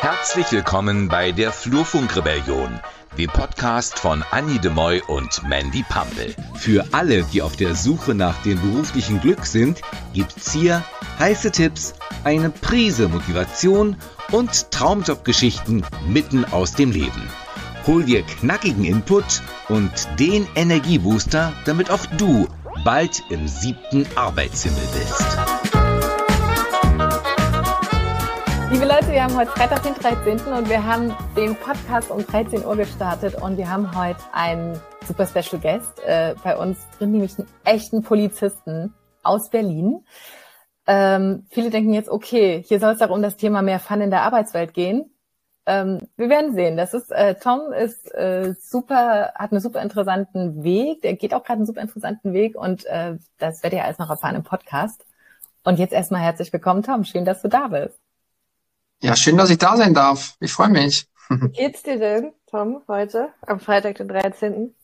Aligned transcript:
Herzlich 0.00 0.50
willkommen 0.52 1.08
bei 1.08 1.32
der 1.32 1.52
Flurfunkrebellion, 1.52 2.80
dem 3.18 3.30
Podcast 3.30 3.98
von 3.98 4.24
Annie 4.30 4.58
de 4.58 4.70
Moy 4.70 5.02
und 5.06 5.42
Mandy 5.48 5.84
Pampel. 5.88 6.34
Für 6.54 6.84
alle, 6.92 7.24
die 7.24 7.42
auf 7.42 7.56
der 7.56 7.74
Suche 7.74 8.14
nach 8.14 8.40
dem 8.42 8.60
beruflichen 8.60 9.20
Glück 9.20 9.44
sind, 9.44 9.80
gibt's 10.14 10.52
hier 10.52 10.82
heiße 11.18 11.50
Tipps, 11.50 11.94
eine 12.24 12.50
Prise 12.50 13.08
Motivation 13.08 13.96
und 14.32 14.70
Traumjobgeschichten 14.70 15.84
mitten 16.08 16.44
aus 16.46 16.72
dem 16.72 16.92
Leben. 16.92 17.28
Hol 17.86 18.04
dir 18.04 18.22
knackigen 18.22 18.84
Input 18.84 19.42
und 19.68 19.90
den 20.18 20.46
Energiebooster, 20.54 21.52
damit 21.64 21.90
auch 21.90 22.04
du 22.18 22.48
bald 22.84 23.22
im 23.30 23.46
siebten 23.48 24.06
Arbeitshimmel 24.16 24.82
bist. 24.92 25.55
Liebe 28.72 28.84
Leute, 28.84 29.12
wir 29.12 29.22
haben 29.22 29.36
heute 29.36 29.52
Freitag, 29.52 29.84
den 29.84 29.94
13. 29.94 30.52
und 30.52 30.68
wir 30.68 30.84
haben 30.84 31.14
den 31.36 31.54
Podcast 31.54 32.10
um 32.10 32.26
13 32.26 32.64
Uhr 32.64 32.76
gestartet 32.76 33.40
und 33.40 33.56
wir 33.56 33.70
haben 33.70 33.96
heute 33.96 34.18
einen 34.32 34.80
super 35.06 35.24
Special 35.24 35.62
Guest 35.62 36.00
äh, 36.04 36.34
bei 36.42 36.56
uns 36.56 36.76
drin, 36.98 37.12
nämlich 37.12 37.38
einen 37.38 37.46
echten 37.64 38.02
Polizisten 38.02 38.92
aus 39.22 39.50
Berlin. 39.50 40.04
Ähm, 40.88 41.46
viele 41.48 41.70
denken 41.70 41.92
jetzt, 41.94 42.08
okay, 42.08 42.64
hier 42.66 42.80
soll 42.80 42.94
es 42.94 43.02
auch 43.02 43.10
um 43.10 43.22
das 43.22 43.36
Thema 43.36 43.62
mehr 43.62 43.78
Fun 43.78 44.00
in 44.00 44.10
der 44.10 44.22
Arbeitswelt 44.22 44.74
gehen. 44.74 45.14
Ähm, 45.64 46.08
wir 46.16 46.28
werden 46.28 46.54
sehen. 46.54 46.76
Das 46.76 46.92
ist 46.92 47.12
äh, 47.12 47.36
Tom 47.36 47.72
ist 47.72 48.12
äh, 48.14 48.52
super, 48.60 49.32
hat 49.36 49.52
einen 49.52 49.60
super 49.60 49.80
interessanten 49.80 50.64
Weg. 50.64 51.02
Der 51.02 51.14
geht 51.14 51.34
auch 51.34 51.44
gerade 51.44 51.58
einen 51.58 51.66
super 51.66 51.82
interessanten 51.82 52.32
Weg 52.32 52.56
und 52.56 52.84
äh, 52.86 53.16
das 53.38 53.62
werdet 53.62 53.78
ihr 53.78 53.84
alles 53.84 53.98
noch 53.98 54.10
erfahren 54.10 54.34
im 54.34 54.42
Podcast. 54.42 55.06
Und 55.62 55.78
jetzt 55.78 55.92
erstmal 55.92 56.22
herzlich 56.22 56.52
willkommen, 56.52 56.82
Tom. 56.82 57.04
Schön, 57.04 57.24
dass 57.24 57.42
du 57.42 57.48
da 57.48 57.68
bist. 57.68 58.05
Ja, 59.02 59.14
schön, 59.16 59.36
dass 59.36 59.50
ich 59.50 59.58
da 59.58 59.76
sein 59.76 59.94
darf. 59.94 60.36
Ich 60.40 60.52
freue 60.52 60.68
mich. 60.68 61.06
Wie 61.28 61.48
geht's 61.52 61.82
dir 61.82 61.98
denn, 61.98 62.32
Tom, 62.50 62.82
heute, 62.88 63.30
am 63.46 63.60
Freitag, 63.60 63.96
den 63.96 64.08
13.? 64.08 64.74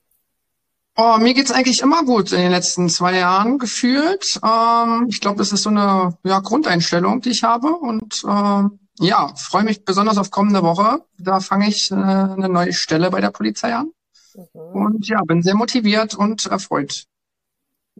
Oh, 0.94 1.16
mir 1.18 1.32
geht's 1.32 1.50
eigentlich 1.50 1.80
immer 1.80 2.04
gut 2.04 2.32
in 2.32 2.40
den 2.40 2.50
letzten 2.50 2.90
zwei 2.90 3.16
Jahren 3.16 3.58
gefühlt. 3.58 4.38
Ähm, 4.44 5.06
ich 5.08 5.20
glaube, 5.20 5.38
das 5.38 5.52
ist 5.52 5.62
so 5.62 5.70
eine 5.70 6.18
ja, 6.22 6.40
Grundeinstellung, 6.40 7.22
die 7.22 7.30
ich 7.30 7.44
habe. 7.44 7.68
Und 7.68 8.22
ähm, 8.28 8.78
ja, 8.98 9.32
freue 9.36 9.64
mich 9.64 9.86
besonders 9.86 10.18
auf 10.18 10.30
kommende 10.30 10.62
Woche. 10.62 11.02
Da 11.18 11.40
fange 11.40 11.68
ich 11.68 11.90
äh, 11.90 11.94
eine 11.94 12.50
neue 12.50 12.74
Stelle 12.74 13.10
bei 13.10 13.22
der 13.22 13.30
Polizei 13.30 13.74
an. 13.74 13.92
Mhm. 14.34 14.82
Und 14.82 15.08
ja, 15.08 15.22
bin 15.24 15.42
sehr 15.42 15.54
motiviert 15.54 16.14
und 16.14 16.44
erfreut. 16.46 17.06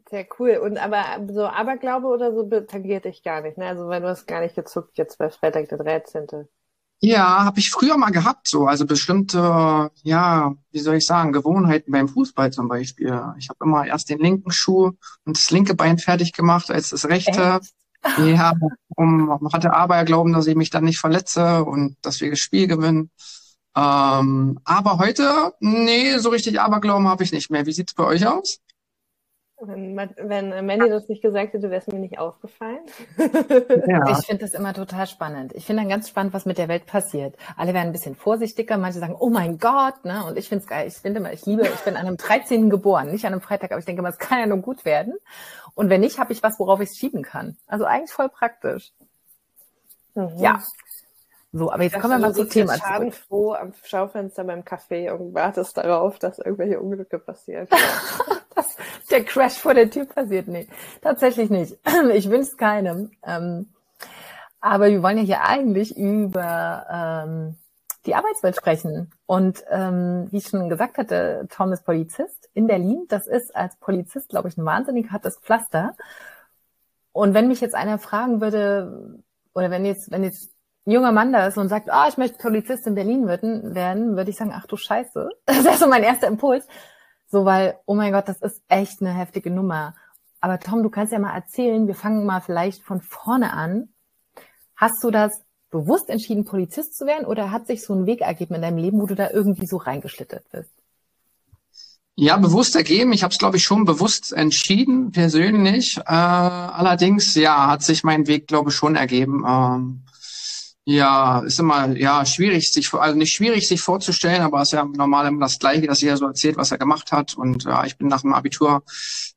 Sehr 0.09 0.27
cool. 0.39 0.57
Und 0.57 0.79
aber 0.79 1.05
so 1.33 1.47
Aberglaube 1.47 2.07
oder 2.07 2.33
so 2.35 2.43
tangiert 2.63 3.05
dich 3.05 3.23
gar 3.23 3.43
nicht, 3.43 3.59
ne? 3.59 3.67
Also 3.67 3.87
weil 3.89 4.01
du 4.01 4.09
hast 4.09 4.27
gar 4.27 4.41
nicht 4.41 4.55
gezuckt 4.55 4.97
jetzt 4.99 5.19
bei 5.19 5.31
Freitag 5.31 5.69
der 5.69 5.79
13. 5.79 6.27
Ja, 7.05 7.45
habe 7.45 7.59
ich 7.59 7.71
früher 7.71 7.97
mal 7.97 8.11
gehabt, 8.11 8.47
so 8.47 8.67
also 8.67 8.87
bestimmte, 8.87 9.91
ja, 10.05 10.55
wie 10.71 10.79
soll 10.79 10.97
ich 10.97 11.07
sagen, 11.07 11.33
Gewohnheiten 11.33 11.91
beim 11.91 12.09
Fußball 12.09 12.53
zum 12.53 12.69
Beispiel. 12.69 13.09
Ich 13.39 13.49
habe 13.49 13.59
immer 13.65 13.85
erst 13.85 14.09
den 14.09 14.21
linken 14.21 14.53
Schuh 14.53 14.93
und 15.25 15.37
das 15.37 15.51
linke 15.51 15.75
Bein 15.75 15.99
fertig 15.99 16.33
gemacht 16.33 16.71
als 16.71 16.91
das 16.91 17.09
rechte. 17.09 17.59
Echt? 17.61 18.19
Ja, 18.19 18.53
um, 18.97 19.39
hatte 19.53 19.73
Aberglauben, 19.73 20.33
dass 20.33 20.47
ich 20.47 20.57
mich 20.57 20.71
dann 20.71 20.85
nicht 20.85 20.99
verletze 20.99 21.65
und 21.65 21.97
dass 22.03 22.21
wir 22.21 22.31
das 22.31 22.41
Spiel 22.41 22.67
gewinnen. 22.67 23.11
Ähm, 23.77 24.59
aber 24.65 24.99
heute, 24.99 25.55
nee, 25.61 26.19
so 26.19 26.29
richtig 26.29 26.61
Aberglauben 26.61 27.09
habe 27.09 27.25
ich 27.25 27.33
nicht 27.33 27.51
mehr. 27.51 27.67
Wie 27.67 27.73
sieht's 27.73 27.95
bei 27.95 28.05
euch 28.05 28.27
aus? 28.27 28.59
Wenn, 29.65 29.97
wenn 29.97 30.67
Mandy 30.67 30.89
das 30.89 31.09
nicht 31.09 31.23
gesagt 31.23 31.53
hätte, 31.53 31.71
wäre 31.71 31.81
es 31.81 31.87
mir 31.87 32.01
nicht 32.01 32.19
aufgefallen. 32.19 32.81
Ja. 33.87 34.19
Ich 34.19 34.27
finde 34.27 34.45
das 34.45 34.55
immer 34.55 34.75
total 34.75 35.07
spannend. 35.07 35.53
Ich 35.55 35.67
finde 35.67 35.83
dann 35.83 35.89
ganz 35.89 36.09
spannend, 36.09 36.35
was 36.35 36.47
mit 36.47 36.59
der 36.59 36.67
Welt 36.67 36.87
passiert. 36.87 37.37
Alle 37.57 37.73
werden 37.73 37.87
ein 37.87 37.93
bisschen 37.93 38.17
vorsichtiger, 38.17 38.77
manche 38.77 38.99
sagen, 38.99 39.15
oh 39.17 39.31
mein 39.31 39.59
Gott, 39.59 40.05
ne? 40.05 40.25
Und 40.25 40.37
ich 40.37 40.49
finde 40.49 40.65
es 40.65 40.69
geil. 40.69 40.89
Ich 40.89 40.95
finde 40.95 41.21
immer, 41.21 41.33
ich 41.33 41.47
liebe, 41.47 41.63
ich 41.63 41.81
bin 41.85 41.97
an 41.97 42.07
einem 42.07 42.17
13. 42.17 42.71
geboren, 42.71 43.13
nicht 43.13 43.25
an 43.25 43.33
einem 43.33 43.41
Freitag, 43.41 43.71
aber 43.71 43.79
ich 43.79 43.85
denke 43.85 44.01
immer, 44.01 44.09
es 44.09 44.19
kann 44.19 44.41
ja 44.41 44.47
nur 44.47 44.59
gut 44.59 44.85
werden. 44.85 45.15
Und 45.75 45.91
wenn 45.91 46.01
nicht, 46.01 46.19
habe 46.19 46.33
ich 46.33 46.43
was, 46.43 46.59
worauf 46.59 46.81
ich 46.81 46.91
es 46.91 46.97
schieben 46.97 47.23
kann. 47.23 47.57
Also 47.69 47.85
eigentlich 47.85 48.13
voll 48.13 48.31
praktisch. 48.31 48.91
Mhm. 50.15 50.39
Ja. 50.39 50.61
So, 51.55 51.71
aber 51.71 51.83
jetzt 51.83 52.01
kommen 52.01 52.15
wir 52.15 52.19
mal 52.19 52.35
zum 52.35 52.49
Thema 52.49 52.75
zurück. 52.79 53.15
froh 53.15 53.53
am 53.53 53.75
Schaufenster 53.85 54.43
beim 54.45 54.61
Café 54.61 55.11
und 55.13 55.35
wartest 55.35 55.77
darauf, 55.77 56.19
dass 56.19 56.39
irgendwelche 56.39 56.81
Unglücke 56.81 57.19
passieren. 57.19 57.69
dass 58.55 58.77
der 59.11 59.23
Crash 59.25 59.59
vor 59.59 59.75
der 59.75 59.91
Tür 59.91 60.07
passiert. 60.07 60.49
Nee, 60.49 60.67
tatsächlich 61.03 61.51
nicht. 61.51 61.79
Ich 62.15 62.31
wünsche 62.31 62.53
es 62.53 62.57
keinem. 62.57 63.11
Ähm, 63.23 63.69
aber 64.61 64.89
wir 64.89 65.03
wollen 65.03 65.19
ja 65.19 65.25
hier 65.25 65.43
eigentlich 65.43 65.97
über 65.97 66.87
ähm, 66.91 67.57
die 68.07 68.15
Arbeitswelt 68.15 68.57
sprechen. 68.57 69.13
Und 69.27 69.63
ähm, 69.71 70.29
wie 70.31 70.39
ich 70.39 70.47
schon 70.47 70.71
gesagt 70.71 70.97
hatte, 70.97 71.47
Tom 71.51 71.73
ist 71.73 71.85
Polizist 71.85 72.49
in 72.55 72.67
Berlin. 72.67 73.05
Das 73.09 73.27
ist 73.27 73.55
als 73.55 73.77
Polizist, 73.77 74.31
glaube 74.31 74.49
ich, 74.49 74.57
ein 74.57 74.65
wahnsinnig 74.65 75.11
hartes 75.11 75.39
Pflaster. 75.39 75.97
Und 77.13 77.35
wenn 77.35 77.49
mich 77.49 77.61
jetzt 77.61 77.75
einer 77.75 77.99
fragen 77.99 78.41
würde, 78.41 79.21
oder 79.53 79.71
wenn 79.71 79.85
jetzt, 79.85 80.11
wenn 80.11 80.25
jetzt 80.25 80.51
junger 80.85 81.13
Mann 81.13 81.33
da 81.33 81.47
ist 81.47 81.59
und 81.59 81.69
sagt, 81.69 81.91
ah, 81.91 82.05
oh, 82.05 82.09
ich 82.09 82.17
möchte 82.17 82.39
Polizist 82.39 82.87
in 82.87 82.95
Berlin 82.95 83.27
werden, 83.27 83.75
werden, 83.75 84.17
würde 84.17 84.31
ich 84.31 84.37
sagen, 84.37 84.53
ach 84.55 84.67
du 84.67 84.77
Scheiße. 84.77 85.29
Das 85.47 85.65
ist 85.65 85.81
so 85.81 85.89
mein 85.89 86.03
erster 86.03 86.27
Impuls. 86.27 86.67
So, 87.29 87.45
weil, 87.45 87.79
oh 87.87 87.95
mein 87.95 88.13
Gott, 88.13 88.29
das 88.29 88.41
ist 88.43 88.63
echt 88.69 89.01
eine 89.01 89.15
heftige 89.15 89.51
Nummer. 89.51 89.95
Aber 90.41 90.59
Tom, 90.59 90.83
du 90.83 90.91
kannst 90.91 91.13
ja 91.13 91.19
mal 91.19 91.35
erzählen, 91.35 91.87
wir 91.87 91.95
fangen 91.95 92.27
mal 92.27 92.41
vielleicht 92.41 92.83
von 92.83 93.01
vorne 93.01 93.53
an. 93.53 93.89
Hast 94.77 95.03
du 95.03 95.11
das 95.11 95.31
bewusst 95.71 96.11
entschieden, 96.11 96.45
Polizist 96.45 96.97
zu 96.97 97.07
werden 97.07 97.25
oder 97.25 97.51
hat 97.51 97.67
sich 97.67 97.85
so 97.85 97.95
ein 97.95 98.07
Weg 98.07 98.21
ergeben 98.21 98.57
in 98.57 98.63
deinem 98.63 98.79
Leben, 98.79 99.01
wo 99.01 99.07
du 99.07 99.15
da 99.15 99.31
irgendwie 99.31 99.67
so 99.67 99.77
reingeschlittert 99.77 100.45
bist? 100.51 100.71
Ja, 102.15 102.37
bewusst 102.37 102.77
ergeben. 102.77 103.13
Ich 103.13 103.23
habe 103.23 103.33
es, 103.33 103.39
glaube 103.39 103.57
ich, 103.57 103.63
schon 103.63 103.87
bewusst 103.87 104.33
entschieden, 104.33 105.13
persönlich. 105.13 105.97
Äh, 105.97 106.13
allerdings, 106.13 107.35
ja, 107.35 107.69
hat 107.69 107.83
sich 107.83 108.05
mein 108.05 108.27
Weg, 108.27 108.49
glaube 108.49 108.69
ich, 108.69 108.77
schon 108.77 108.97
ergeben. 108.97 109.45
Ähm, 109.49 110.03
ja, 110.85 111.41
ist 111.41 111.61
immer 111.61 111.97
ja 111.97 112.27
schwierig, 112.27 112.73
sich 112.73 112.93
also 112.93 113.17
nicht 113.17 113.33
schwierig 113.33 113.69
sich 113.69 113.81
vorzustellen, 113.81 114.43
aber 114.43 114.63
es 114.63 114.69
ist 114.69 114.73
ja 114.73 114.85
normal 114.85 115.29
immer 115.29 115.41
das 115.41 115.61
Gleiche, 115.61 115.87
dass 115.87 116.01
jeder 116.01 116.17
so 116.17 116.27
erzählt, 116.27 116.57
was 116.57 116.73
er 116.73 116.79
gemacht 116.79 117.13
hat. 117.13 117.35
Und 117.35 117.65
ja, 117.65 117.85
ich 117.85 117.97
bin 117.97 118.09
nach 118.09 118.23
dem 118.23 118.33
Abitur 118.33 118.83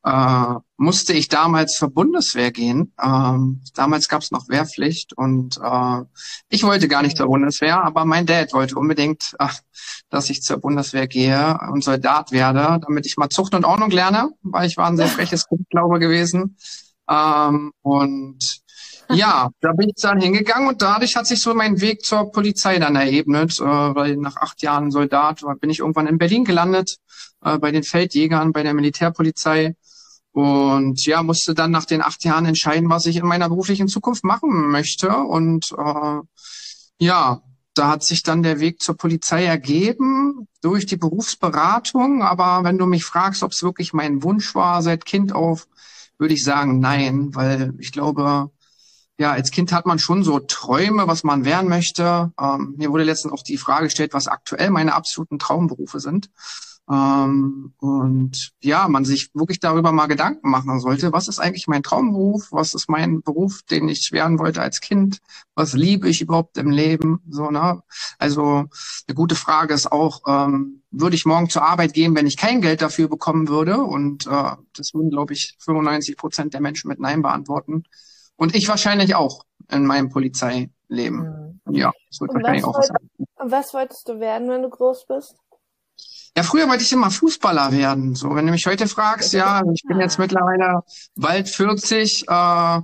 äh, 0.03 0.55
musste 0.77 1.13
ich 1.13 1.27
damals 1.27 1.73
zur 1.73 1.91
Bundeswehr 1.91 2.51
gehen. 2.51 2.93
Ähm, 3.01 3.61
damals 3.75 4.09
gab 4.09 4.23
es 4.23 4.31
noch 4.31 4.49
Wehrpflicht 4.49 5.13
und 5.13 5.59
äh, 5.63 6.01
ich 6.49 6.63
wollte 6.63 6.87
gar 6.87 7.03
nicht 7.03 7.17
zur 7.17 7.27
Bundeswehr, 7.27 7.83
aber 7.83 8.05
mein 8.05 8.25
Dad 8.25 8.51
wollte 8.53 8.75
unbedingt, 8.75 9.35
äh, 9.37 9.47
dass 10.09 10.31
ich 10.31 10.41
zur 10.41 10.57
Bundeswehr 10.57 11.07
gehe 11.07 11.59
und 11.71 11.83
Soldat 11.83 12.31
werde, 12.31 12.79
damit 12.83 13.05
ich 13.05 13.17
mal 13.17 13.29
Zucht 13.29 13.53
und 13.53 13.65
Ordnung 13.65 13.91
lerne, 13.91 14.29
weil 14.41 14.67
ich 14.67 14.77
war 14.77 14.87
ein 14.87 14.97
sehr 14.97 15.07
freches 15.07 15.47
Kind, 15.47 15.69
glaube 15.69 15.99
gewesen. 15.99 16.57
Ähm, 17.07 17.71
und 17.83 18.64
ja, 19.09 19.49
da 19.61 19.71
bin 19.73 19.89
ich 19.89 20.01
dann 20.01 20.19
hingegangen 20.19 20.67
und 20.67 20.81
dadurch 20.81 21.15
hat 21.15 21.27
sich 21.27 21.41
so 21.41 21.53
mein 21.53 21.81
Weg 21.81 22.03
zur 22.03 22.31
Polizei 22.31 22.79
dann 22.79 22.95
erebnet, 22.95 23.59
äh, 23.59 23.63
weil 23.63 24.17
nach 24.17 24.37
acht 24.37 24.61
Jahren 24.61 24.91
Soldat 24.91 25.41
bin 25.59 25.69
ich 25.69 25.79
irgendwann 25.79 26.07
in 26.07 26.17
Berlin 26.17 26.45
gelandet, 26.45 26.97
äh, 27.43 27.57
bei 27.57 27.71
den 27.71 27.83
Feldjägern, 27.83 28.51
bei 28.51 28.63
der 28.63 28.73
Militärpolizei 28.73 29.75
und 30.31 31.05
ja, 31.05 31.23
musste 31.23 31.53
dann 31.53 31.71
nach 31.71 31.85
den 31.85 32.01
acht 32.01 32.23
Jahren 32.23 32.45
entscheiden, 32.45 32.89
was 32.89 33.05
ich 33.05 33.17
in 33.17 33.25
meiner 33.25 33.49
beruflichen 33.49 33.87
Zukunft 33.87 34.23
machen 34.23 34.69
möchte 34.69 35.09
und 35.15 35.71
äh, 35.77 36.19
ja, 36.97 37.41
da 37.75 37.89
hat 37.89 38.03
sich 38.03 38.23
dann 38.23 38.41
der 38.41 38.59
Weg 38.59 38.81
zur 38.81 38.95
Polizei 38.95 39.45
ergeben 39.45 40.47
durch 40.61 40.85
die 40.85 40.95
Berufsberatung. 40.95 42.23
Aber 42.23 42.63
wenn 42.63 42.77
du 42.77 42.85
mich 42.85 43.03
fragst, 43.03 43.43
ob 43.43 43.51
es 43.51 43.63
wirklich 43.63 43.93
mein 43.93 44.23
Wunsch 44.23 44.55
war 44.55 44.81
seit 44.81 45.05
Kind 45.05 45.33
auf, 45.33 45.67
würde 46.17 46.33
ich 46.33 46.43
sagen, 46.43 46.79
nein, 46.79 47.35
weil 47.35 47.73
ich 47.79 47.91
glaube, 47.91 48.49
ja, 49.17 49.31
als 49.31 49.51
Kind 49.51 49.71
hat 49.71 49.85
man 49.85 49.99
schon 49.99 50.23
so 50.23 50.39
Träume, 50.39 51.07
was 51.07 51.23
man 51.23 51.45
werden 51.45 51.69
möchte. 51.69 52.31
Ähm, 52.39 52.75
mir 52.77 52.91
wurde 52.91 53.03
letztens 53.03 53.33
auch 53.33 53.43
die 53.43 53.57
Frage 53.57 53.85
gestellt, 53.85 54.13
was 54.13 54.27
aktuell 54.27 54.69
meine 54.71 54.93
absoluten 54.93 55.39
Traumberufe 55.39 55.99
sind. 55.99 56.29
Ähm, 56.87 57.73
und 57.79 58.51
ja, 58.61 58.87
man 58.87 59.05
sich 59.05 59.31
wirklich 59.33 59.59
darüber 59.59 59.91
mal 59.91 60.05
Gedanken 60.05 60.51
machen 60.51 60.79
sollte, 60.79 61.11
was 61.13 61.27
ist 61.27 61.39
eigentlich 61.39 61.67
mein 61.67 61.81
Traumberuf, 61.81 62.51
was 62.51 62.75
ist 62.75 62.89
mein 62.89 63.21
Beruf, 63.23 63.63
den 63.63 63.89
ich 63.89 64.11
werden 64.11 64.37
wollte 64.37 64.61
als 64.61 64.81
Kind, 64.81 65.19
was 65.55 65.73
liebe 65.73 66.07
ich 66.07 66.21
überhaupt 66.21 66.57
im 66.57 66.69
Leben, 66.69 67.21
so, 67.27 67.49
ne? 67.49 67.81
Also, 68.19 68.65
eine 69.07 69.15
gute 69.15 69.35
Frage 69.35 69.73
ist 69.73 69.91
auch, 69.91 70.21
ähm, 70.27 70.83
würde 70.91 71.15
ich 71.15 71.25
morgen 71.25 71.49
zur 71.49 71.63
Arbeit 71.63 71.93
gehen, 71.93 72.15
wenn 72.15 72.27
ich 72.27 72.37
kein 72.37 72.61
Geld 72.61 72.81
dafür 72.81 73.07
bekommen 73.07 73.47
würde? 73.47 73.77
Und 73.79 74.27
äh, 74.27 74.51
das 74.73 74.93
würden, 74.93 75.09
glaube 75.09 75.33
ich, 75.33 75.55
95 75.59 76.17
Prozent 76.17 76.53
der 76.53 76.61
Menschen 76.61 76.89
mit 76.89 76.99
Nein 76.99 77.21
beantworten. 77.23 77.83
Und 78.37 78.55
ich 78.55 78.67
wahrscheinlich 78.67 79.15
auch 79.15 79.43
in 79.71 79.85
meinem 79.85 80.09
Polizeileben. 80.09 81.59
Mhm. 81.65 81.75
Ja, 81.75 81.91
das 82.09 82.21
wird 82.21 82.33
wahrscheinlich 82.33 82.63
auch 82.63 82.77
wollt, 82.77 82.91
Was 83.37 83.73
wolltest 83.73 84.07
du 84.07 84.19
werden, 84.19 84.49
wenn 84.49 84.61
du 84.61 84.69
groß 84.69 85.05
bist? 85.07 85.35
Ja, 86.37 86.43
früher 86.43 86.67
wollte 86.67 86.83
ich 86.83 86.91
immer 86.91 87.11
Fußballer 87.11 87.71
werden. 87.71 88.13
So, 88.13 88.35
wenn 88.35 88.45
du 88.45 88.51
mich 88.51 88.65
heute 88.65 88.87
fragst, 88.87 89.31
ja, 89.31 89.63
ich 89.73 89.83
bin 89.87 90.01
jetzt 90.01 90.19
mittlerweile 90.19 90.81
bald 91.15 91.47
40, 91.47 92.25
äh, 92.27 92.81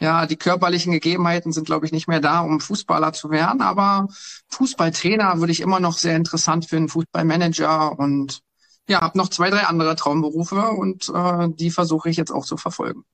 ja, 0.00 0.26
die 0.26 0.36
körperlichen 0.36 0.92
Gegebenheiten 0.92 1.52
sind, 1.52 1.66
glaube 1.66 1.84
ich, 1.84 1.92
nicht 1.92 2.08
mehr 2.08 2.20
da, 2.20 2.40
um 2.40 2.60
Fußballer 2.60 3.12
zu 3.12 3.30
werden. 3.30 3.60
Aber 3.60 4.08
Fußballtrainer 4.48 5.38
würde 5.38 5.52
ich 5.52 5.60
immer 5.60 5.80
noch 5.80 5.98
sehr 5.98 6.16
interessant 6.16 6.64
finden, 6.64 6.88
Fußballmanager 6.88 7.98
und 7.98 8.40
ja, 8.88 9.02
habe 9.02 9.18
noch 9.18 9.28
zwei, 9.28 9.50
drei 9.50 9.64
andere 9.64 9.96
Traumberufe 9.96 10.70
und 10.70 11.10
äh, 11.14 11.48
die 11.50 11.70
versuche 11.70 12.08
ich 12.08 12.16
jetzt 12.16 12.32
auch 12.32 12.44
zu 12.44 12.56
verfolgen. 12.56 13.04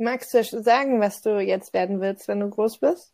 Magst 0.00 0.34
du 0.34 0.42
sagen, 0.62 1.00
was 1.00 1.22
du 1.22 1.40
jetzt 1.40 1.72
werden 1.72 2.00
willst, 2.00 2.28
wenn 2.28 2.40
du 2.40 2.50
groß 2.50 2.78
bist? 2.78 3.12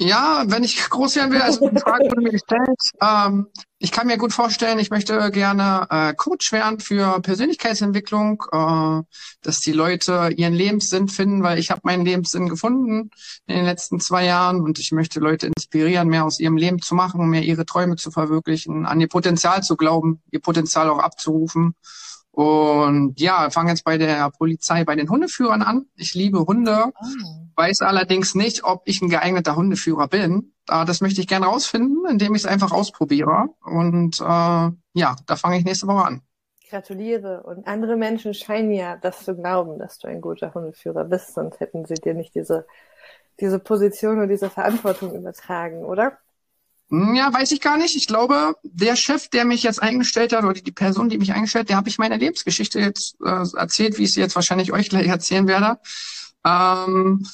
Ja, 0.00 0.42
wenn 0.48 0.64
ich 0.64 0.90
groß 0.90 1.14
werden 1.14 1.32
will, 1.32 1.40
also 1.40 1.68
die 1.68 1.78
Frage 1.78 2.06
wurde 2.06 2.20
mir 2.20 2.32
gestellt. 2.32 2.80
Ähm, 3.00 3.46
ich 3.78 3.92
kann 3.92 4.08
mir 4.08 4.18
gut 4.18 4.32
vorstellen, 4.32 4.80
ich 4.80 4.90
möchte 4.90 5.30
gerne 5.30 5.86
äh, 5.88 6.14
Coach 6.14 6.50
werden 6.50 6.80
für 6.80 7.20
Persönlichkeitsentwicklung, 7.20 8.42
äh, 8.50 9.02
dass 9.42 9.60
die 9.60 9.70
Leute 9.70 10.30
ihren 10.36 10.52
Lebenssinn 10.52 11.06
finden, 11.06 11.44
weil 11.44 11.60
ich 11.60 11.70
habe 11.70 11.82
meinen 11.84 12.04
Lebenssinn 12.04 12.48
gefunden 12.48 13.10
in 13.46 13.54
den 13.54 13.64
letzten 13.64 14.00
zwei 14.00 14.24
Jahren 14.24 14.62
und 14.62 14.80
ich 14.80 14.90
möchte 14.90 15.20
Leute 15.20 15.46
inspirieren, 15.46 16.08
mehr 16.08 16.24
aus 16.24 16.40
ihrem 16.40 16.56
Leben 16.56 16.82
zu 16.82 16.96
machen, 16.96 17.28
mehr 17.30 17.44
ihre 17.44 17.64
Träume 17.64 17.94
zu 17.94 18.10
verwirklichen, 18.10 18.86
an 18.86 19.00
ihr 19.00 19.08
Potenzial 19.08 19.62
zu 19.62 19.76
glauben, 19.76 20.22
ihr 20.32 20.40
Potenzial 20.40 20.90
auch 20.90 20.98
abzurufen 20.98 21.76
und 22.34 23.20
ja, 23.20 23.48
fange 23.50 23.70
jetzt 23.70 23.84
bei 23.84 23.96
der 23.96 24.28
Polizei, 24.30 24.84
bei 24.84 24.96
den 24.96 25.08
Hundeführern 25.08 25.62
an. 25.62 25.86
Ich 25.94 26.14
liebe 26.14 26.40
Hunde, 26.40 26.86
oh. 26.86 27.06
weiß 27.54 27.82
allerdings 27.82 28.34
nicht, 28.34 28.64
ob 28.64 28.82
ich 28.86 29.00
ein 29.02 29.08
geeigneter 29.08 29.54
Hundeführer 29.54 30.08
bin. 30.08 30.52
Das 30.66 31.00
möchte 31.00 31.20
ich 31.20 31.28
gerne 31.28 31.46
rausfinden, 31.46 32.04
indem 32.10 32.34
ich 32.34 32.42
es 32.42 32.46
einfach 32.46 32.72
ausprobiere. 32.72 33.50
Und 33.64 34.20
äh, 34.20 34.24
ja, 34.24 35.16
da 35.26 35.36
fange 35.36 35.58
ich 35.58 35.64
nächste 35.64 35.86
Woche 35.86 36.06
an. 36.06 36.22
Gratuliere. 36.68 37.44
Und 37.44 37.68
andere 37.68 37.96
Menschen 37.96 38.34
scheinen 38.34 38.72
ja 38.72 38.96
das 38.96 39.24
zu 39.24 39.36
glauben, 39.36 39.78
dass 39.78 39.98
du 39.98 40.08
ein 40.08 40.20
guter 40.20 40.52
Hundeführer 40.54 41.04
bist, 41.04 41.34
sonst 41.34 41.60
hätten 41.60 41.84
sie 41.84 41.94
dir 41.94 42.14
nicht 42.14 42.34
diese, 42.34 42.66
diese 43.38 43.60
Position 43.60 44.18
und 44.18 44.28
diese 44.28 44.50
Verantwortung 44.50 45.14
übertragen, 45.14 45.84
oder? 45.84 46.18
Hm, 46.90 47.14
ja, 47.14 47.32
weiß 47.32 47.52
ich 47.52 47.60
gar 47.60 47.76
nicht. 47.76 47.96
Ich 47.96 48.06
glaube, 48.06 48.54
der 48.62 48.96
Chef, 48.96 49.28
der 49.28 49.44
mich 49.44 49.62
jetzt 49.62 49.82
eingestellt 49.82 50.32
hat, 50.32 50.44
oder 50.44 50.54
die 50.54 50.72
Person, 50.72 51.08
die 51.08 51.18
mich 51.18 51.32
eingestellt 51.32 51.64
hat, 51.64 51.68
der 51.70 51.76
habe 51.76 51.88
ich 51.88 51.98
meine 51.98 52.16
Lebensgeschichte 52.16 52.80
jetzt 52.80 53.16
äh, 53.24 53.44
erzählt, 53.56 53.98
wie 53.98 54.04
ich 54.04 54.14
sie 54.14 54.20
jetzt 54.20 54.34
wahrscheinlich 54.34 54.72
euch 54.72 54.88
gleich 54.88 55.06
erzählen 55.06 55.46
werde. 55.46 55.78
Ähm, 56.44 57.26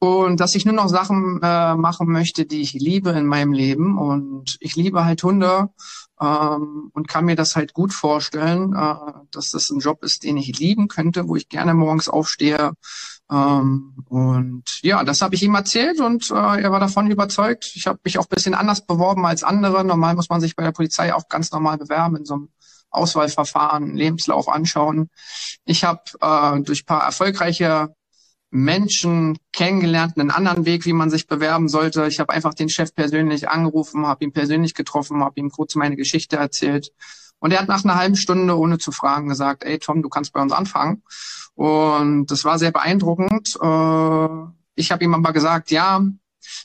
und 0.00 0.38
dass 0.38 0.54
ich 0.54 0.64
nur 0.64 0.74
noch 0.74 0.88
Sachen 0.88 1.40
äh, 1.42 1.74
machen 1.74 2.06
möchte, 2.08 2.44
die 2.44 2.60
ich 2.60 2.72
liebe 2.74 3.10
in 3.10 3.26
meinem 3.26 3.52
Leben. 3.52 3.98
Und 3.98 4.56
ich 4.60 4.76
liebe 4.76 5.04
halt 5.04 5.22
Hunde 5.22 5.70
ähm, 6.20 6.90
und 6.92 7.08
kann 7.08 7.24
mir 7.24 7.36
das 7.36 7.56
halt 7.56 7.74
gut 7.74 7.92
vorstellen, 7.92 8.74
äh, 8.74 8.94
dass 9.30 9.50
das 9.50 9.70
ein 9.70 9.80
Job 9.80 10.02
ist, 10.04 10.24
den 10.24 10.36
ich 10.36 10.58
lieben 10.58 10.88
könnte, 10.88 11.28
wo 11.28 11.36
ich 11.36 11.48
gerne 11.48 11.74
morgens 11.74 12.08
aufstehe, 12.08 12.72
ähm, 13.30 13.94
und 14.08 14.64
ja, 14.82 15.04
das 15.04 15.20
habe 15.20 15.34
ich 15.34 15.42
ihm 15.42 15.54
erzählt 15.54 16.00
und 16.00 16.30
äh, 16.30 16.34
er 16.62 16.72
war 16.72 16.80
davon 16.80 17.10
überzeugt. 17.10 17.72
Ich 17.74 17.86
habe 17.86 17.98
mich 18.02 18.18
auch 18.18 18.26
bisschen 18.26 18.54
anders 18.54 18.86
beworben 18.86 19.26
als 19.26 19.42
andere. 19.44 19.84
Normal 19.84 20.14
muss 20.14 20.30
man 20.30 20.40
sich 20.40 20.56
bei 20.56 20.62
der 20.62 20.72
Polizei 20.72 21.12
auch 21.14 21.28
ganz 21.28 21.50
normal 21.52 21.76
bewerben 21.76 22.16
in 22.16 22.24
so 22.24 22.34
einem 22.34 22.48
Auswahlverfahren, 22.90 23.94
Lebenslauf 23.94 24.48
anschauen. 24.48 25.10
Ich 25.66 25.84
habe 25.84 26.02
äh, 26.20 26.60
durch 26.62 26.86
paar 26.86 27.04
erfolgreiche 27.04 27.94
Menschen 28.50 29.38
kennengelernt, 29.52 30.18
einen 30.18 30.30
anderen 30.30 30.64
Weg, 30.64 30.86
wie 30.86 30.92
man 30.92 31.10
sich 31.10 31.26
bewerben 31.26 31.68
sollte. 31.68 32.06
Ich 32.06 32.18
habe 32.18 32.32
einfach 32.32 32.54
den 32.54 32.68
Chef 32.68 32.94
persönlich 32.94 33.48
angerufen, 33.48 34.06
habe 34.06 34.24
ihn 34.24 34.32
persönlich 34.32 34.74
getroffen, 34.74 35.22
habe 35.22 35.38
ihm 35.40 35.50
kurz 35.50 35.74
meine 35.74 35.96
Geschichte 35.96 36.36
erzählt. 36.36 36.92
Und 37.40 37.52
er 37.52 37.60
hat 37.60 37.68
nach 37.68 37.84
einer 37.84 37.96
halben 37.96 38.16
Stunde, 38.16 38.56
ohne 38.58 38.78
zu 38.78 38.90
fragen, 38.90 39.28
gesagt, 39.28 39.64
ey 39.64 39.78
Tom, 39.78 40.02
du 40.02 40.08
kannst 40.08 40.32
bei 40.32 40.40
uns 40.40 40.52
anfangen. 40.52 41.02
Und 41.54 42.30
das 42.30 42.44
war 42.44 42.58
sehr 42.58 42.72
beeindruckend. 42.72 43.56
Äh, 43.60 44.28
ich 44.74 44.92
habe 44.92 45.04
ihm 45.04 45.14
aber 45.14 45.32
gesagt, 45.32 45.70
ja, 45.70 46.02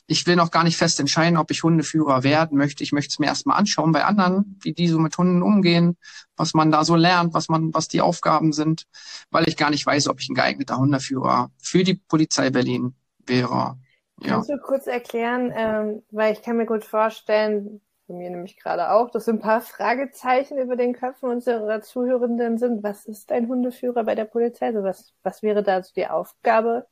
ich 0.06 0.26
will 0.26 0.36
noch 0.36 0.50
gar 0.50 0.64
nicht 0.64 0.76
fest 0.76 1.00
entscheiden, 1.00 1.38
ob 1.38 1.50
ich 1.50 1.62
Hundeführer 1.62 2.22
werden 2.22 2.58
möchte. 2.58 2.82
Ich 2.82 2.92
möchte 2.92 3.12
es 3.12 3.18
mir 3.18 3.26
erstmal 3.26 3.58
anschauen 3.58 3.92
bei 3.92 4.04
anderen, 4.04 4.58
wie 4.62 4.72
die 4.72 4.88
so 4.88 4.98
mit 4.98 5.16
Hunden 5.16 5.42
umgehen, 5.42 5.96
was 6.36 6.54
man 6.54 6.70
da 6.70 6.84
so 6.84 6.96
lernt, 6.96 7.34
was 7.34 7.48
man, 7.48 7.72
was 7.74 7.88
die 7.88 8.00
Aufgaben 8.00 8.52
sind, 8.52 8.86
weil 9.30 9.48
ich 9.48 9.56
gar 9.56 9.70
nicht 9.70 9.86
weiß, 9.86 10.08
ob 10.08 10.20
ich 10.20 10.28
ein 10.28 10.34
geeigneter 10.34 10.78
Hundeführer 10.78 11.50
für 11.62 11.84
die 11.84 11.94
Polizei 11.94 12.50
Berlin 12.50 12.94
wäre. 13.26 13.78
Ja. 14.20 14.34
Kannst 14.34 14.50
du 14.50 14.58
kurz 14.58 14.86
erklären, 14.86 15.52
ähm, 15.54 16.02
weil 16.10 16.32
ich 16.32 16.42
kann 16.42 16.56
mir 16.56 16.66
gut 16.66 16.84
vorstellen, 16.84 17.80
bei 18.06 18.14
mir 18.14 18.30
nämlich 18.30 18.58
gerade 18.58 18.90
auch, 18.90 19.10
dass 19.10 19.24
so 19.24 19.32
ein 19.32 19.40
paar 19.40 19.60
Fragezeichen 19.62 20.58
über 20.58 20.76
den 20.76 20.92
Köpfen 20.92 21.30
unserer 21.30 21.80
Zuhörenden 21.80 22.58
sind. 22.58 22.82
Was 22.82 23.06
ist 23.06 23.32
ein 23.32 23.48
Hundeführer 23.48 24.04
bei 24.04 24.14
der 24.14 24.26
Polizei? 24.26 24.66
Also 24.66 24.82
was, 24.82 25.14
was 25.22 25.42
wäre 25.42 25.62
da 25.62 25.82
so 25.82 25.92
die 25.96 26.06
Aufgabe? 26.06 26.86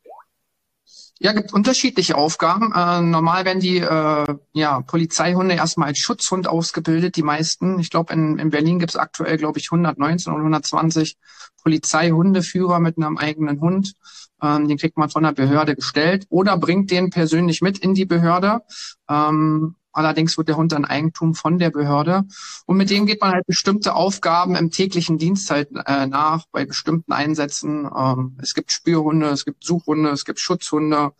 Ja, 1.19 1.33
gibt 1.33 1.53
unterschiedliche 1.53 2.17
Aufgaben. 2.17 2.73
Äh, 2.75 3.01
normal 3.01 3.45
werden 3.45 3.61
die 3.61 3.79
äh, 3.79 4.35
ja, 4.55 4.81
Polizeihunde 4.81 5.55
erstmal 5.55 5.89
als 5.89 5.99
Schutzhund 5.99 6.49
ausgebildet, 6.49 7.15
die 7.15 7.23
meisten. 7.23 7.79
Ich 7.79 7.91
glaube, 7.91 8.13
in, 8.13 8.41
in 8.41 8.51
Berlin 8.51 8.81
gibt 8.81 8.91
es 8.91 8.97
aktuell, 8.97 9.37
glaube 9.37 9.61
ich, 9.61 9.69
119 9.71 10.33
oder 10.33 10.41
120 10.41 11.17
Polizeihundeführer 11.63 12.81
mit 12.81 12.97
einem 12.97 13.19
eigenen 13.19 13.61
Hund. 13.61 13.95
Ähm, 14.43 14.67
den 14.67 14.79
kriegt 14.79 14.99
man 14.99 15.11
von 15.11 15.23
der 15.23 15.31
Behörde 15.31 15.77
gestellt 15.77 16.27
oder 16.29 16.57
bringt 16.57 16.91
den 16.91 17.11
persönlich 17.11 17.63
mit 17.63 17.79
in 17.79 17.95
die 17.95 18.07
Behörde. 18.07 18.63
Ähm, 19.09 19.77
Allerdings 19.93 20.37
wird 20.39 20.49
der 20.49 20.57
Hund 20.57 20.73
dann 20.73 20.85
Eigentum 20.85 21.35
von 21.35 21.59
der 21.59 21.71
Behörde. 21.71 22.23
Und 22.67 22.77
mit 22.77 22.91
dem 22.91 23.07
geht 23.07 23.21
man 23.21 23.33
halt 23.33 23.47
bestimmte 23.47 23.95
Aufgaben 23.95 24.57
im 24.57 24.71
täglichen 24.71 25.19
Dienst 25.19 25.51
halt 25.51 25.71
äh, 25.87 26.07
nach, 26.07 26.45
bei 26.51 26.65
bestimmten 26.65 27.13
Einsätzen. 27.13 27.89
Ähm, 27.95 28.39
es 28.41 28.55
gibt 28.55 28.73
Spürhunde, 28.73 29.29
es 29.29 29.45
gibt 29.45 29.65
Suchhunde, 29.65 30.11
es 30.11 30.25
gibt 30.25 30.41
Schutzhunde, 30.41 31.13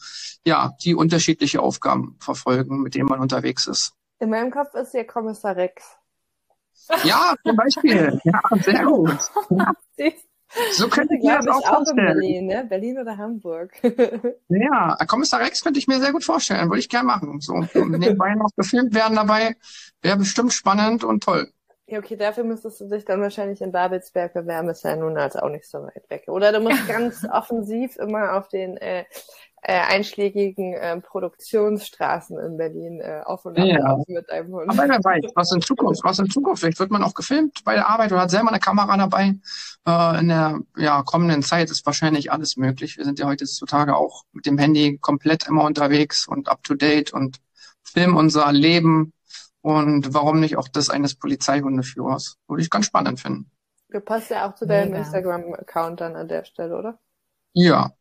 ja, 0.45 0.73
die 0.83 0.95
unterschiedliche 0.95 1.61
Aufgaben 1.61 2.17
verfolgen, 2.21 2.83
mit 2.83 2.95
denen 2.95 3.09
man 3.09 3.21
unterwegs 3.21 3.67
ist. 3.67 3.93
In 4.19 4.31
meinem 4.31 4.51
Kopf 4.51 4.75
ist 4.75 4.93
hier 4.93 5.07
Kommissar 5.07 5.57
Rex. 5.57 5.97
Ja, 7.05 7.35
zum 7.45 7.57
Beispiel. 7.57 8.21
Ja, 8.25 8.41
sehr 8.61 8.85
gut. 8.85 9.19
So 10.73 10.89
könnte 10.89 11.15
ich 11.17 11.23
mir 11.23 11.39
das 11.39 11.47
auch, 11.49 11.67
vorstellen. 11.67 12.09
In 12.09 12.15
Berlin, 12.15 12.47
ne? 12.47 12.67
Berlin 12.69 12.99
oder 12.99 13.17
Hamburg. 13.17 13.73
ja, 14.49 14.97
Kommissar 15.07 15.41
Rex 15.41 15.63
könnte 15.63 15.79
ich 15.79 15.89
mir 15.89 15.99
sehr 16.01 16.13
gut 16.13 16.25
vorstellen. 16.25 16.69
Würde 16.69 16.81
ich 16.81 16.89
gerne 16.89 17.07
machen. 17.07 17.41
So 17.41 17.55
nebenbei 17.75 18.35
noch 18.37 18.51
gefilmt 18.57 18.95
werden 18.95 19.17
dabei. 19.17 19.57
Wäre 20.03 20.19
bestimmt 20.19 20.53
spannend 20.53 21.05
und 21.05 21.23
toll. 21.23 21.51
Ja, 21.87 21.99
okay, 21.99 22.17
dafür 22.17 22.45
müsstest 22.45 22.81
du 22.81 22.89
dich 22.89 23.05
dann 23.05 23.21
wahrscheinlich 23.21 23.61
in 23.61 23.73
Babelsberg 23.73 24.33
bewerben, 24.33 24.69
ist 24.71 24.85
ja 24.85 24.97
nun 24.97 25.19
also 25.19 25.41
auch 25.41 25.51
nicht 25.51 25.69
so 25.69 25.83
weit 25.83 26.09
weg. 26.09 26.25
Oder 26.29 26.53
du 26.53 26.61
musst 26.61 26.87
ganz 26.89 27.27
offensiv 27.31 27.97
immer 27.97 28.35
auf 28.35 28.49
den 28.49 28.77
äh, 28.79 29.05
äh, 29.65 29.79
einschlägigen 29.79 30.75
äh, 30.75 31.01
Produktionsstraßen 31.01 32.37
in 32.37 32.57
Berlin 32.57 33.01
äh, 33.01 33.23
auf 33.25 33.45
und 33.45 33.57
ab 33.57 33.65
ja. 33.65 33.97
mit 34.09 34.29
einem 34.29 34.53
Hund. 34.53 34.69
Aber 34.69 34.89
weiß, 34.89 35.31
was 35.37 35.53
in 35.53 35.63
Zukunft, 35.63 36.03
was 36.03 36.19
in 36.19 36.29
Zukunft, 36.29 36.61
vielleicht 36.61 36.81
wird 36.81 36.91
man 36.91 37.05
auch 37.05 37.15
gefilmt 37.15 37.63
bei 37.65 37.75
der 37.75 37.89
Arbeit 37.89 38.11
oder 38.11 38.23
hat 38.23 38.31
selber 38.31 38.49
eine 38.49 38.59
Kamera 38.59 38.97
dabei. 38.97 39.37
Äh, 39.87 40.21
in 40.21 40.29
der 40.29 40.59
ja, 40.77 41.03
kommenden 41.05 41.43
Zeit 41.43 41.71
ist 41.71 41.87
wahrscheinlich 41.87 42.33
alles 42.33 42.57
möglich. 42.57 42.99
Wir 42.99 43.05
sind 43.05 43.21
ja 43.21 43.27
heutzutage 43.27 43.97
auch 43.97 44.25
mit 44.33 44.47
dem 44.47 44.59
Handy 44.59 44.99
komplett 44.99 45.47
immer 45.47 45.63
unterwegs 45.63 46.27
und 46.27 46.49
up 46.49 46.65
to 46.65 46.75
date 46.75 47.13
und 47.13 47.41
filmen 47.85 48.17
unser 48.17 48.51
Leben 48.51 49.13
und 49.61 50.13
warum 50.13 50.41
nicht 50.41 50.57
auch 50.57 50.67
das 50.67 50.91
eines 50.91 51.15
Polizeihundeführers. 51.15 52.37
Würde 52.49 52.63
ich 52.63 52.71
ganz 52.71 52.87
spannend 52.87 53.21
finden. 53.21 53.49
Du 53.91 54.01
passt 54.01 54.31
ja 54.31 54.49
auch 54.49 54.57
zu 54.57 54.67
deinem 54.67 54.95
Instagram-Account 54.95 56.01
dann 56.01 56.17
an 56.17 56.27
der 56.27 56.45
Stelle, 56.45 56.77
oder? 56.77 56.99
Ja, 57.53 57.93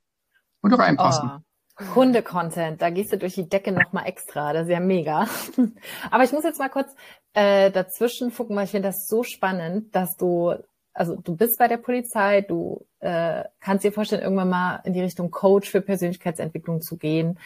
würde 0.61 0.79
reinpassen. 0.79 1.29
Oh. 1.35 1.50
Hunde-Content, 1.95 2.81
da 2.81 2.89
gehst 2.89 3.11
du 3.11 3.17
durch 3.17 3.35
die 3.35 3.49
Decke 3.49 3.71
nochmal 3.71 4.07
extra, 4.07 4.53
das 4.53 4.63
ist 4.63 4.71
ja 4.71 4.79
mega. 4.79 5.27
Aber 6.11 6.23
ich 6.23 6.31
muss 6.31 6.43
jetzt 6.43 6.59
mal 6.59 6.69
kurz 6.69 6.93
äh, 7.33 7.71
dazwischen 7.71 8.33
gucken, 8.33 8.55
weil 8.55 8.65
ich 8.65 8.71
finde 8.71 8.89
das 8.89 9.07
so 9.07 9.23
spannend, 9.23 9.95
dass 9.95 10.15
du, 10.17 10.53
also 10.93 11.15
du 11.15 11.35
bist 11.35 11.57
bei 11.59 11.67
der 11.67 11.77
Polizei, 11.77 12.41
du 12.41 12.85
äh, 12.99 13.43
kannst 13.59 13.83
dir 13.83 13.91
vorstellen, 13.91 14.21
irgendwann 14.21 14.49
mal 14.49 14.81
in 14.83 14.93
die 14.93 15.01
Richtung 15.01 15.31
Coach 15.31 15.69
für 15.69 15.81
Persönlichkeitsentwicklung 15.81 16.81
zu 16.81 16.97
gehen. 16.97 17.39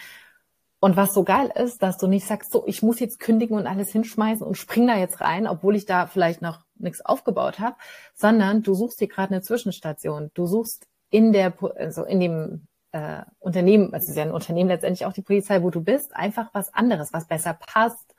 Und 0.80 0.98
was 0.98 1.14
so 1.14 1.24
geil 1.24 1.52
ist, 1.56 1.82
dass 1.82 1.98
du 1.98 2.08
nicht 2.08 2.28
sagst, 2.28 2.52
so, 2.52 2.64
ich 2.68 2.84
muss 2.84 3.00
jetzt 3.00 3.20
kündigen 3.20 3.58
und 3.58 3.66
alles 3.66 3.92
hinschmeißen 3.92 4.46
und 4.46 4.56
spring 4.56 4.86
da 4.88 4.98
jetzt 4.98 5.22
rein, 5.22 5.48
obwohl 5.48 5.76
ich 5.76 5.86
da 5.86 6.06
vielleicht 6.06 6.42
noch 6.42 6.60
nichts 6.78 7.04
aufgebaut 7.04 7.60
habe, 7.60 7.76
sondern 8.14 8.62
du 8.62 8.74
suchst 8.76 9.00
dir 9.02 9.08
gerade 9.08 9.34
eine 9.34 9.42
Zwischenstation. 9.42 10.32
Du 10.34 10.46
suchst 10.46 10.86
in 11.10 11.32
der, 11.32 11.54
also 11.78 12.04
in 12.04 12.20
dem 12.20 12.68
äh, 12.96 13.24
Unternehmen, 13.40 13.94
also 13.94 14.06
es 14.06 14.10
ist 14.12 14.16
ja 14.16 14.24
ein 14.24 14.32
Unternehmen 14.32 14.70
letztendlich 14.70 15.06
auch 15.06 15.12
die 15.12 15.22
Polizei, 15.22 15.62
wo 15.62 15.70
du 15.70 15.84
bist, 15.84 16.16
einfach 16.16 16.50
was 16.54 16.74
anderes, 16.74 17.12
was 17.12 17.28
besser 17.28 17.54
passt 17.54 18.16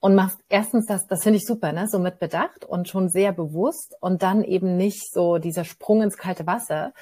und 0.00 0.16
machst 0.16 0.40
erstens 0.48 0.86
das, 0.86 1.06
das 1.06 1.22
finde 1.22 1.36
ich 1.36 1.46
super, 1.46 1.70
ne, 1.72 1.86
so 1.86 2.00
mit 2.00 2.18
Bedacht 2.18 2.64
und 2.64 2.88
schon 2.88 3.08
sehr 3.08 3.32
bewusst 3.32 3.94
und 4.00 4.24
dann 4.24 4.42
eben 4.42 4.76
nicht 4.76 5.12
so 5.12 5.38
dieser 5.38 5.64
Sprung 5.64 6.02
ins 6.02 6.16
kalte 6.16 6.44
Wasser, 6.44 6.92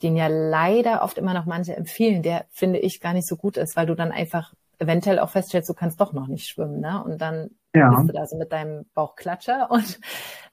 den 0.00 0.16
ja 0.16 0.28
leider 0.28 1.02
oft 1.02 1.18
immer 1.18 1.34
noch 1.34 1.44
manche 1.44 1.74
empfehlen, 1.74 2.22
der 2.22 2.46
finde 2.52 2.78
ich 2.78 3.00
gar 3.00 3.14
nicht 3.14 3.26
so 3.26 3.36
gut 3.36 3.56
ist, 3.56 3.74
weil 3.74 3.86
du 3.86 3.96
dann 3.96 4.12
einfach 4.12 4.54
eventuell 4.78 5.18
auch 5.18 5.30
feststellst, 5.30 5.68
du 5.68 5.74
kannst 5.74 6.00
doch 6.00 6.12
noch 6.12 6.28
nicht 6.28 6.46
schwimmen, 6.46 6.78
ne, 6.78 7.02
und 7.02 7.20
dann 7.20 7.50
ja. 7.74 7.90
bist 7.90 8.08
du 8.08 8.12
da 8.12 8.26
so 8.26 8.36
mit 8.36 8.52
deinem 8.52 8.86
Bauchklatscher 8.94 9.68
und 9.70 10.00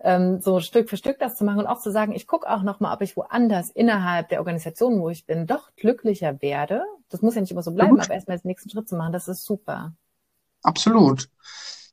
ähm, 0.01 0.39
so 0.41 0.59
Stück 0.59 0.89
für 0.89 0.97
Stück 0.97 1.19
das 1.19 1.35
zu 1.35 1.45
machen 1.45 1.59
und 1.59 1.67
auch 1.67 1.79
zu 1.79 1.91
sagen, 1.91 2.13
ich 2.13 2.27
gucke 2.27 2.49
auch 2.49 2.63
nochmal, 2.63 2.95
ob 2.95 3.01
ich 3.01 3.17
woanders 3.17 3.69
innerhalb 3.69 4.29
der 4.29 4.39
Organisation, 4.39 4.99
wo 4.99 5.09
ich 5.09 5.25
bin, 5.25 5.47
doch 5.47 5.75
glücklicher 5.75 6.41
werde. 6.41 6.83
Das 7.09 7.21
muss 7.21 7.35
ja 7.35 7.41
nicht 7.41 7.51
immer 7.51 7.63
so 7.63 7.71
bleiben, 7.71 7.99
aber 7.99 8.13
erstmal 8.13 8.37
den 8.37 8.47
nächsten 8.47 8.69
Schritt 8.69 8.89
zu 8.89 8.95
machen, 8.95 9.13
das 9.13 9.27
ist 9.27 9.45
super. 9.45 9.93
Absolut. 10.63 11.29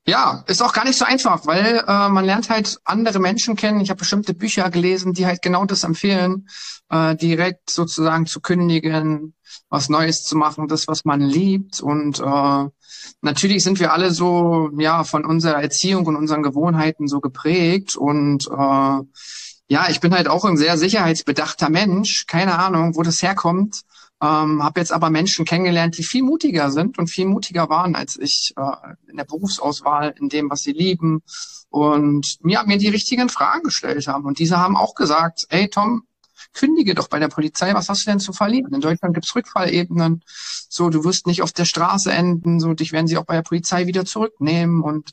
Ja, 0.04 0.42
ist 0.48 0.62
auch 0.62 0.72
gar 0.72 0.84
nicht 0.84 0.98
so 0.98 1.04
einfach, 1.04 1.46
weil 1.46 1.84
äh, 1.86 2.08
man 2.08 2.24
lernt 2.24 2.50
halt 2.50 2.78
andere 2.84 3.20
Menschen 3.20 3.54
kennen. 3.54 3.80
Ich 3.80 3.90
habe 3.90 4.00
bestimmte 4.00 4.34
Bücher 4.34 4.68
gelesen, 4.68 5.12
die 5.12 5.26
halt 5.26 5.42
genau 5.42 5.64
das 5.64 5.84
empfehlen, 5.84 6.48
äh, 6.88 7.14
direkt 7.14 7.70
sozusagen 7.70 8.26
zu 8.26 8.40
kündigen, 8.40 9.34
was 9.68 9.88
Neues 9.88 10.24
zu 10.24 10.36
machen, 10.36 10.66
das, 10.66 10.88
was 10.88 11.04
man 11.04 11.20
liebt. 11.20 11.80
Und 11.80 12.18
äh, 12.18 12.68
natürlich 13.20 13.62
sind 13.62 13.78
wir 13.78 13.92
alle 13.92 14.10
so 14.10 14.70
ja 14.76 15.04
von 15.04 15.24
unserer 15.24 15.62
Erziehung 15.62 16.04
und 16.06 16.16
unseren 16.16 16.42
Gewohnheiten 16.42 17.06
so 17.06 17.20
geprägt. 17.20 17.94
Und 17.94 18.48
äh, 18.48 19.00
ja, 19.68 19.88
ich 19.88 20.00
bin 20.00 20.12
halt 20.12 20.26
auch 20.26 20.44
ein 20.44 20.56
sehr 20.56 20.78
sicherheitsbedachter 20.78 21.70
Mensch. 21.70 22.26
Keine 22.26 22.58
Ahnung, 22.58 22.96
wo 22.96 23.02
das 23.02 23.22
herkommt. 23.22 23.82
Ähm, 24.22 24.62
habe 24.62 24.78
jetzt 24.78 24.92
aber 24.92 25.10
Menschen 25.10 25.44
kennengelernt, 25.44 25.98
die 25.98 26.04
viel 26.04 26.22
mutiger 26.22 26.70
sind 26.70 26.96
und 26.98 27.08
viel 27.08 27.26
mutiger 27.26 27.68
waren 27.68 27.96
als 27.96 28.16
ich 28.16 28.54
äh, 28.56 29.10
in 29.10 29.16
der 29.16 29.24
Berufsauswahl, 29.24 30.14
in 30.16 30.28
dem, 30.28 30.48
was 30.48 30.60
sie 30.62 30.72
lieben 30.72 31.22
und 31.70 32.36
mir, 32.42 32.62
mir 32.64 32.78
die 32.78 32.88
richtigen 32.88 33.28
Fragen 33.28 33.64
gestellt 33.64 34.06
haben. 34.06 34.24
Und 34.24 34.38
diese 34.38 34.58
haben 34.58 34.76
auch 34.76 34.94
gesagt, 34.94 35.46
ey 35.48 35.68
Tom, 35.68 36.04
kündige 36.52 36.94
doch 36.94 37.08
bei 37.08 37.18
der 37.18 37.28
Polizei, 37.28 37.74
was 37.74 37.88
hast 37.88 38.06
du 38.06 38.10
denn 38.10 38.20
zu 38.20 38.32
verlieren? 38.32 38.72
In 38.72 38.80
Deutschland 38.80 39.14
gibt's 39.14 39.34
Rückfallebenen, 39.34 40.22
so 40.68 40.88
du 40.88 41.02
wirst 41.02 41.26
nicht 41.26 41.42
auf 41.42 41.52
der 41.52 41.64
Straße 41.64 42.12
enden, 42.12 42.60
so 42.60 42.74
dich 42.74 42.92
werden 42.92 43.08
sie 43.08 43.16
auch 43.16 43.24
bei 43.24 43.34
der 43.34 43.42
Polizei 43.42 43.86
wieder 43.86 44.04
zurücknehmen 44.04 44.82
und 44.82 45.10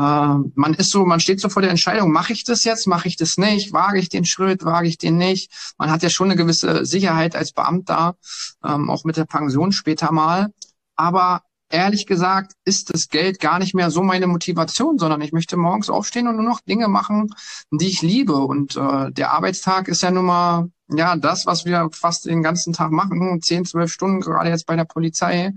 man 0.00 0.74
ist 0.74 0.90
so, 0.90 1.04
man 1.04 1.18
steht 1.18 1.40
so 1.40 1.48
vor 1.48 1.60
der 1.60 1.72
Entscheidung, 1.72 2.12
mache 2.12 2.32
ich 2.32 2.44
das 2.44 2.62
jetzt, 2.62 2.86
mache 2.86 3.08
ich 3.08 3.16
das 3.16 3.36
nicht, 3.36 3.72
wage 3.72 3.98
ich 3.98 4.08
den 4.08 4.24
Schritt, 4.24 4.64
wage 4.64 4.86
ich 4.86 4.96
den 4.96 5.16
nicht. 5.16 5.50
Man 5.76 5.90
hat 5.90 6.04
ja 6.04 6.10
schon 6.10 6.28
eine 6.28 6.36
gewisse 6.36 6.86
Sicherheit 6.86 7.34
als 7.34 7.52
Beamter, 7.52 8.16
ähm, 8.64 8.90
auch 8.90 9.04
mit 9.04 9.16
der 9.16 9.24
Pension 9.24 9.72
später 9.72 10.12
mal. 10.12 10.52
Aber 10.94 11.42
ehrlich 11.68 12.06
gesagt 12.06 12.52
ist 12.64 12.94
das 12.94 13.08
Geld 13.08 13.40
gar 13.40 13.58
nicht 13.58 13.74
mehr 13.74 13.90
so 13.90 14.02
meine 14.02 14.26
Motivation, 14.26 14.98
sondern 14.98 15.20
ich 15.20 15.32
möchte 15.32 15.56
morgens 15.56 15.90
aufstehen 15.90 16.28
und 16.28 16.36
nur 16.36 16.44
noch 16.44 16.60
Dinge 16.60 16.88
machen, 16.88 17.34
die 17.72 17.88
ich 17.88 18.02
liebe. 18.02 18.36
Und 18.36 18.76
äh, 18.76 19.10
der 19.10 19.32
Arbeitstag 19.32 19.88
ist 19.88 20.02
ja 20.02 20.10
nun 20.10 20.26
mal 20.26 20.70
ja 20.88 21.16
das, 21.16 21.44
was 21.46 21.64
wir 21.64 21.88
fast 21.92 22.26
den 22.26 22.42
ganzen 22.42 22.72
Tag 22.72 22.90
machen, 22.92 23.42
zehn, 23.42 23.64
zwölf 23.64 23.92
Stunden 23.92 24.20
gerade 24.20 24.50
jetzt 24.50 24.66
bei 24.66 24.76
der 24.76 24.84
Polizei. 24.84 25.52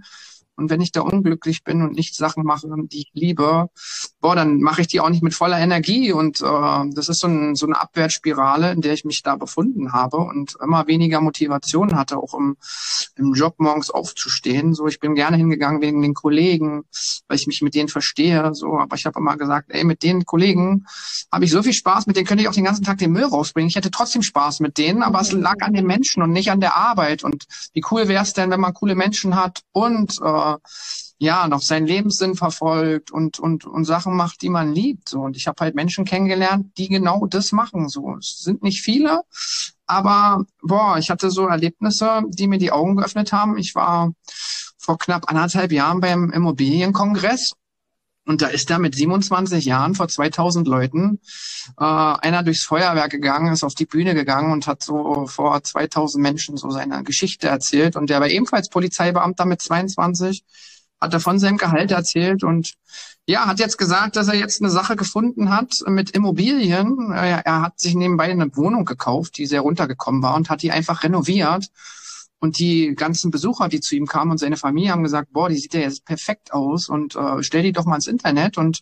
Und 0.56 0.70
wenn 0.70 0.82
ich 0.82 0.92
da 0.92 1.02
unglücklich 1.02 1.64
bin 1.64 1.82
und 1.82 1.94
nicht 1.94 2.16
Sachen 2.16 2.44
mache, 2.44 2.68
die 2.86 3.00
ich 3.00 3.12
liebe, 3.14 3.70
boah, 4.20 4.36
dann 4.36 4.60
mache 4.60 4.82
ich 4.82 4.88
die 4.88 5.00
auch 5.00 5.10
nicht 5.10 5.24
mit 5.24 5.34
voller 5.34 5.58
Energie. 5.58 6.12
Und 6.12 6.42
äh, 6.42 6.90
das 6.94 7.10
ist 7.10 7.20
so, 7.20 7.28
ein, 7.28 7.56
so 7.56 7.66
eine 7.66 7.82
Abwärtsspirale, 7.82 8.72
in 8.72 8.82
der 8.82 8.94
ich 8.94 9.06
mich 9.06 9.24
da 9.24 9.36
befunden 9.36 9.94
habe 9.94 10.18
und 10.18 10.56
immer 10.64 10.88
weniger 10.88 11.22
Motivation 11.22 11.96
hatte, 11.96 12.18
auch 12.18 12.34
im, 12.34 12.58
im 13.16 13.34
Job 13.34 13.56
morgens 13.58 13.90
aufzustehen. 13.90 14.74
So, 14.74 14.88
ich 14.88 15.00
bin 15.00 15.16
gerne 15.16 15.38
hingegangen 15.38 15.82
wegen 15.82 16.02
den 16.02 16.14
Kollegen, 16.14 16.84
weil 17.28 17.38
ich 17.38 17.48
mich 17.48 17.62
mit 17.62 17.74
denen 17.74 17.90
verstehe. 17.90 18.54
So, 18.54 18.78
aber 18.78 18.96
ich 18.96 19.06
habe 19.06 19.20
immer 19.20 19.38
gesagt, 19.38 19.72
ey, 19.72 19.84
mit 19.84 20.04
den 20.04 20.26
Kollegen 20.26 20.86
habe 21.32 21.46
ich 21.46 21.52
so 21.52 21.64
viel 21.64 21.74
Spaß, 21.74 22.08
mit 22.08 22.16
denen 22.16 22.28
könnte 22.28 22.44
ich 22.44 22.50
auch 22.50 22.54
den 22.54 22.66
ganzen 22.66 22.84
Tag 22.84 22.98
den 22.98 23.12
Müll 23.12 23.26
rausbringen. 23.26 23.70
Ich 23.70 23.76
hätte 23.76 23.92
trotzdem 23.92 24.22
Spaß 24.22 24.60
mit 24.60 24.78
denen, 24.78 25.02
aber 25.02 25.22
es 25.22 25.32
lag 25.32 25.62
an 25.62 25.74
den 25.74 25.88
Menschen 25.88 26.22
und 26.22 26.32
nicht 26.32 26.52
an 26.52 26.60
der 26.60 26.76
Arbeit. 26.76 27.24
Und 27.24 27.46
wie 27.74 27.84
cool 27.90 28.08
wäre 28.08 28.24
es 28.24 28.34
denn, 28.34 28.52
wenn 28.52 28.60
man 28.60 28.74
coole 28.74 28.96
Menschen 28.96 29.36
hat 29.36 29.62
und 29.72 30.20
äh, 30.22 30.41
ja 31.18 31.48
noch 31.48 31.62
seinen 31.62 31.86
Lebenssinn 31.86 32.36
verfolgt 32.36 33.12
und 33.12 33.40
und 33.40 33.66
und 33.66 33.86
Sachen 33.86 34.16
macht, 34.16 34.42
die 34.42 34.50
man 34.50 34.74
liebt. 34.74 35.10
So 35.10 35.22
und 35.22 35.38
ich 35.38 35.48
habe 35.48 35.64
halt 35.64 35.76
Menschen 35.76 36.04
kennengelernt, 36.04 36.78
die 36.78 36.90
genau 36.90 37.28
das 37.28 37.52
machen. 37.52 37.90
So 37.90 38.16
es 38.18 38.40
sind 38.40 38.64
nicht 38.64 38.82
viele, 38.82 39.22
aber 39.86 40.46
boah, 40.62 40.98
ich 40.98 41.10
hatte 41.10 41.30
so 41.30 41.48
Erlebnisse, 41.48 42.24
die 42.30 42.48
mir 42.48 42.58
die 42.58 42.72
Augen 42.72 42.96
geöffnet 42.96 43.32
haben. 43.32 43.58
Ich 43.58 43.76
war 43.76 44.14
vor 44.78 44.98
knapp 44.98 45.30
anderthalb 45.30 45.72
Jahren 45.72 46.00
beim 46.00 46.32
Immobilienkongress 46.32 47.54
und 48.32 48.42
da 48.42 48.48
ist 48.48 48.70
da 48.70 48.80
mit 48.80 48.96
27 48.96 49.66
Jahren 49.66 49.94
vor 49.94 50.08
2000 50.08 50.66
Leuten 50.66 51.20
äh, 51.78 51.84
einer 51.84 52.44
durchs 52.44 52.64
Feuerwerk 52.64 53.12
gegangen, 53.12 53.52
ist 53.52 53.66
auf 53.66 53.76
die 53.76 53.86
Bühne 53.86 54.16
gegangen 54.16 54.54
und 54.54 54.68
hat 54.68 54.82
so 54.82 55.28
vor 55.28 55.62
2000 55.62 56.22
Menschen 56.22 56.56
so 56.56 56.70
seine 56.72 57.04
Geschichte 57.04 57.50
erzählt. 57.50 57.98
Und 57.98 58.10
der 58.10 58.22
war 58.22 58.30
ebenfalls 58.30 58.70
Polizeibeamter 58.70 59.44
mit 59.44 59.62
22, 59.62 60.46
hat 61.02 61.14
er 61.14 61.20
von 61.20 61.40
seinem 61.40 61.58
Gehalt 61.58 61.92
erzählt 61.92 62.46
und 62.46 62.76
ja, 63.26 63.48
hat 63.48 63.60
jetzt 63.60 63.78
gesagt, 63.78 64.16
dass 64.16 64.30
er 64.30 64.36
jetzt 64.36 64.62
eine 64.62 64.72
Sache 64.72 64.96
gefunden 64.96 65.50
hat 65.50 65.84
mit 65.88 66.12
Immobilien. 66.12 67.12
Er, 67.12 67.46
er 67.46 67.62
hat 67.62 67.82
sich 67.82 67.96
nebenbei 67.96 68.32
eine 68.32 68.56
Wohnung 68.56 68.86
gekauft, 68.86 69.38
die 69.38 69.46
sehr 69.46 69.62
runtergekommen 69.62 70.24
war 70.24 70.36
und 70.36 70.50
hat 70.50 70.62
die 70.62 70.72
einfach 70.72 71.04
renoviert 71.04 71.66
und 72.42 72.58
die 72.58 72.96
ganzen 72.96 73.30
Besucher, 73.30 73.70
die 73.70 73.80
zu 73.80 73.96
ihm 73.96 74.08
kamen 74.08 74.32
und 74.32 74.40
seine 74.40 74.58
Familie 74.58 74.92
haben 74.92 75.04
gesagt, 75.04 75.32
boah, 75.32 75.48
die 75.48 75.58
sieht 75.58 75.76
ja 75.76 75.82
jetzt 75.82 76.06
perfekt 76.06 76.52
aus 76.54 76.90
und 76.90 77.16
äh, 77.16 77.44
stell 77.44 77.62
die 77.62 77.72
doch 77.72 77.86
mal 77.86 77.96
ins 77.96 78.08
Internet. 78.08 78.58
Und 78.58 78.82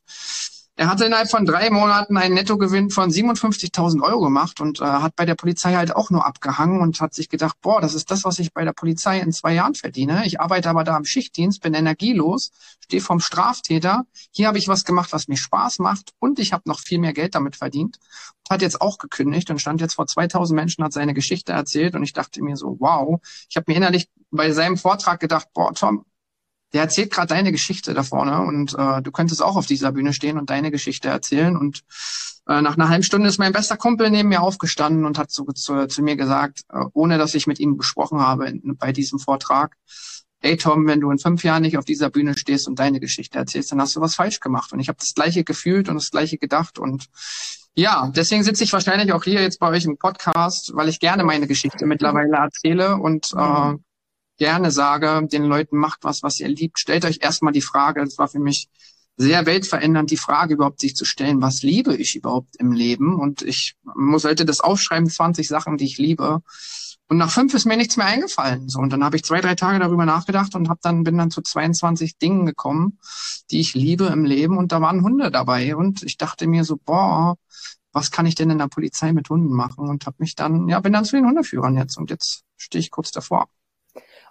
er 0.79 0.87
hatte 0.87 1.03
innerhalb 1.03 1.29
von 1.29 1.45
drei 1.45 1.69
Monaten 1.71 2.15
einen 2.15 2.35
Nettogewinn 2.35 2.89
von 2.89 3.09
57.000 3.09 4.01
Euro 4.01 4.21
gemacht 4.21 4.61
und 4.61 4.79
äh, 4.79 4.85
hat 4.85 5.13
bei 5.17 5.25
der 5.25 5.35
Polizei 5.35 5.73
halt 5.73 5.93
auch 5.93 6.09
nur 6.09 6.25
abgehangen 6.25 6.79
und 6.79 7.01
hat 7.01 7.13
sich 7.13 7.27
gedacht, 7.27 7.57
boah, 7.61 7.81
das 7.81 7.95
ist 7.95 8.09
das, 8.11 8.23
was 8.23 8.39
ich 8.39 8.53
bei 8.53 8.63
der 8.63 8.71
Polizei 8.71 9.19
in 9.19 9.33
zwei 9.33 9.53
Jahren 9.55 9.75
verdiene. 9.75 10.25
Ich 10.25 10.39
arbeite 10.39 10.69
aber 10.69 10.85
da 10.85 10.95
im 10.95 11.03
Schichtdienst, 11.03 11.61
bin 11.61 11.73
energielos, 11.73 12.51
stehe 12.79 13.01
vom 13.01 13.19
Straftäter. 13.19 14.05
Hier 14.31 14.47
habe 14.47 14.57
ich 14.57 14.69
was 14.69 14.85
gemacht, 14.85 15.11
was 15.11 15.27
mir 15.27 15.35
Spaß 15.35 15.79
macht 15.79 16.13
und 16.17 16.39
ich 16.39 16.53
habe 16.53 16.63
noch 16.65 16.79
viel 16.79 16.99
mehr 16.99 17.11
Geld 17.11 17.35
damit 17.35 17.57
verdient. 17.57 17.97
Hat 18.49 18.61
jetzt 18.61 18.79
auch 18.79 18.99
gekündigt 18.99 19.49
und 19.49 19.59
stand 19.59 19.81
jetzt 19.81 19.95
vor 19.95 20.07
2000 20.07 20.55
Menschen, 20.55 20.85
hat 20.85 20.93
seine 20.93 21.13
Geschichte 21.13 21.51
erzählt 21.51 21.93
und 21.93 22.03
ich 22.03 22.13
dachte 22.13 22.41
mir 22.41 22.55
so, 22.55 22.77
wow. 22.79 23.19
Ich 23.49 23.57
habe 23.57 23.65
mir 23.67 23.75
innerlich 23.75 24.07
bei 24.31 24.53
seinem 24.53 24.77
Vortrag 24.77 25.19
gedacht, 25.19 25.49
boah, 25.53 25.73
Tom, 25.73 26.05
der 26.73 26.83
erzählt 26.83 27.11
gerade 27.11 27.33
deine 27.33 27.51
Geschichte 27.51 27.93
da 27.93 28.03
vorne 28.03 28.41
und 28.41 28.75
äh, 28.77 29.01
du 29.01 29.11
könntest 29.11 29.41
auch 29.41 29.55
auf 29.55 29.65
dieser 29.65 29.91
Bühne 29.91 30.13
stehen 30.13 30.37
und 30.37 30.49
deine 30.49 30.71
Geschichte 30.71 31.09
erzählen. 31.09 31.57
Und 31.57 31.81
äh, 32.47 32.61
nach 32.61 32.75
einer 32.75 32.89
halben 32.89 33.03
Stunde 33.03 33.27
ist 33.27 33.39
mein 33.39 33.53
bester 33.53 33.77
Kumpel 33.77 34.09
neben 34.09 34.29
mir 34.29 34.41
aufgestanden 34.41 35.05
und 35.05 35.17
hat 35.17 35.31
so 35.31 35.45
zu, 35.45 35.87
zu 35.87 36.03
mir 36.03 36.15
gesagt, 36.15 36.61
äh, 36.71 36.83
ohne 36.93 37.17
dass 37.17 37.33
ich 37.33 37.47
mit 37.47 37.59
ihm 37.59 37.77
besprochen 37.77 38.19
habe 38.19 38.47
in, 38.47 38.77
bei 38.77 38.91
diesem 38.91 39.19
Vortrag, 39.19 39.75
ey 40.41 40.57
Tom, 40.57 40.87
wenn 40.87 41.01
du 41.01 41.09
in 41.11 41.17
fünf 41.17 41.43
Jahren 41.43 41.63
nicht 41.63 41.77
auf 41.77 41.85
dieser 41.85 42.09
Bühne 42.09 42.37
stehst 42.37 42.67
und 42.67 42.79
deine 42.79 42.99
Geschichte 42.99 43.39
erzählst, 43.39 43.71
dann 43.71 43.81
hast 43.81 43.95
du 43.95 44.01
was 44.01 44.15
falsch 44.15 44.39
gemacht. 44.39 44.71
Und 44.71 44.79
ich 44.79 44.89
habe 44.89 44.99
das 44.99 45.13
gleiche 45.13 45.43
gefühlt 45.43 45.89
und 45.89 45.95
das 45.95 46.11
gleiche 46.11 46.37
gedacht. 46.37 46.77
Und 46.77 47.07
ja, 47.73 48.11
deswegen 48.15 48.43
sitze 48.43 48.63
ich 48.63 48.73
wahrscheinlich 48.73 49.11
auch 49.13 49.23
hier 49.23 49.41
jetzt 49.41 49.59
bei 49.59 49.69
euch 49.69 49.85
im 49.85 49.97
Podcast, 49.97 50.71
weil 50.75 50.89
ich 50.89 50.99
gerne 50.99 51.23
meine 51.23 51.47
Geschichte 51.47 51.85
mittlerweile 51.85 52.37
erzähle 52.37 52.97
und 52.97 53.31
äh, 53.35 53.73
gerne 54.39 54.71
sage, 54.71 55.27
den 55.31 55.43
Leuten 55.43 55.77
macht 55.77 55.99
was, 56.03 56.23
was 56.23 56.39
ihr 56.39 56.47
liebt. 56.47 56.79
Stellt 56.79 57.05
euch 57.05 57.19
erstmal 57.21 57.53
die 57.53 57.61
Frage, 57.61 58.03
das 58.03 58.17
war 58.17 58.27
für 58.27 58.39
mich 58.39 58.69
sehr 59.17 59.45
weltverändernd, 59.45 60.09
die 60.09 60.17
Frage 60.17 60.53
überhaupt 60.53 60.79
sich 60.79 60.95
zu 60.95 61.03
stellen, 61.03 61.41
was 61.41 61.61
liebe 61.61 61.95
ich 61.95 62.15
überhaupt 62.15 62.55
im 62.57 62.71
Leben? 62.71 63.19
Und 63.19 63.41
ich 63.41 63.75
muss 63.83 64.21
sollte 64.21 64.45
das 64.45 64.61
aufschreiben, 64.61 65.09
20 65.09 65.47
Sachen, 65.47 65.77
die 65.77 65.85
ich 65.85 65.97
liebe. 65.97 66.41
Und 67.09 67.17
nach 67.17 67.29
fünf 67.29 67.53
ist 67.53 67.65
mir 67.65 67.75
nichts 67.75 67.97
mehr 67.97 68.05
eingefallen. 68.05 68.69
So, 68.69 68.79
und 68.79 68.93
dann 68.93 69.03
habe 69.03 69.17
ich 69.17 69.23
zwei, 69.23 69.41
drei 69.41 69.55
Tage 69.55 69.79
darüber 69.79 70.05
nachgedacht 70.05 70.55
und 70.55 70.69
hab 70.69 70.79
dann, 70.81 71.03
bin 71.03 71.17
dann 71.17 71.31
zu 71.31 71.41
22 71.41 72.17
Dingen 72.17 72.45
gekommen, 72.45 72.99
die 73.51 73.59
ich 73.59 73.73
liebe 73.73 74.05
im 74.05 74.23
Leben. 74.23 74.57
Und 74.57 74.71
da 74.71 74.79
waren 74.79 75.03
Hunde 75.03 75.31
dabei. 75.31 75.75
Und 75.75 76.03
ich 76.03 76.17
dachte 76.17 76.47
mir 76.47 76.63
so, 76.63 76.77
boah, 76.77 77.35
was 77.91 78.11
kann 78.11 78.25
ich 78.25 78.35
denn 78.35 78.51
in 78.51 78.59
der 78.59 78.67
Polizei 78.67 79.11
mit 79.11 79.29
Hunden 79.29 79.53
machen? 79.53 79.89
Und 79.89 80.05
habe 80.05 80.17
mich 80.19 80.35
dann, 80.35 80.69
ja, 80.69 80.79
bin 80.79 80.93
dann 80.93 81.03
zu 81.03 81.17
den 81.17 81.25
Hundeführern 81.25 81.75
jetzt. 81.75 81.97
Und 81.97 82.09
jetzt 82.09 82.43
stehe 82.57 82.79
ich 82.79 82.91
kurz 82.91 83.11
davor. 83.11 83.49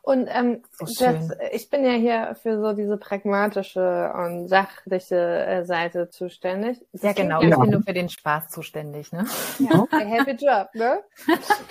Und 0.09 0.27
ähm, 0.33 0.63
das, 0.79 1.33
ich 1.53 1.69
bin 1.69 1.85
ja 1.85 1.91
hier 1.91 2.35
für 2.41 2.59
so 2.59 2.73
diese 2.73 2.97
pragmatische 2.97 4.11
und 4.15 4.49
sachliche 4.49 5.17
äh, 5.17 5.65
Seite 5.67 6.09
zuständig. 6.09 6.83
Das 6.95 7.03
ja, 7.03 7.13
genau. 7.13 7.43
Ich 7.43 7.55
bin 7.55 7.69
nur 7.69 7.83
für 7.83 7.93
den 7.93 8.09
Spaß 8.09 8.49
zuständig, 8.49 9.13
ne? 9.13 9.27
Ja, 9.59 9.87
happy 9.99 10.31
job, 10.31 10.71
ne? 10.73 11.05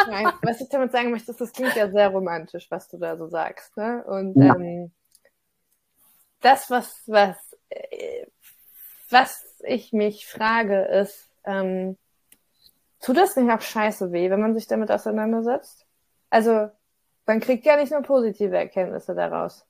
Nein, 0.07 0.27
was 0.43 0.61
ich 0.61 0.69
damit 0.69 0.91
sagen 0.91 1.09
möchte, 1.09 1.31
ist, 1.31 1.41
das 1.41 1.51
klingt 1.51 1.75
ja 1.75 1.89
sehr 1.89 2.09
romantisch, 2.09 2.69
was 2.69 2.87
du 2.89 2.99
da 2.99 3.17
so 3.17 3.25
sagst, 3.25 3.75
ne? 3.75 4.03
Und 4.03 4.35
ja. 4.35 4.53
ähm, 4.53 4.91
das, 6.41 6.69
was, 6.69 7.01
was, 7.07 7.37
äh, 7.69 8.27
was 9.09 9.43
ich 9.63 9.93
mich 9.93 10.27
frage, 10.27 10.83
ist, 10.83 11.27
ähm, 11.43 11.97
tut 13.01 13.17
das 13.17 13.35
nicht 13.35 13.51
auch 13.51 13.61
scheiße 13.61 14.11
weh, 14.11 14.29
wenn 14.29 14.41
man 14.41 14.53
sich 14.53 14.67
damit 14.67 14.91
auseinandersetzt? 14.91 15.87
Also, 16.29 16.69
man 17.27 17.39
kriegt 17.39 17.65
ja 17.65 17.75
nicht 17.75 17.91
nur 17.91 18.01
positive 18.01 18.55
Erkenntnisse 18.55 19.13
daraus. 19.13 19.65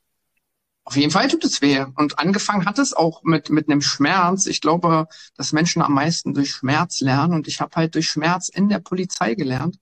Auf 0.84 0.96
jeden 0.96 1.12
Fall 1.12 1.28
tut 1.28 1.44
es 1.44 1.62
weh. 1.62 1.84
Und 1.96 2.18
angefangen 2.18 2.66
hat 2.66 2.80
es 2.80 2.94
auch 2.94 3.22
mit, 3.24 3.50
mit 3.50 3.70
einem 3.70 3.82
Schmerz. 3.82 4.46
Ich 4.46 4.62
glaube, 4.62 5.08
dass 5.36 5.52
Menschen 5.52 5.82
am 5.82 5.94
meisten 5.94 6.34
durch 6.34 6.52
Schmerz 6.52 7.02
lernen. 7.02 7.34
Und 7.34 7.50
ich 7.50 7.60
habe 7.60 7.76
halt 7.76 7.96
durch 7.96 8.08
Schmerz 8.08 8.48
in 8.48 8.70
der 8.70 8.80
Polizei 8.80 9.36
gelernt. 9.36 9.80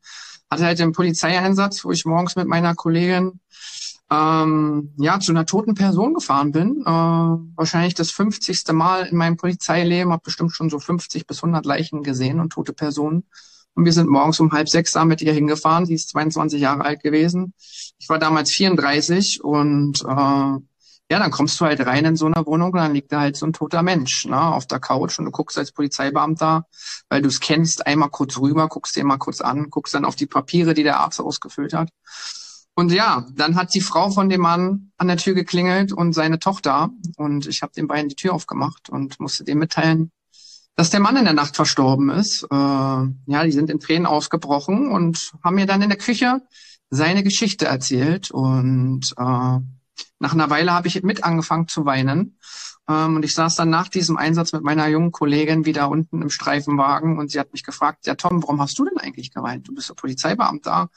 Hatte 0.49 0.65
halt 0.65 0.79
den 0.79 0.93
Polizeieinsatz, 0.93 1.85
wo 1.85 1.91
ich 1.91 2.05
morgens 2.05 2.35
mit 2.35 2.47
meiner 2.47 2.73
Kollegin 2.73 3.39
ähm, 4.11 4.93
ja, 4.97 5.19
zu 5.19 5.31
einer 5.31 5.45
toten 5.45 5.75
Person 5.75 6.15
gefahren 6.15 6.51
bin. 6.51 6.81
Äh, 6.81 6.89
wahrscheinlich 6.89 7.93
das 7.93 8.09
50. 8.09 8.63
Mal 8.71 9.05
in 9.05 9.17
meinem 9.17 9.37
Polizeileben, 9.37 10.11
habe 10.11 10.23
bestimmt 10.23 10.55
schon 10.55 10.71
so 10.71 10.79
50 10.79 11.27
bis 11.27 11.43
100 11.43 11.67
Leichen 11.67 12.01
gesehen 12.01 12.39
und 12.39 12.51
tote 12.51 12.73
Personen. 12.73 13.25
Und 13.75 13.85
wir 13.85 13.93
sind 13.93 14.09
morgens 14.09 14.39
um 14.39 14.51
halb 14.51 14.69
sechs 14.69 14.91
da 14.93 15.05
mit 15.05 15.21
ihr 15.21 15.33
hingefahren. 15.33 15.85
Sie 15.85 15.93
ist 15.93 16.09
22 16.09 16.61
Jahre 16.61 16.85
alt 16.85 17.03
gewesen. 17.03 17.53
Ich 17.99 18.07
war 18.07 18.19
damals 18.19 18.51
34 18.51 19.43
und 19.43 20.01
äh, 20.01 20.59
ja, 21.11 21.19
dann 21.19 21.29
kommst 21.29 21.59
du 21.59 21.65
halt 21.65 21.85
rein 21.85 22.05
in 22.05 22.15
so 22.15 22.25
eine 22.25 22.45
Wohnung 22.45 22.71
und 22.71 22.79
dann 22.79 22.93
liegt 22.93 23.11
da 23.11 23.19
halt 23.19 23.35
so 23.35 23.45
ein 23.45 23.53
toter 23.53 23.83
Mensch 23.83 24.25
ne, 24.25 24.41
auf 24.41 24.65
der 24.65 24.79
Couch 24.79 25.19
und 25.19 25.25
du 25.25 25.31
guckst 25.31 25.57
als 25.57 25.71
Polizeibeamter, 25.71 26.65
weil 27.09 27.21
du 27.21 27.27
es 27.27 27.39
kennst, 27.39 27.85
einmal 27.85 28.09
kurz 28.09 28.39
rüber, 28.39 28.67
guckst 28.67 28.95
dir 28.95 29.03
mal 29.03 29.17
kurz 29.17 29.41
an, 29.41 29.69
guckst 29.69 29.93
dann 29.93 30.05
auf 30.05 30.15
die 30.15 30.25
Papiere, 30.25 30.73
die 30.73 30.83
der 30.83 30.99
Arzt 30.99 31.21
ausgefüllt 31.21 31.73
hat. 31.73 31.89
Und 32.73 32.91
ja, 32.91 33.25
dann 33.33 33.55
hat 33.55 33.73
die 33.73 33.81
Frau 33.81 34.09
von 34.09 34.29
dem 34.29 34.41
Mann 34.41 34.91
an 34.97 35.07
der 35.07 35.17
Tür 35.17 35.33
geklingelt 35.33 35.93
und 35.93 36.13
seine 36.13 36.39
Tochter 36.39 36.89
und 37.17 37.45
ich 37.45 37.61
habe 37.61 37.71
den 37.73 37.87
beiden 37.87 38.09
die 38.09 38.15
Tür 38.15 38.33
aufgemacht 38.33 38.89
und 38.89 39.19
musste 39.19 39.43
dem 39.43 39.59
mitteilen, 39.59 40.11
dass 40.75 40.89
der 40.89 40.99
Mann 40.99 41.17
in 41.17 41.25
der 41.25 41.33
Nacht 41.33 41.55
verstorben 41.55 42.09
ist. 42.09 42.43
Äh, 42.43 42.55
ja, 42.55 43.43
die 43.43 43.51
sind 43.51 43.69
in 43.69 43.79
Tränen 43.79 44.05
ausgebrochen 44.05 44.91
und 44.91 45.31
haben 45.43 45.55
mir 45.55 45.65
dann 45.65 45.81
in 45.81 45.89
der 45.89 45.97
Küche 45.97 46.41
seine 46.89 47.23
Geschichte 47.23 47.65
erzählt 47.65 48.31
und 48.31 49.13
äh, 49.17 49.59
nach 50.19 50.33
einer 50.33 50.49
Weile 50.49 50.73
habe 50.73 50.87
ich 50.87 51.01
mit 51.03 51.23
angefangen 51.23 51.67
zu 51.67 51.85
weinen. 51.85 52.37
Ähm, 52.87 53.15
und 53.15 53.25
ich 53.25 53.33
saß 53.33 53.55
dann 53.55 53.69
nach 53.69 53.87
diesem 53.87 54.17
Einsatz 54.17 54.53
mit 54.53 54.63
meiner 54.63 54.87
jungen 54.87 55.11
Kollegin 55.11 55.65
wieder 55.65 55.89
unten 55.89 56.21
im 56.21 56.29
Streifenwagen 56.29 57.17
und 57.17 57.31
sie 57.31 57.39
hat 57.39 57.51
mich 57.51 57.63
gefragt, 57.63 58.05
ja 58.05 58.15
Tom, 58.15 58.43
warum 58.43 58.61
hast 58.61 58.77
du 58.77 58.85
denn 58.85 58.97
eigentlich 58.97 59.33
geweint? 59.33 59.67
Du 59.67 59.73
bist 59.73 59.89
ja 59.89 59.95
Polizeibeamter. 59.95 60.89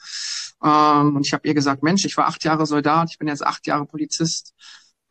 Ähm, 0.63 1.15
und 1.15 1.25
ich 1.25 1.33
habe 1.33 1.47
ihr 1.47 1.53
gesagt, 1.53 1.83
Mensch, 1.83 2.05
ich 2.05 2.17
war 2.17 2.27
acht 2.27 2.43
Jahre 2.43 2.65
Soldat, 2.65 3.09
ich 3.11 3.17
bin 3.17 3.27
jetzt 3.27 3.45
acht 3.45 3.65
Jahre 3.65 3.85
Polizist. 3.85 4.53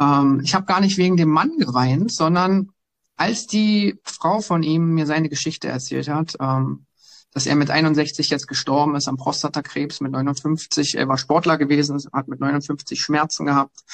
Ähm, 0.01 0.41
ich 0.45 0.55
habe 0.55 0.67
gar 0.67 0.81
nicht 0.81 0.99
wegen 0.99 1.17
dem 1.17 1.31
Mann 1.31 1.57
geweint, 1.59 2.13
sondern 2.13 2.71
als 3.19 3.47
die 3.47 3.99
Frau 4.05 4.41
von 4.41 4.63
ihm 4.63 4.95
mir 4.95 5.07
seine 5.07 5.29
Geschichte 5.29 5.69
erzählt 5.69 6.09
hat, 6.09 6.37
ähm, 6.41 6.87
dass 7.33 7.47
er 7.47 7.57
mit 7.57 7.71
61 7.71 8.31
jetzt 8.31 8.49
gestorben 8.49 8.95
ist 8.95 9.09
am 9.09 9.17
Prostatakrebs 9.17 10.01
mit 10.01 10.13
59. 10.13 10.97
Er 10.97 11.09
war 11.09 11.19
Sportler 11.19 11.59
gewesen, 11.59 12.03
hat 12.13 12.29
mit 12.29 12.41
59 12.41 13.01
Schmerzen 13.01 13.45
gehabt 13.45 13.85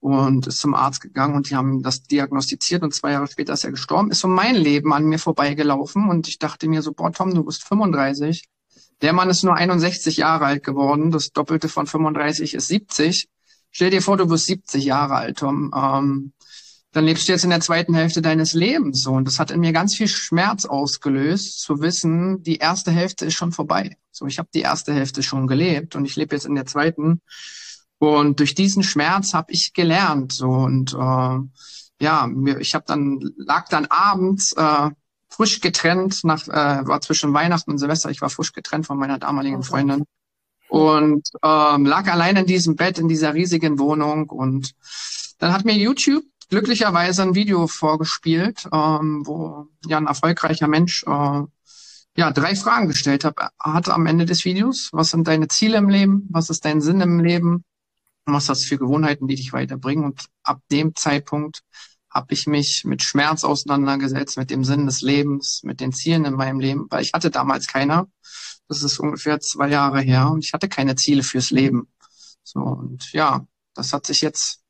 und 0.00 0.46
ist 0.46 0.60
zum 0.60 0.74
Arzt 0.74 1.02
gegangen 1.02 1.36
und 1.36 1.50
die 1.50 1.56
haben 1.56 1.82
das 1.82 2.02
diagnostiziert 2.02 2.82
und 2.82 2.94
zwei 2.94 3.12
Jahre 3.12 3.28
später 3.28 3.52
ist 3.52 3.64
er 3.64 3.70
gestorben, 3.70 4.10
ist 4.10 4.20
so 4.20 4.28
mein 4.28 4.56
Leben 4.56 4.92
an 4.92 5.04
mir 5.04 5.18
vorbeigelaufen 5.18 6.08
und 6.08 6.26
ich 6.26 6.38
dachte 6.38 6.66
mir 6.68 6.82
so, 6.82 6.92
boah 6.92 7.12
Tom, 7.12 7.34
du 7.34 7.44
bist 7.44 7.62
35. 7.64 8.48
Der 9.02 9.12
Mann 9.12 9.30
ist 9.30 9.44
nur 9.44 9.54
61 9.54 10.16
Jahre 10.16 10.46
alt 10.46 10.64
geworden, 10.64 11.10
das 11.10 11.32
Doppelte 11.32 11.68
von 11.68 11.86
35 11.86 12.54
ist 12.54 12.68
70. 12.68 13.28
Stell 13.70 13.90
dir 13.90 14.02
vor, 14.02 14.16
du 14.16 14.28
wirst 14.30 14.46
70 14.46 14.84
Jahre 14.84 15.14
alt, 15.16 15.38
Tom. 15.38 15.70
Ähm, 15.76 16.32
dann 16.92 17.04
lebst 17.04 17.28
du 17.28 17.32
jetzt 17.32 17.44
in 17.44 17.50
der 17.50 17.60
zweiten 17.60 17.94
Hälfte 17.94 18.20
deines 18.20 18.52
Lebens. 18.52 19.02
So, 19.02 19.12
und 19.12 19.24
das 19.24 19.38
hat 19.38 19.50
in 19.50 19.60
mir 19.60 19.72
ganz 19.72 19.94
viel 19.94 20.08
Schmerz 20.08 20.64
ausgelöst, 20.64 21.60
zu 21.60 21.80
wissen, 21.80 22.42
die 22.42 22.56
erste 22.56 22.90
Hälfte 22.90 23.26
ist 23.26 23.34
schon 23.34 23.52
vorbei. 23.52 23.96
So, 24.10 24.26
ich 24.26 24.38
habe 24.38 24.48
die 24.52 24.62
erste 24.62 24.92
Hälfte 24.92 25.22
schon 25.22 25.46
gelebt 25.46 25.94
und 25.94 26.04
ich 26.04 26.16
lebe 26.16 26.34
jetzt 26.34 26.46
in 26.46 26.56
der 26.56 26.66
zweiten. 26.66 27.20
Und 27.98 28.40
durch 28.40 28.54
diesen 28.54 28.82
Schmerz 28.82 29.34
habe 29.34 29.52
ich 29.52 29.72
gelernt. 29.72 30.32
So 30.32 30.48
und 30.48 30.94
äh, 30.94 31.38
ja, 32.02 32.28
ich 32.58 32.74
habe 32.74 32.84
dann 32.86 33.20
lag 33.36 33.68
dann 33.68 33.86
abends 33.86 34.52
äh, 34.52 34.90
frisch 35.28 35.60
getrennt 35.60 36.24
nach 36.24 36.48
äh, 36.48 36.86
war 36.86 37.00
zwischen 37.02 37.32
Weihnachten 37.32 37.70
und 37.70 37.78
Silvester. 37.78 38.10
Ich 38.10 38.20
war 38.20 38.30
frisch 38.30 38.52
getrennt 38.52 38.86
von 38.86 38.98
meiner 38.98 39.18
damaligen 39.18 39.58
okay. 39.58 39.68
Freundin 39.68 40.04
und 40.68 41.28
ähm, 41.42 41.84
lag 41.84 42.06
allein 42.10 42.36
in 42.36 42.46
diesem 42.46 42.76
Bett 42.76 42.98
in 42.98 43.08
dieser 43.08 43.34
riesigen 43.34 43.78
Wohnung 43.78 44.28
und 44.30 44.72
dann 45.38 45.52
hat 45.52 45.64
mir 45.64 45.74
YouTube 45.74 46.24
glücklicherweise 46.50 47.22
ein 47.22 47.34
Video 47.34 47.66
vorgespielt, 47.66 48.68
ähm, 48.72 49.22
wo 49.24 49.68
ja 49.86 49.96
ein 49.96 50.06
erfolgreicher 50.06 50.68
Mensch 50.68 51.04
äh, 51.04 51.42
ja 52.16 52.30
drei 52.32 52.54
Fragen 52.56 52.88
gestellt 52.88 53.24
hat, 53.24 53.36
hat 53.58 53.88
am 53.88 54.06
Ende 54.06 54.26
des 54.26 54.44
Videos. 54.44 54.90
Was 54.92 55.10
sind 55.10 55.28
deine 55.28 55.48
Ziele 55.48 55.78
im 55.78 55.88
Leben? 55.88 56.26
Was 56.30 56.50
ist 56.50 56.64
dein 56.64 56.80
Sinn 56.80 57.00
im 57.00 57.20
Leben? 57.20 57.64
Und 58.26 58.34
was 58.34 58.48
hast 58.48 58.64
du 58.64 58.66
für 58.66 58.78
Gewohnheiten, 58.78 59.28
die 59.28 59.36
dich 59.36 59.52
weiterbringen? 59.52 60.04
Und 60.04 60.26
ab 60.42 60.60
dem 60.70 60.94
Zeitpunkt 60.94 61.62
habe 62.10 62.34
ich 62.34 62.46
mich 62.46 62.84
mit 62.84 63.02
Schmerz 63.02 63.44
auseinandergesetzt, 63.44 64.36
mit 64.36 64.50
dem 64.50 64.64
Sinn 64.64 64.86
des 64.86 65.00
Lebens, 65.00 65.62
mit 65.62 65.80
den 65.80 65.92
Zielen 65.92 66.24
in 66.24 66.34
meinem 66.34 66.58
Leben, 66.58 66.86
weil 66.90 67.02
ich 67.02 67.12
hatte 67.12 67.30
damals 67.30 67.68
keiner. 67.68 68.08
Das 68.68 68.82
ist 68.82 68.98
ungefähr 68.98 69.40
zwei 69.40 69.68
Jahre 69.68 70.00
her 70.00 70.30
und 70.30 70.44
ich 70.44 70.52
hatte 70.52 70.68
keine 70.68 70.96
Ziele 70.96 71.22
fürs 71.22 71.50
Leben. 71.50 71.88
So 72.42 72.60
und 72.60 73.12
ja, 73.12 73.46
das 73.74 73.92
hat 73.92 74.06
sich 74.06 74.20
jetzt 74.20 74.60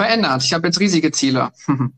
verändert. 0.00 0.42
Ich 0.44 0.52
habe 0.52 0.66
jetzt 0.66 0.80
riesige 0.80 1.10
Ziele. 1.12 1.50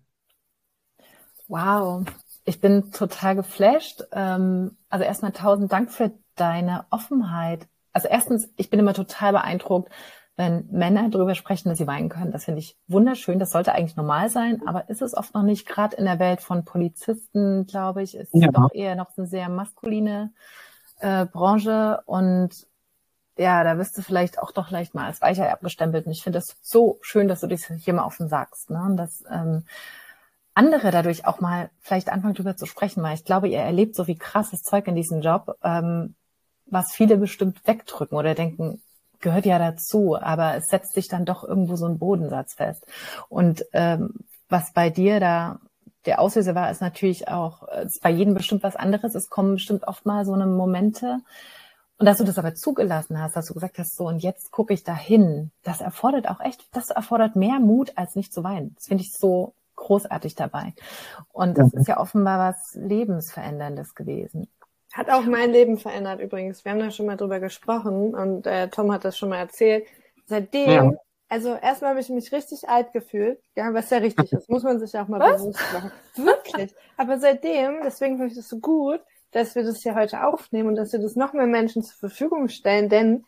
wow, 1.48 2.04
ich 2.44 2.60
bin 2.60 2.90
total 2.90 3.36
geflasht. 3.36 4.04
Ähm, 4.12 4.76
also 4.88 5.04
erstmal 5.04 5.32
tausend 5.32 5.72
Dank 5.72 5.92
für 5.92 6.12
deine 6.34 6.86
Offenheit. 6.90 7.68
Also 7.92 8.08
erstens, 8.08 8.48
ich 8.56 8.70
bin 8.70 8.80
immer 8.80 8.94
total 8.94 9.32
beeindruckt, 9.32 9.92
wenn 10.36 10.66
Männer 10.72 11.08
darüber 11.10 11.34
sprechen, 11.34 11.68
dass 11.68 11.78
sie 11.78 11.86
weinen 11.86 12.08
können. 12.08 12.32
Das 12.32 12.46
finde 12.46 12.60
ich 12.60 12.76
wunderschön. 12.88 13.38
Das 13.38 13.50
sollte 13.50 13.72
eigentlich 13.72 13.96
normal 13.96 14.30
sein, 14.30 14.62
aber 14.66 14.88
ist 14.88 15.02
es 15.02 15.14
oft 15.14 15.34
noch 15.34 15.42
nicht. 15.42 15.68
Gerade 15.68 15.96
in 15.96 16.06
der 16.06 16.18
Welt 16.18 16.40
von 16.40 16.64
Polizisten, 16.64 17.66
glaube 17.66 18.02
ich, 18.02 18.16
ist 18.16 18.30
ja. 18.32 18.48
es 18.48 18.52
doch 18.52 18.72
eher 18.72 18.96
noch 18.96 19.16
eine 19.16 19.26
sehr 19.26 19.48
maskuline 19.48 20.32
äh, 21.00 21.26
Branche 21.26 22.00
und 22.06 22.66
ja, 23.36 23.64
da 23.64 23.78
wirst 23.78 23.96
du 23.96 24.02
vielleicht 24.02 24.38
auch 24.38 24.52
doch 24.52 24.70
leicht 24.70 24.94
mal 24.94 25.06
als 25.06 25.22
Weicher 25.22 25.50
abgestempelt. 25.50 26.06
Und 26.06 26.12
ich 26.12 26.22
finde 26.22 26.38
das 26.38 26.56
so 26.60 26.98
schön, 27.00 27.28
dass 27.28 27.40
du 27.40 27.46
das 27.46 27.64
hier 27.64 27.94
mal 27.94 28.04
offen 28.04 28.28
sagst. 28.28 28.70
Ne? 28.70 28.82
Und 28.82 28.96
dass 28.96 29.24
ähm, 29.30 29.64
andere 30.54 30.90
dadurch 30.90 31.26
auch 31.26 31.40
mal 31.40 31.70
vielleicht 31.80 32.10
anfangen 32.10 32.34
drüber 32.34 32.56
zu 32.56 32.66
sprechen, 32.66 33.02
weil 33.02 33.14
ich 33.14 33.24
glaube, 33.24 33.48
ihr 33.48 33.60
erlebt 33.60 33.94
so 33.94 34.04
viel 34.04 34.18
krasses 34.18 34.62
Zeug 34.62 34.86
in 34.86 34.94
diesem 34.94 35.22
Job, 35.22 35.56
ähm, 35.62 36.14
was 36.66 36.92
viele 36.92 37.16
bestimmt 37.16 37.66
wegdrücken 37.66 38.16
oder 38.16 38.34
denken, 38.34 38.82
gehört 39.20 39.46
ja 39.46 39.58
dazu, 39.58 40.16
aber 40.20 40.56
es 40.56 40.68
setzt 40.68 40.94
sich 40.94 41.08
dann 41.08 41.24
doch 41.24 41.44
irgendwo 41.44 41.76
so 41.76 41.86
ein 41.86 41.98
Bodensatz 41.98 42.54
fest. 42.54 42.86
Und 43.28 43.64
ähm, 43.72 44.14
was 44.48 44.72
bei 44.72 44.90
dir 44.90 45.20
da 45.20 45.60
der 46.04 46.20
Auslöser 46.20 46.54
war, 46.54 46.70
ist 46.70 46.80
natürlich 46.80 47.28
auch, 47.28 47.68
ist 47.68 48.02
bei 48.02 48.10
jedem 48.10 48.34
bestimmt 48.34 48.64
was 48.64 48.76
anderes. 48.76 49.14
Es 49.14 49.30
kommen 49.30 49.54
bestimmt 49.54 49.86
oft 49.86 50.04
mal 50.04 50.24
so 50.24 50.32
eine 50.32 50.46
Momente, 50.46 51.20
und 52.02 52.06
dass 52.06 52.18
du 52.18 52.24
das 52.24 52.36
aber 52.36 52.52
zugelassen 52.56 53.22
hast, 53.22 53.36
dass 53.36 53.46
du 53.46 53.54
gesagt 53.54 53.78
hast, 53.78 53.94
so 53.94 54.08
und 54.08 54.24
jetzt 54.24 54.50
gucke 54.50 54.74
ich 54.74 54.82
da 54.82 54.92
hin, 54.92 55.52
das 55.62 55.80
erfordert 55.80 56.28
auch 56.28 56.40
echt, 56.40 56.66
das 56.74 56.90
erfordert 56.90 57.36
mehr 57.36 57.60
Mut, 57.60 57.92
als 57.94 58.16
nicht 58.16 58.34
zu 58.34 58.42
weinen. 58.42 58.74
Das 58.74 58.88
finde 58.88 59.04
ich 59.04 59.12
so 59.12 59.54
großartig 59.76 60.34
dabei. 60.34 60.74
Und 61.32 61.56
das 61.56 61.72
ja. 61.72 61.78
ist 61.78 61.86
ja 61.86 62.00
offenbar 62.00 62.50
was 62.50 62.74
Lebensveränderndes 62.74 63.94
gewesen. 63.94 64.48
Hat 64.92 65.10
auch 65.10 65.22
mein 65.22 65.52
Leben 65.52 65.78
verändert 65.78 66.18
übrigens. 66.18 66.64
Wir 66.64 66.72
haben 66.72 66.80
da 66.80 66.90
schon 66.90 67.06
mal 67.06 67.16
drüber 67.16 67.38
gesprochen 67.38 68.16
und 68.16 68.48
äh, 68.48 68.66
Tom 68.66 68.90
hat 68.90 69.04
das 69.04 69.16
schon 69.16 69.28
mal 69.28 69.38
erzählt. 69.38 69.86
Seitdem, 70.26 70.70
ja. 70.70 70.92
also 71.28 71.54
erstmal 71.54 71.90
habe 71.90 72.00
ich 72.00 72.08
mich 72.08 72.32
richtig 72.32 72.68
alt 72.68 72.92
gefühlt, 72.92 73.38
ja, 73.54 73.72
was 73.72 73.90
ja 73.90 73.98
richtig 73.98 74.32
ist, 74.32 74.50
muss 74.50 74.64
man 74.64 74.80
sich 74.80 74.98
auch 74.98 75.06
mal 75.06 75.20
was? 75.20 75.40
bewusst 75.40 75.60
machen. 75.72 75.92
Wirklich. 76.16 76.74
Aber 76.96 77.20
seitdem, 77.20 77.76
deswegen 77.84 78.16
finde 78.16 78.32
ich 78.32 78.34
das 78.36 78.48
so 78.48 78.58
gut, 78.58 79.00
dass 79.32 79.54
wir 79.54 79.64
das 79.64 79.82
hier 79.82 79.94
heute 79.94 80.24
aufnehmen 80.24 80.68
und 80.68 80.76
dass 80.76 80.92
wir 80.92 81.00
das 81.00 81.16
noch 81.16 81.32
mehr 81.32 81.46
Menschen 81.46 81.82
zur 81.82 81.96
Verfügung 81.96 82.48
stellen, 82.48 82.88
denn 82.88 83.24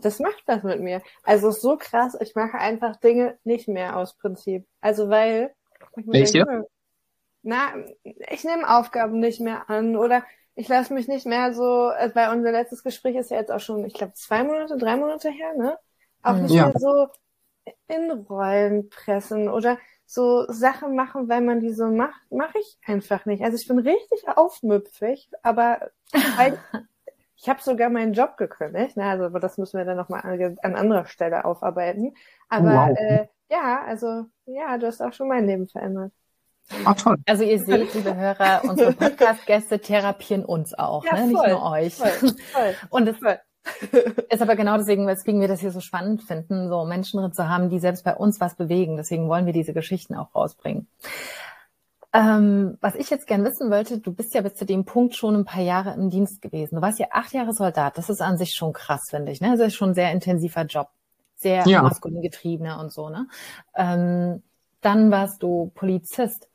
das 0.00 0.20
macht 0.20 0.42
das 0.46 0.62
mit 0.62 0.80
mir. 0.80 1.02
Also 1.24 1.50
so 1.50 1.76
krass, 1.76 2.16
ich 2.20 2.34
mache 2.34 2.58
einfach 2.58 2.96
Dinge 2.96 3.38
nicht 3.44 3.68
mehr 3.68 3.96
aus 3.96 4.14
Prinzip. 4.16 4.66
Also 4.80 5.08
weil 5.08 5.54
Welche? 5.96 6.44
Denke, 6.44 6.66
na, 7.42 7.74
ich 8.02 8.44
nehme 8.44 8.68
Aufgaben 8.68 9.20
nicht 9.20 9.40
mehr 9.40 9.68
an 9.70 9.96
oder 9.96 10.24
ich 10.54 10.68
lasse 10.68 10.92
mich 10.92 11.06
nicht 11.06 11.26
mehr 11.26 11.54
so, 11.54 11.90
äh, 11.90 12.10
weil 12.14 12.30
unser 12.30 12.50
letztes 12.50 12.82
Gespräch 12.82 13.16
ist 13.16 13.30
ja 13.30 13.38
jetzt 13.38 13.52
auch 13.52 13.60
schon, 13.60 13.84
ich 13.84 13.94
glaube, 13.94 14.14
zwei 14.14 14.42
Monate, 14.42 14.76
drei 14.76 14.96
Monate 14.96 15.30
her, 15.30 15.54
ne? 15.56 15.78
Auch 16.22 16.34
mhm. 16.34 16.42
nicht 16.42 16.54
ja. 16.54 16.66
mehr 16.66 16.78
so 16.78 17.06
in 17.86 18.10
Rollen 18.10 18.88
pressen 18.88 19.48
oder 19.48 19.78
so 20.10 20.46
Sachen 20.48 20.96
machen, 20.96 21.28
weil 21.28 21.42
man 21.42 21.60
die 21.60 21.74
so 21.74 21.86
macht, 21.86 22.18
mache 22.30 22.58
ich 22.58 22.78
einfach 22.86 23.26
nicht. 23.26 23.44
Also 23.44 23.58
ich 23.58 23.68
bin 23.68 23.78
richtig 23.78 24.26
aufmüpfig, 24.26 25.28
aber 25.42 25.90
ich 27.36 27.46
habe 27.46 27.62
sogar 27.62 27.90
meinen 27.90 28.14
Job 28.14 28.38
gekündigt. 28.38 28.96
Ne? 28.96 29.04
Also 29.04 29.24
aber 29.24 29.38
das 29.38 29.58
müssen 29.58 29.76
wir 29.76 29.84
dann 29.84 29.98
nochmal 29.98 30.22
an, 30.22 30.56
an 30.62 30.76
anderer 30.76 31.04
Stelle 31.04 31.44
aufarbeiten. 31.44 32.14
Aber 32.48 32.88
wow. 32.88 32.96
äh, 32.96 33.26
ja, 33.50 33.84
also 33.84 34.24
ja, 34.46 34.78
du 34.78 34.86
hast 34.86 35.02
auch 35.02 35.12
schon 35.12 35.28
mein 35.28 35.46
Leben 35.46 35.68
verändert. 35.68 36.12
Ach, 36.86 36.94
toll. 36.94 37.16
Also 37.26 37.44
ihr 37.44 37.58
seht, 37.58 37.92
liebe 37.92 38.16
Hörer, 38.16 38.62
unsere 38.64 38.92
Podcast-Gäste 38.94 39.78
therapieren 39.78 40.44
uns 40.44 40.72
auch, 40.72 41.04
ja, 41.04 41.14
ne? 41.16 41.26
nicht 41.26 41.46
nur 41.46 41.70
euch. 41.70 41.96
Voll, 41.96 42.10
voll, 42.10 42.74
Und 42.88 43.08
es, 43.08 43.18
voll. 43.18 43.38
Ist 44.30 44.42
aber 44.42 44.56
genau 44.56 44.76
deswegen, 44.76 45.06
weswegen 45.06 45.40
wir 45.40 45.48
das 45.48 45.60
hier 45.60 45.70
so 45.70 45.80
spannend 45.80 46.22
finden, 46.22 46.68
so 46.68 46.84
Menschen 46.84 47.20
drin 47.20 47.32
zu 47.32 47.48
haben, 47.48 47.70
die 47.70 47.78
selbst 47.78 48.04
bei 48.04 48.14
uns 48.14 48.40
was 48.40 48.54
bewegen. 48.54 48.96
Deswegen 48.96 49.28
wollen 49.28 49.46
wir 49.46 49.52
diese 49.52 49.72
Geschichten 49.72 50.14
auch 50.14 50.34
rausbringen. 50.34 50.86
Ähm, 52.12 52.78
was 52.80 52.94
ich 52.94 53.10
jetzt 53.10 53.26
gern 53.26 53.44
wissen 53.44 53.70
wollte, 53.70 53.98
du 53.98 54.12
bist 54.12 54.34
ja 54.34 54.40
bis 54.40 54.54
zu 54.54 54.64
dem 54.64 54.84
Punkt 54.84 55.14
schon 55.14 55.34
ein 55.36 55.44
paar 55.44 55.62
Jahre 55.62 55.92
im 55.92 56.08
Dienst 56.08 56.40
gewesen. 56.40 56.76
Du 56.76 56.82
warst 56.82 56.98
ja 56.98 57.08
acht 57.10 57.34
Jahre 57.34 57.52
Soldat. 57.52 57.98
Das 57.98 58.08
ist 58.08 58.22
an 58.22 58.38
sich 58.38 58.54
schon 58.54 58.72
krass, 58.72 59.10
finde 59.10 59.30
ich. 59.30 59.40
Ne? 59.40 59.56
Das 59.56 59.68
ist 59.68 59.74
schon 59.74 59.90
ein 59.90 59.94
sehr 59.94 60.10
intensiver 60.12 60.64
Job. 60.64 60.88
sehr 61.36 61.66
ja. 61.66 61.82
maskulin 61.82 62.22
getriebener 62.22 62.80
und 62.80 62.92
so, 62.92 63.10
ne? 63.10 63.28
Ähm, 63.76 64.42
dann 64.80 65.10
warst 65.10 65.42
du 65.42 65.70
Polizist. 65.74 66.48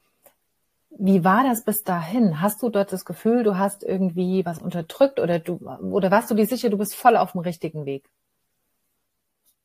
Wie 0.99 1.23
war 1.23 1.43
das 1.43 1.63
bis 1.63 1.83
dahin? 1.83 2.39
Hast 2.39 2.61
du 2.61 2.69
dort 2.69 2.93
das 2.93 3.03
Gefühl, 3.03 3.43
du 3.43 3.57
hast 3.57 3.83
irgendwie 3.83 4.45
was 4.45 4.59
unterdrückt 4.59 5.19
oder 5.19 5.39
du 5.39 5.55
oder 5.55 6.11
warst 6.11 6.29
du 6.29 6.35
dir 6.35 6.45
sicher, 6.45 6.69
du 6.69 6.77
bist 6.77 6.95
voll 6.95 7.17
auf 7.17 7.31
dem 7.31 7.41
richtigen 7.41 7.85
Weg? 7.85 8.07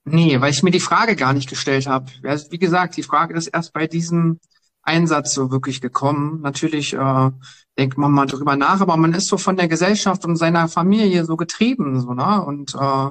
Nee, 0.05 0.41
weil 0.41 0.51
ich 0.51 0.62
mir 0.62 0.71
die 0.71 0.81
Frage 0.81 1.17
gar 1.17 1.35
nicht 1.35 1.51
gestellt 1.51 1.87
habe. 1.87 2.07
Wie 2.23 2.59
gesagt, 2.59 2.97
die 2.97 3.03
Frage 3.03 3.35
ist 3.35 3.49
erst 3.49 3.75
bei 3.75 3.87
diesem 3.87 4.41
Einsatz 4.83 5.35
so 5.35 5.51
wirklich 5.51 5.83
gekommen. 5.83 6.41
Natürlich 6.41 6.95
äh, 6.95 7.31
denkt 7.77 7.99
man 7.99 8.11
mal 8.11 8.25
drüber 8.27 8.57
nach, 8.57 8.81
aber 8.81 8.97
man 8.97 9.12
ist 9.12 9.29
so 9.29 9.37
von 9.37 9.57
der 9.57 9.69
Gesellschaft 9.69 10.25
und 10.25 10.37
seiner 10.37 10.69
Familie 10.69 11.27
so 11.27 11.37
getrieben, 11.37 12.01
so 12.01 12.14
ne 12.14 12.43
und 12.43 12.75
äh, 12.75 13.11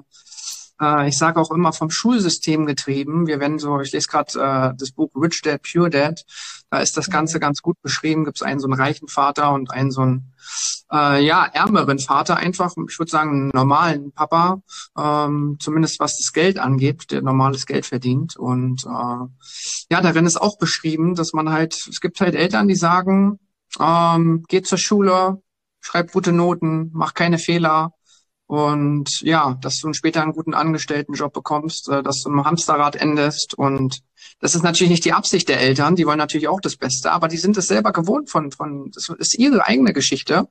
äh, 0.81 1.07
ich 1.07 1.17
sage 1.17 1.39
auch 1.39 1.51
immer 1.51 1.73
vom 1.73 1.89
Schulsystem 1.89 2.65
getrieben. 2.65 3.27
Wir 3.27 3.39
werden 3.39 3.59
so, 3.59 3.79
ich 3.79 3.91
lese 3.91 4.07
gerade 4.07 4.39
äh, 4.39 4.77
das 4.77 4.91
Buch 4.91 5.09
Rich 5.15 5.41
Dad, 5.43 5.61
Pure 5.61 5.89
Dad. 5.89 6.23
Da 6.69 6.79
ist 6.79 6.97
das 6.97 7.09
Ganze 7.09 7.37
mhm. 7.37 7.41
ganz 7.41 7.61
gut 7.61 7.81
beschrieben. 7.81 8.25
Gibt 8.25 8.37
es 8.37 8.43
einen 8.43 8.59
so 8.59 8.67
einen 8.67 8.79
reichen 8.79 9.07
Vater 9.07 9.53
und 9.53 9.71
einen 9.71 9.91
so 9.91 10.01
einen 10.01 10.33
äh, 10.91 11.23
ja 11.25 11.45
ärmeren 11.45 11.99
Vater. 11.99 12.37
Einfach, 12.37 12.73
ich 12.89 12.99
würde 12.99 13.11
sagen, 13.11 13.31
einen 13.31 13.51
normalen 13.53 14.11
Papa. 14.11 14.61
Ähm, 14.97 15.57
zumindest 15.59 15.99
was 15.99 16.17
das 16.17 16.33
Geld 16.33 16.59
angeht, 16.59 17.11
der 17.11 17.21
normales 17.21 17.65
Geld 17.65 17.85
verdient. 17.85 18.35
Und 18.35 18.83
äh, 18.85 19.27
ja, 19.89 20.01
darin 20.01 20.25
ist 20.25 20.41
auch 20.41 20.57
beschrieben, 20.57 21.15
dass 21.15 21.33
man 21.33 21.51
halt, 21.51 21.87
es 21.89 22.01
gibt 22.01 22.19
halt 22.19 22.35
Eltern, 22.35 22.67
die 22.67 22.75
sagen, 22.75 23.39
ähm, 23.79 24.43
geht 24.47 24.67
zur 24.67 24.77
Schule, 24.77 25.41
schreib 25.79 26.11
gute 26.11 26.31
Noten, 26.31 26.89
mach 26.93 27.13
keine 27.13 27.37
Fehler, 27.37 27.93
und 28.47 29.19
ja, 29.21 29.57
dass 29.61 29.79
du 29.79 29.91
später 29.91 30.23
einen 30.23 30.31
guten 30.31 30.53
Angestelltenjob 30.53 31.33
bekommst, 31.33 31.89
äh, 31.89 32.01
dass 32.01 32.23
du 32.23 32.29
im 32.29 32.45
Hamsterrad 32.45 32.95
endest. 32.95 33.53
Und 33.53 34.01
das 34.39 34.55
ist 34.55 34.63
natürlich 34.63 34.91
nicht 34.91 35.05
die 35.05 35.11
Absicht 35.11 35.49
der 35.49 35.59
Eltern. 35.59 35.97
Die 35.97 36.05
wollen 36.05 36.17
natürlich 36.17 36.47
auch 36.47 36.61
das 36.61 36.77
Beste, 36.77 37.11
aber 37.11 37.27
die 37.27 37.37
sind 37.37 37.57
es 37.57 37.67
selber 37.67 37.91
gewohnt 37.91 38.29
von, 38.29 38.51
von, 38.51 38.89
das 38.91 39.09
ist 39.09 39.37
ihre 39.37 39.67
eigene 39.67 39.91
Geschichte. 39.91 40.47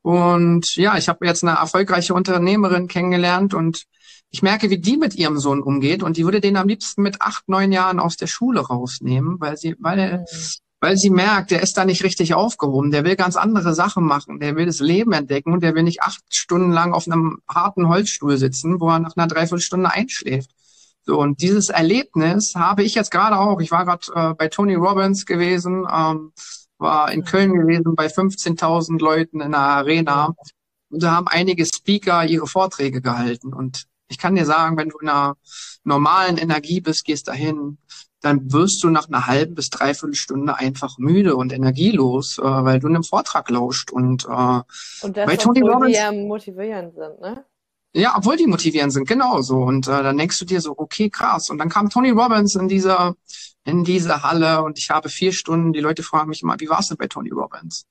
Und 0.00 0.74
ja, 0.76 0.96
ich 0.96 1.08
habe 1.08 1.26
jetzt 1.26 1.44
eine 1.44 1.58
erfolgreiche 1.58 2.14
Unternehmerin 2.14 2.88
kennengelernt 2.88 3.52
und 3.52 3.84
ich 4.30 4.42
merke, 4.42 4.70
wie 4.70 4.78
die 4.78 4.96
mit 4.96 5.14
ihrem 5.14 5.38
Sohn 5.38 5.62
umgeht 5.62 6.02
und 6.02 6.16
die 6.16 6.24
würde 6.24 6.40
den 6.40 6.56
am 6.56 6.66
liebsten 6.66 7.02
mit 7.02 7.20
acht, 7.20 7.48
neun 7.48 7.72
Jahren 7.72 8.00
aus 8.00 8.16
der 8.16 8.26
Schule 8.26 8.60
rausnehmen, 8.60 9.38
weil 9.38 9.56
sie, 9.56 9.76
weil 9.78 10.18
mhm 10.18 10.63
weil 10.84 10.98
sie 10.98 11.08
merkt, 11.08 11.50
der 11.50 11.62
ist 11.62 11.78
da 11.78 11.86
nicht 11.86 12.04
richtig 12.04 12.34
aufgehoben, 12.34 12.90
der 12.90 13.04
will 13.04 13.16
ganz 13.16 13.36
andere 13.36 13.72
Sachen 13.72 14.04
machen, 14.04 14.38
der 14.38 14.54
will 14.54 14.66
das 14.66 14.80
Leben 14.80 15.14
entdecken 15.14 15.54
und 15.54 15.62
der 15.62 15.74
will 15.74 15.82
nicht 15.82 16.02
acht 16.02 16.22
Stunden 16.28 16.72
lang 16.72 16.92
auf 16.92 17.06
einem 17.06 17.38
harten 17.48 17.88
Holzstuhl 17.88 18.36
sitzen, 18.36 18.78
wo 18.80 18.90
er 18.90 18.98
nach 18.98 19.16
einer 19.16 19.26
Dreiviertelstunde 19.26 19.90
einschläft. 19.90 20.50
So, 21.06 21.18
und 21.18 21.40
dieses 21.40 21.70
Erlebnis 21.70 22.54
habe 22.54 22.82
ich 22.82 22.94
jetzt 22.94 23.10
gerade 23.10 23.38
auch. 23.38 23.60
Ich 23.60 23.70
war 23.70 23.86
gerade 23.86 24.02
äh, 24.14 24.34
bei 24.34 24.48
Tony 24.48 24.74
Robbins 24.74 25.24
gewesen, 25.24 25.86
ähm, 25.90 26.32
war 26.76 27.10
in 27.10 27.24
Köln 27.24 27.54
gewesen 27.54 27.94
bei 27.94 28.08
15.000 28.08 29.00
Leuten 29.00 29.40
in 29.40 29.52
der 29.52 29.60
Arena. 29.60 30.34
Und 30.90 31.02
da 31.02 31.12
haben 31.12 31.28
einige 31.28 31.64
Speaker 31.64 32.26
ihre 32.26 32.46
Vorträge 32.46 33.00
gehalten. 33.00 33.54
Und 33.54 33.84
ich 34.08 34.18
kann 34.18 34.34
dir 34.34 34.44
sagen, 34.44 34.76
wenn 34.76 34.88
du 34.88 34.98
in 34.98 35.08
einer 35.08 35.36
normalen 35.84 36.36
Energie 36.36 36.80
bist, 36.80 37.04
gehst 37.04 37.28
dahin, 37.28 37.78
dann 38.20 38.52
wirst 38.52 38.82
du 38.82 38.88
nach 38.88 39.08
einer 39.08 39.26
halben 39.26 39.54
bis 39.54 39.68
dreiviertel 39.70 40.14
Stunde 40.14 40.56
einfach 40.56 40.96
müde 40.98 41.36
und 41.36 41.52
energielos, 41.52 42.38
äh, 42.38 42.42
weil 42.42 42.80
du 42.80 42.88
einem 42.88 43.04
Vortrag 43.04 43.50
lauscht. 43.50 43.90
Und, 43.90 44.24
äh, 44.24 44.60
und 45.02 45.16
das, 45.16 45.26
bei 45.26 45.36
Tony 45.36 45.60
Robbins, 45.60 45.92
die 45.92 45.98
ja 45.98 46.12
motivierend 46.12 46.94
sind, 46.94 47.20
ne? 47.20 47.44
Ja, 47.96 48.14
obwohl 48.16 48.36
die 48.36 48.46
motivierend 48.46 48.92
sind, 48.92 49.06
genau 49.06 49.40
so. 49.40 49.58
Und 49.58 49.86
äh, 49.86 50.02
dann 50.02 50.18
denkst 50.18 50.38
du 50.38 50.44
dir 50.44 50.60
so, 50.60 50.74
okay, 50.76 51.10
krass. 51.10 51.48
Und 51.50 51.58
dann 51.58 51.68
kam 51.68 51.90
Tony 51.90 52.10
Robbins 52.10 52.56
in 52.56 52.66
dieser 52.66 53.14
in 53.64 53.84
diese 53.84 54.22
Halle 54.22 54.62
und 54.62 54.78
ich 54.78 54.90
habe 54.90 55.08
vier 55.08 55.32
Stunden, 55.32 55.72
die 55.72 55.80
Leute 55.80 56.02
fragen 56.02 56.28
mich 56.28 56.42
immer, 56.42 56.56
wie 56.60 56.68
war's 56.68 56.88
denn 56.88 56.98
bei 56.98 57.06
Tony 57.06 57.30
Robbins? 57.30 57.86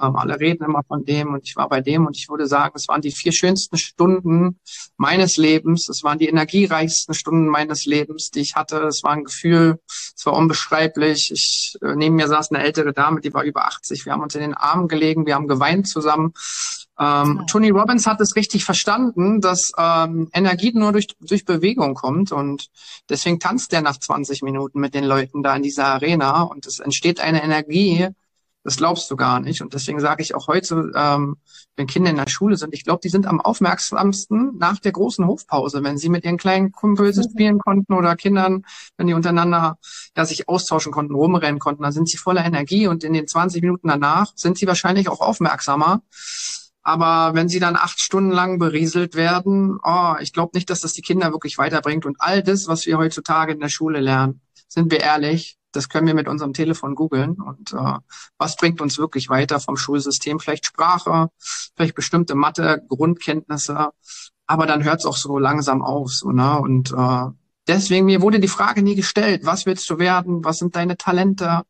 Ähm, 0.00 0.16
alle 0.16 0.38
reden 0.38 0.64
immer 0.64 0.82
von 0.86 1.04
dem 1.04 1.34
und 1.34 1.46
ich 1.46 1.56
war 1.56 1.68
bei 1.68 1.80
dem 1.80 2.06
und 2.06 2.16
ich 2.16 2.28
würde 2.28 2.46
sagen, 2.46 2.74
es 2.76 2.88
waren 2.88 3.00
die 3.00 3.12
vier 3.12 3.32
schönsten 3.32 3.76
Stunden 3.76 4.58
meines 4.96 5.36
Lebens. 5.36 5.88
Es 5.88 6.02
waren 6.02 6.18
die 6.18 6.28
energiereichsten 6.28 7.14
Stunden 7.14 7.48
meines 7.48 7.86
Lebens, 7.86 8.30
die 8.30 8.40
ich 8.40 8.54
hatte. 8.54 8.78
Es 8.84 9.02
war 9.02 9.12
ein 9.12 9.24
Gefühl, 9.24 9.78
es 9.88 10.26
war 10.26 10.34
unbeschreiblich. 10.34 11.30
Ich, 11.32 11.76
äh, 11.82 11.94
neben 11.94 12.16
mir 12.16 12.28
saß 12.28 12.50
eine 12.50 12.62
ältere 12.62 12.92
Dame, 12.92 13.20
die 13.20 13.34
war 13.34 13.42
über 13.42 13.66
80. 13.66 14.04
Wir 14.04 14.12
haben 14.12 14.22
uns 14.22 14.34
in 14.34 14.42
den 14.42 14.54
Armen 14.54 14.88
gelegen, 14.88 15.26
wir 15.26 15.34
haben 15.34 15.48
geweint 15.48 15.88
zusammen. 15.88 16.32
Ähm, 16.98 17.44
Tony 17.46 17.70
Robbins 17.70 18.06
hat 18.06 18.20
es 18.20 18.36
richtig 18.36 18.64
verstanden, 18.64 19.40
dass 19.40 19.72
ähm, 19.76 20.30
Energie 20.32 20.72
nur 20.74 20.92
durch, 20.92 21.08
durch 21.20 21.44
Bewegung 21.44 21.94
kommt 21.94 22.32
und 22.32 22.68
deswegen 23.10 23.38
tanzt 23.38 23.72
er 23.74 23.82
nach 23.82 23.98
20 23.98 24.42
Minuten 24.42 24.80
mit 24.80 24.94
den 24.94 25.04
Leuten 25.04 25.42
da 25.42 25.54
in 25.54 25.62
dieser 25.62 25.86
Arena 25.86 26.42
und 26.42 26.64
es 26.66 26.78
entsteht 26.80 27.20
eine 27.20 27.42
Energie, 27.42 28.08
das 28.66 28.78
glaubst 28.78 29.08
du 29.12 29.16
gar 29.16 29.38
nicht. 29.38 29.62
Und 29.62 29.74
deswegen 29.74 30.00
sage 30.00 30.24
ich 30.24 30.34
auch 30.34 30.48
heute, 30.48 30.90
ähm, 30.96 31.36
wenn 31.76 31.86
Kinder 31.86 32.10
in 32.10 32.16
der 32.16 32.28
Schule 32.28 32.56
sind, 32.56 32.74
ich 32.74 32.82
glaube, 32.82 32.98
die 33.00 33.08
sind 33.08 33.24
am 33.24 33.40
aufmerksamsten 33.40 34.58
nach 34.58 34.80
der 34.80 34.90
großen 34.90 35.24
Hofpause, 35.24 35.84
wenn 35.84 35.98
sie 35.98 36.08
mit 36.08 36.24
ihren 36.24 36.36
kleinen 36.36 36.72
Kumpels 36.72 37.16
mhm. 37.16 37.22
spielen 37.30 37.58
konnten 37.58 37.94
oder 37.94 38.16
Kindern, 38.16 38.64
wenn 38.96 39.06
die 39.06 39.14
untereinander 39.14 39.78
ja, 40.16 40.24
sich 40.24 40.48
austauschen 40.48 40.90
konnten, 40.90 41.14
rumrennen 41.14 41.60
konnten, 41.60 41.84
dann 41.84 41.92
sind 41.92 42.08
sie 42.08 42.16
voller 42.16 42.44
Energie 42.44 42.88
und 42.88 43.04
in 43.04 43.12
den 43.12 43.28
20 43.28 43.62
Minuten 43.62 43.86
danach 43.86 44.32
sind 44.34 44.58
sie 44.58 44.66
wahrscheinlich 44.66 45.08
auch 45.08 45.20
aufmerksamer. 45.20 46.02
Aber 46.82 47.34
wenn 47.34 47.48
sie 47.48 47.60
dann 47.60 47.76
acht 47.76 48.00
Stunden 48.00 48.32
lang 48.32 48.58
berieselt 48.58 49.14
werden, 49.14 49.78
oh, 49.84 50.14
ich 50.20 50.32
glaube 50.32 50.52
nicht, 50.54 50.70
dass 50.70 50.80
das 50.80 50.92
die 50.92 51.02
Kinder 51.02 51.30
wirklich 51.30 51.56
weiterbringt. 51.56 52.04
Und 52.04 52.16
all 52.18 52.42
das, 52.42 52.66
was 52.66 52.84
wir 52.86 52.98
heutzutage 52.98 53.52
in 53.52 53.60
der 53.60 53.68
Schule 53.68 54.00
lernen, 54.00 54.40
sind 54.66 54.90
wir 54.90 55.00
ehrlich, 55.00 55.56
das 55.76 55.88
können 55.88 56.06
wir 56.06 56.14
mit 56.14 56.28
unserem 56.28 56.52
Telefon 56.52 56.94
googeln. 56.94 57.32
Und 57.32 57.72
äh, 57.72 57.98
was 58.38 58.56
bringt 58.56 58.80
uns 58.80 58.98
wirklich 58.98 59.28
weiter 59.28 59.60
vom 59.60 59.76
Schulsystem? 59.76 60.40
Vielleicht 60.40 60.66
Sprache, 60.66 61.28
vielleicht 61.76 61.94
bestimmte 61.94 62.34
Mathe, 62.34 62.82
Grundkenntnisse. 62.88 63.90
Aber 64.46 64.66
dann 64.66 64.84
hört 64.84 65.00
es 65.00 65.06
auch 65.06 65.16
so 65.16 65.38
langsam 65.38 65.82
auf. 65.82 66.10
So, 66.10 66.30
ne? 66.30 66.58
Und 66.58 66.92
äh, 66.92 67.26
deswegen, 67.68 68.06
mir 68.06 68.22
wurde 68.22 68.40
die 68.40 68.48
Frage 68.48 68.82
nie 68.82 68.94
gestellt, 68.94 69.44
was 69.44 69.66
willst 69.66 69.88
du 69.90 69.98
werden? 69.98 70.44
Was 70.44 70.58
sind 70.58 70.76
deine 70.76 70.96
Talente? 70.96 71.62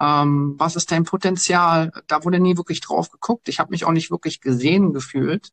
Ähm, 0.00 0.54
was 0.58 0.76
ist 0.76 0.90
dein 0.90 1.04
Potenzial? 1.04 1.92
Da 2.06 2.24
wurde 2.24 2.40
nie 2.40 2.56
wirklich 2.56 2.80
drauf 2.80 3.10
geguckt. 3.10 3.48
Ich 3.48 3.58
habe 3.58 3.70
mich 3.70 3.84
auch 3.84 3.92
nicht 3.92 4.10
wirklich 4.10 4.40
gesehen 4.40 4.92
gefühlt. 4.92 5.50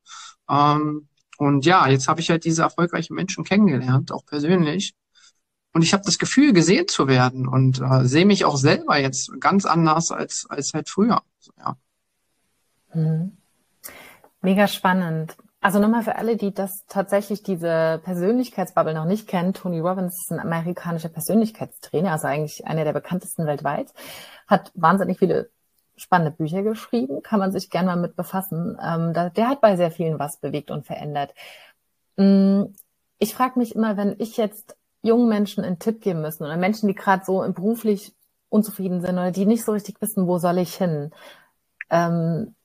Ähm, 0.49 1.07
und 1.37 1.65
ja, 1.65 1.87
jetzt 1.87 2.07
habe 2.07 2.21
ich 2.21 2.29
halt 2.29 2.45
diese 2.45 2.61
erfolgreichen 2.61 3.15
Menschen 3.15 3.43
kennengelernt, 3.43 4.11
auch 4.11 4.25
persönlich. 4.25 4.93
Und 5.73 5.81
ich 5.81 5.93
habe 5.93 6.03
das 6.05 6.19
Gefühl, 6.19 6.53
gesehen 6.53 6.87
zu 6.87 7.07
werden 7.07 7.47
und 7.47 7.81
äh, 7.81 8.05
sehe 8.05 8.25
mich 8.25 8.45
auch 8.45 8.57
selber 8.57 8.97
jetzt 8.97 9.31
ganz 9.39 9.65
anders 9.65 10.11
als, 10.11 10.45
als 10.49 10.73
halt 10.73 10.87
früher. 10.87 11.21
So, 11.39 11.51
ja. 11.57 11.75
Mhm. 12.93 13.37
Mega 14.41 14.67
spannend. 14.67 15.35
Also 15.61 15.79
nochmal 15.79 16.03
für 16.03 16.17
alle, 16.17 16.35
die 16.35 16.53
das 16.53 16.85
tatsächlich 16.87 17.41
diese 17.41 18.01
Persönlichkeitsbubble 18.03 18.93
noch 18.93 19.05
nicht 19.05 19.27
kennen, 19.27 19.53
Tony 19.53 19.79
Robbins 19.79 20.15
ist 20.21 20.31
ein 20.31 20.41
amerikanischer 20.41 21.07
Persönlichkeitstrainer, 21.07 22.11
also 22.11 22.27
eigentlich 22.27 22.67
einer 22.67 22.83
der 22.83 22.91
bekanntesten 22.91 23.45
weltweit, 23.47 23.93
hat 24.45 24.71
wahnsinnig 24.75 25.19
viele 25.19 25.49
spannende 25.95 26.35
Bücher 26.35 26.63
geschrieben, 26.63 27.23
kann 27.23 27.39
man 27.39 27.53
sich 27.53 27.69
gerne 27.69 27.87
mal 27.87 27.95
mit 27.95 28.17
befassen. 28.17 28.77
Ähm, 28.83 29.13
der 29.13 29.47
hat 29.47 29.61
bei 29.61 29.77
sehr 29.77 29.91
vielen 29.91 30.19
was 30.19 30.37
bewegt 30.37 30.69
und 30.69 30.85
verändert. 30.85 31.33
Mm, 32.17 32.63
ich 33.19 33.33
frage 33.33 33.57
mich 33.57 33.73
immer, 33.73 33.95
wenn 33.95 34.15
ich 34.19 34.35
jetzt 34.35 34.75
jungen 35.03 35.29
Menschen 35.29 35.63
einen 35.63 35.79
Tipp 35.79 36.01
geben 36.01 36.21
müssen 36.21 36.43
oder 36.43 36.57
Menschen, 36.57 36.87
die 36.87 36.95
gerade 36.95 37.23
so 37.25 37.39
beruflich 37.53 38.15
unzufrieden 38.49 39.01
sind 39.01 39.13
oder 39.13 39.31
die 39.31 39.45
nicht 39.45 39.63
so 39.63 39.73
richtig 39.73 40.01
wissen, 40.01 40.27
wo 40.27 40.39
soll 40.39 40.57
ich 40.57 40.75
hin. 40.75 41.11
Ähm, 41.89 42.55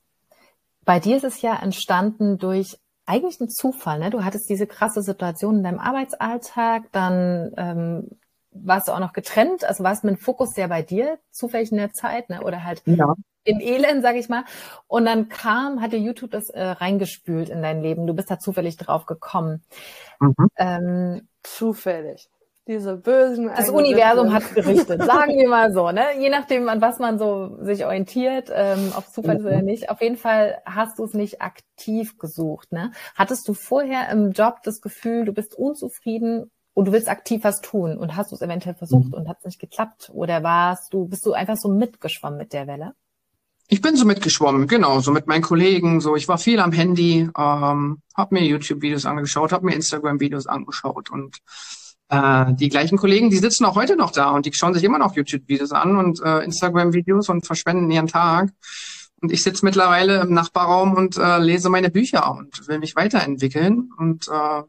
bei 0.85 0.99
dir 0.99 1.17
ist 1.17 1.23
es 1.23 1.41
ja 1.41 1.55
entstanden 1.55 2.39
durch 2.39 2.79
eigentlich 3.05 3.39
einen 3.39 3.49
Zufall. 3.49 3.99
Ne? 3.99 4.09
Du 4.09 4.23
hattest 4.23 4.49
diese 4.49 4.67
krasse 4.67 5.01
Situation 5.01 5.57
in 5.57 5.63
deinem 5.63 5.79
Arbeitsalltag, 5.79 6.91
dann 6.91 7.51
ähm, 7.57 8.09
warst 8.51 8.87
du 8.87 8.91
auch 8.91 8.99
noch 8.99 9.13
getrennt, 9.13 9.63
also 9.63 9.83
warst 9.83 10.03
mit 10.03 10.15
dem 10.15 10.19
Fokus 10.19 10.49
sehr 10.53 10.67
bei 10.67 10.81
dir, 10.81 11.19
zufällig 11.31 11.71
in 11.71 11.77
der 11.77 11.91
Zeit, 11.91 12.29
ne? 12.29 12.41
oder 12.43 12.63
halt 12.63 12.81
ja. 12.85 13.15
im 13.43 13.59
Elend, 13.59 14.03
sag 14.03 14.15
ich 14.15 14.29
mal. 14.29 14.45
Und 14.87 15.05
dann 15.05 15.27
kam, 15.27 15.81
hatte 15.81 15.97
YouTube 15.97 16.31
das 16.31 16.49
äh, 16.49 16.63
reingespült 16.63 17.49
in 17.49 17.61
dein 17.61 17.81
Leben. 17.81 18.05
Du 18.05 18.13
bist 18.13 18.29
da 18.29 18.39
zufällig 18.39 18.77
drauf 18.77 19.05
gekommen. 19.05 19.63
Mhm. 20.19 20.35
Ähm, 20.57 21.28
zufällig. 21.43 22.29
Diese 22.67 22.97
bösen. 22.97 23.47
Das 23.47 23.69
Universum 23.69 24.31
hat 24.31 24.53
gerichtet, 24.53 25.03
sagen 25.03 25.35
wir 25.37 25.49
mal 25.49 25.73
so, 25.73 25.89
ne? 25.89 26.19
Je 26.19 26.29
nachdem, 26.29 26.69
an 26.69 26.81
was 26.81 26.99
man 26.99 27.17
so 27.17 27.57
sich 27.63 27.83
orientiert, 27.83 28.51
ähm, 28.53 28.93
ob 28.95 29.07
Zufall 29.07 29.43
oder 29.43 29.63
nicht. 29.63 29.89
Auf 29.89 30.01
jeden 30.01 30.17
Fall 30.17 30.61
hast 30.65 30.99
du 30.99 31.05
es 31.05 31.15
nicht 31.15 31.41
aktiv 31.41 32.19
gesucht, 32.19 32.71
ne? 32.71 32.91
Hattest 33.15 33.47
du 33.47 33.55
vorher 33.55 34.09
im 34.11 34.33
Job 34.33 34.57
das 34.63 34.81
Gefühl, 34.81 35.25
du 35.25 35.33
bist 35.33 35.55
unzufrieden 35.55 36.51
und 36.75 36.85
du 36.85 36.91
willst 36.91 37.09
aktiv 37.09 37.43
was 37.43 37.61
tun 37.61 37.97
und 37.97 38.15
hast 38.15 38.31
du 38.31 38.35
es 38.35 38.41
eventuell 38.43 38.75
versucht 38.75 39.07
mhm. 39.07 39.13
und 39.15 39.27
hat 39.27 39.39
es 39.39 39.45
nicht 39.45 39.59
geklappt? 39.59 40.11
Oder 40.13 40.43
warst 40.43 40.93
du, 40.93 41.07
bist 41.07 41.25
du 41.25 41.33
einfach 41.33 41.57
so 41.57 41.69
mitgeschwommen 41.69 42.37
mit 42.37 42.53
der 42.53 42.67
Welle? 42.67 42.93
Ich 43.71 43.81
bin 43.81 43.95
so 43.95 44.03
mitgeschwommen, 44.03 44.65
genau, 44.65 44.99
so 44.99 45.11
mit 45.11 45.27
meinen 45.27 45.43
Kollegen. 45.43 46.01
So, 46.01 46.15
ich 46.15 46.27
war 46.27 46.39
viel 46.39 46.59
am 46.59 46.71
Handy, 46.71 47.29
ähm, 47.37 48.01
habe 48.15 48.33
mir 48.33 48.43
YouTube-Videos 48.43 49.05
angeschaut, 49.05 49.51
habe 49.51 49.67
mir 49.67 49.75
Instagram-Videos 49.75 50.47
angeschaut 50.47 51.11
und 51.11 51.37
äh, 52.09 52.51
die 52.55 52.69
gleichen 52.69 52.97
Kollegen, 52.97 53.29
die 53.29 53.37
sitzen 53.37 53.65
auch 53.65 53.75
heute 53.75 53.95
noch 53.95 54.09
da 54.09 54.31
und 54.31 54.47
die 54.47 54.53
schauen 54.53 54.73
sich 54.73 54.83
immer 54.83 54.97
noch 54.97 55.15
YouTube-Videos 55.15 55.71
an 55.71 55.97
und 55.97 56.19
äh, 56.19 56.39
Instagram-Videos 56.39 57.29
und 57.29 57.45
verschwenden 57.45 57.91
ihren 57.91 58.07
Tag. 58.07 58.49
Und 59.21 59.31
ich 59.31 59.43
sitze 59.43 59.63
mittlerweile 59.63 60.21
im 60.21 60.33
Nachbarraum 60.33 60.95
und 60.95 61.17
äh, 61.17 61.37
lese 61.37 61.69
meine 61.69 61.91
Bücher 61.91 62.31
und 62.31 62.67
will 62.67 62.79
mich 62.79 62.95
weiterentwickeln. 62.95 63.91
Und 63.99 64.27
äh, 64.29 64.63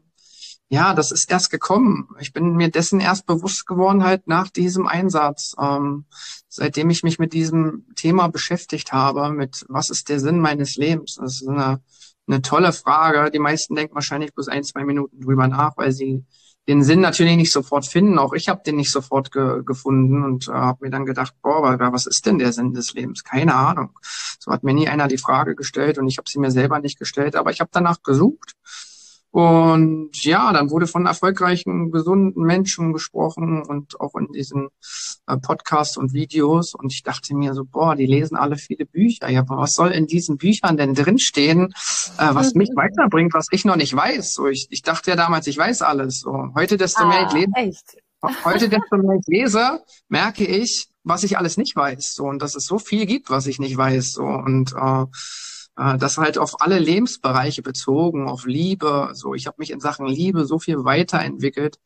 ja, 0.71 0.93
das 0.93 1.11
ist 1.11 1.29
erst 1.29 1.51
gekommen. 1.51 2.07
Ich 2.21 2.31
bin 2.31 2.55
mir 2.55 2.71
dessen 2.71 3.01
erst 3.01 3.25
bewusst 3.25 3.67
geworden 3.67 4.05
halt 4.05 4.27
nach 4.27 4.49
diesem 4.49 4.87
Einsatz. 4.87 5.53
Ähm, 5.59 6.05
seitdem 6.47 6.89
ich 6.89 7.03
mich 7.03 7.19
mit 7.19 7.33
diesem 7.33 7.87
Thema 7.95 8.29
beschäftigt 8.29 8.93
habe, 8.93 9.31
mit 9.31 9.65
was 9.67 9.89
ist 9.89 10.07
der 10.07 10.21
Sinn 10.21 10.39
meines 10.39 10.77
Lebens? 10.77 11.15
Das 11.15 11.41
ist 11.41 11.47
eine, 11.49 11.81
eine 12.25 12.41
tolle 12.41 12.71
Frage. 12.71 13.31
Die 13.31 13.39
meisten 13.39 13.75
denken 13.75 13.95
wahrscheinlich 13.95 14.33
bloß 14.33 14.47
ein, 14.47 14.63
zwei 14.63 14.85
Minuten 14.85 15.19
drüber 15.19 15.49
nach, 15.49 15.75
weil 15.75 15.91
sie 15.91 16.23
den 16.69 16.83
Sinn 16.85 17.01
natürlich 17.01 17.35
nicht 17.35 17.51
sofort 17.51 17.85
finden. 17.85 18.17
Auch 18.17 18.31
ich 18.31 18.47
habe 18.47 18.61
den 18.65 18.77
nicht 18.77 18.91
sofort 18.91 19.33
ge 19.33 19.63
gefunden 19.65 20.23
und 20.23 20.47
äh, 20.47 20.53
habe 20.53 20.85
mir 20.85 20.89
dann 20.89 21.05
gedacht, 21.05 21.33
boah, 21.41 21.77
was 21.91 22.05
ist 22.05 22.25
denn 22.25 22.39
der 22.39 22.53
Sinn 22.53 22.71
des 22.71 22.93
Lebens? 22.93 23.25
Keine 23.25 23.55
Ahnung. 23.55 23.89
So 24.39 24.53
hat 24.53 24.63
mir 24.63 24.73
nie 24.73 24.87
einer 24.87 25.09
die 25.09 25.17
Frage 25.17 25.53
gestellt 25.53 25.97
und 25.97 26.07
ich 26.07 26.17
habe 26.17 26.29
sie 26.29 26.39
mir 26.39 26.49
selber 26.49 26.79
nicht 26.79 26.97
gestellt, 26.97 27.35
aber 27.35 27.51
ich 27.51 27.59
habe 27.59 27.71
danach 27.73 28.01
gesucht 28.03 28.55
und 29.31 30.09
ja, 30.25 30.51
dann 30.51 30.69
wurde 30.71 30.87
von 30.87 31.05
erfolgreichen, 31.05 31.89
gesunden 31.89 32.43
Menschen 32.43 32.91
gesprochen 32.91 33.63
und 33.63 33.97
auch 34.01 34.13
in 34.15 34.27
diesen 34.33 34.67
äh, 35.25 35.37
Podcasts 35.37 35.95
und 35.95 36.11
Videos. 36.11 36.75
Und 36.75 36.91
ich 36.91 37.01
dachte 37.01 37.33
mir 37.33 37.53
so, 37.53 37.63
boah, 37.63 37.95
die 37.95 38.05
lesen 38.05 38.35
alle 38.35 38.57
viele 38.57 38.85
Bücher. 38.85 39.29
Ja, 39.29 39.39
aber 39.39 39.55
was 39.55 39.71
soll 39.71 39.91
in 39.91 40.05
diesen 40.05 40.37
Büchern 40.37 40.75
denn 40.75 40.95
drinstehen, 40.95 41.73
äh, 42.17 42.35
was 42.35 42.55
mich 42.55 42.69
weiterbringt, 42.75 43.33
was 43.33 43.47
ich 43.51 43.63
noch 43.63 43.77
nicht 43.77 43.95
weiß? 43.95 44.33
So, 44.33 44.47
ich, 44.47 44.67
ich 44.69 44.81
dachte 44.81 45.11
ja 45.11 45.15
damals, 45.15 45.47
ich 45.47 45.57
weiß 45.57 45.81
alles. 45.81 46.19
So, 46.19 46.49
heute, 46.53 46.75
desto 46.75 47.03
ah, 47.03 47.07
mehr 47.07 47.27
ich 47.27 47.33
lese, 47.33 47.51
echt? 47.55 47.97
heute, 48.43 48.67
desto 48.67 48.97
mehr 48.97 49.15
ich 49.17 49.27
lese, 49.27 49.79
merke 50.09 50.45
ich, 50.45 50.89
was 51.05 51.23
ich 51.23 51.37
alles 51.37 51.55
nicht 51.55 51.73
weiß. 51.77 52.15
So, 52.15 52.25
und 52.25 52.41
dass 52.41 52.55
es 52.55 52.65
so 52.65 52.79
viel 52.79 53.05
gibt, 53.05 53.29
was 53.29 53.47
ich 53.47 53.59
nicht 53.59 53.77
weiß. 53.77 54.11
So, 54.11 54.23
und 54.23 54.73
äh, 54.73 55.05
äh, 55.77 55.97
das 55.97 56.17
halt 56.17 56.37
auf 56.37 56.61
alle 56.61 56.79
Lebensbereiche 56.79 57.61
bezogen, 57.61 58.27
auf 58.27 58.45
Liebe. 58.45 59.09
So, 59.13 59.33
ich 59.33 59.47
habe 59.47 59.57
mich 59.59 59.71
in 59.71 59.79
Sachen 59.79 60.05
Liebe 60.07 60.45
so 60.45 60.59
viel 60.59 60.83
weiterentwickelt. 60.83 61.79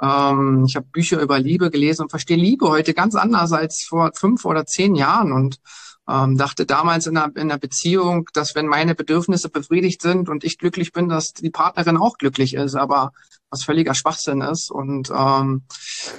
Ähm, 0.00 0.64
ich 0.66 0.76
habe 0.76 0.86
Bücher 0.86 1.20
über 1.20 1.38
Liebe 1.38 1.70
gelesen 1.70 2.02
und 2.02 2.10
verstehe 2.10 2.36
Liebe 2.36 2.68
heute 2.68 2.94
ganz 2.94 3.14
anders 3.14 3.52
als 3.52 3.84
vor 3.84 4.10
fünf 4.14 4.44
oder 4.44 4.66
zehn 4.66 4.94
Jahren 4.94 5.32
und 5.32 5.60
ähm, 6.08 6.36
dachte 6.36 6.66
damals 6.66 7.06
in 7.06 7.16
einer, 7.16 7.34
in 7.36 7.50
einer 7.50 7.58
Beziehung, 7.58 8.28
dass 8.34 8.54
wenn 8.54 8.66
meine 8.66 8.94
Bedürfnisse 8.94 9.48
befriedigt 9.48 10.02
sind 10.02 10.28
und 10.28 10.44
ich 10.44 10.58
glücklich 10.58 10.92
bin, 10.92 11.08
dass 11.08 11.32
die 11.32 11.50
Partnerin 11.50 11.96
auch 11.96 12.18
glücklich 12.18 12.54
ist, 12.54 12.74
aber 12.74 13.12
was 13.50 13.64
völliger 13.64 13.94
Schwachsinn 13.94 14.40
ist. 14.40 14.70
Und 14.70 15.10
ähm, 15.10 15.62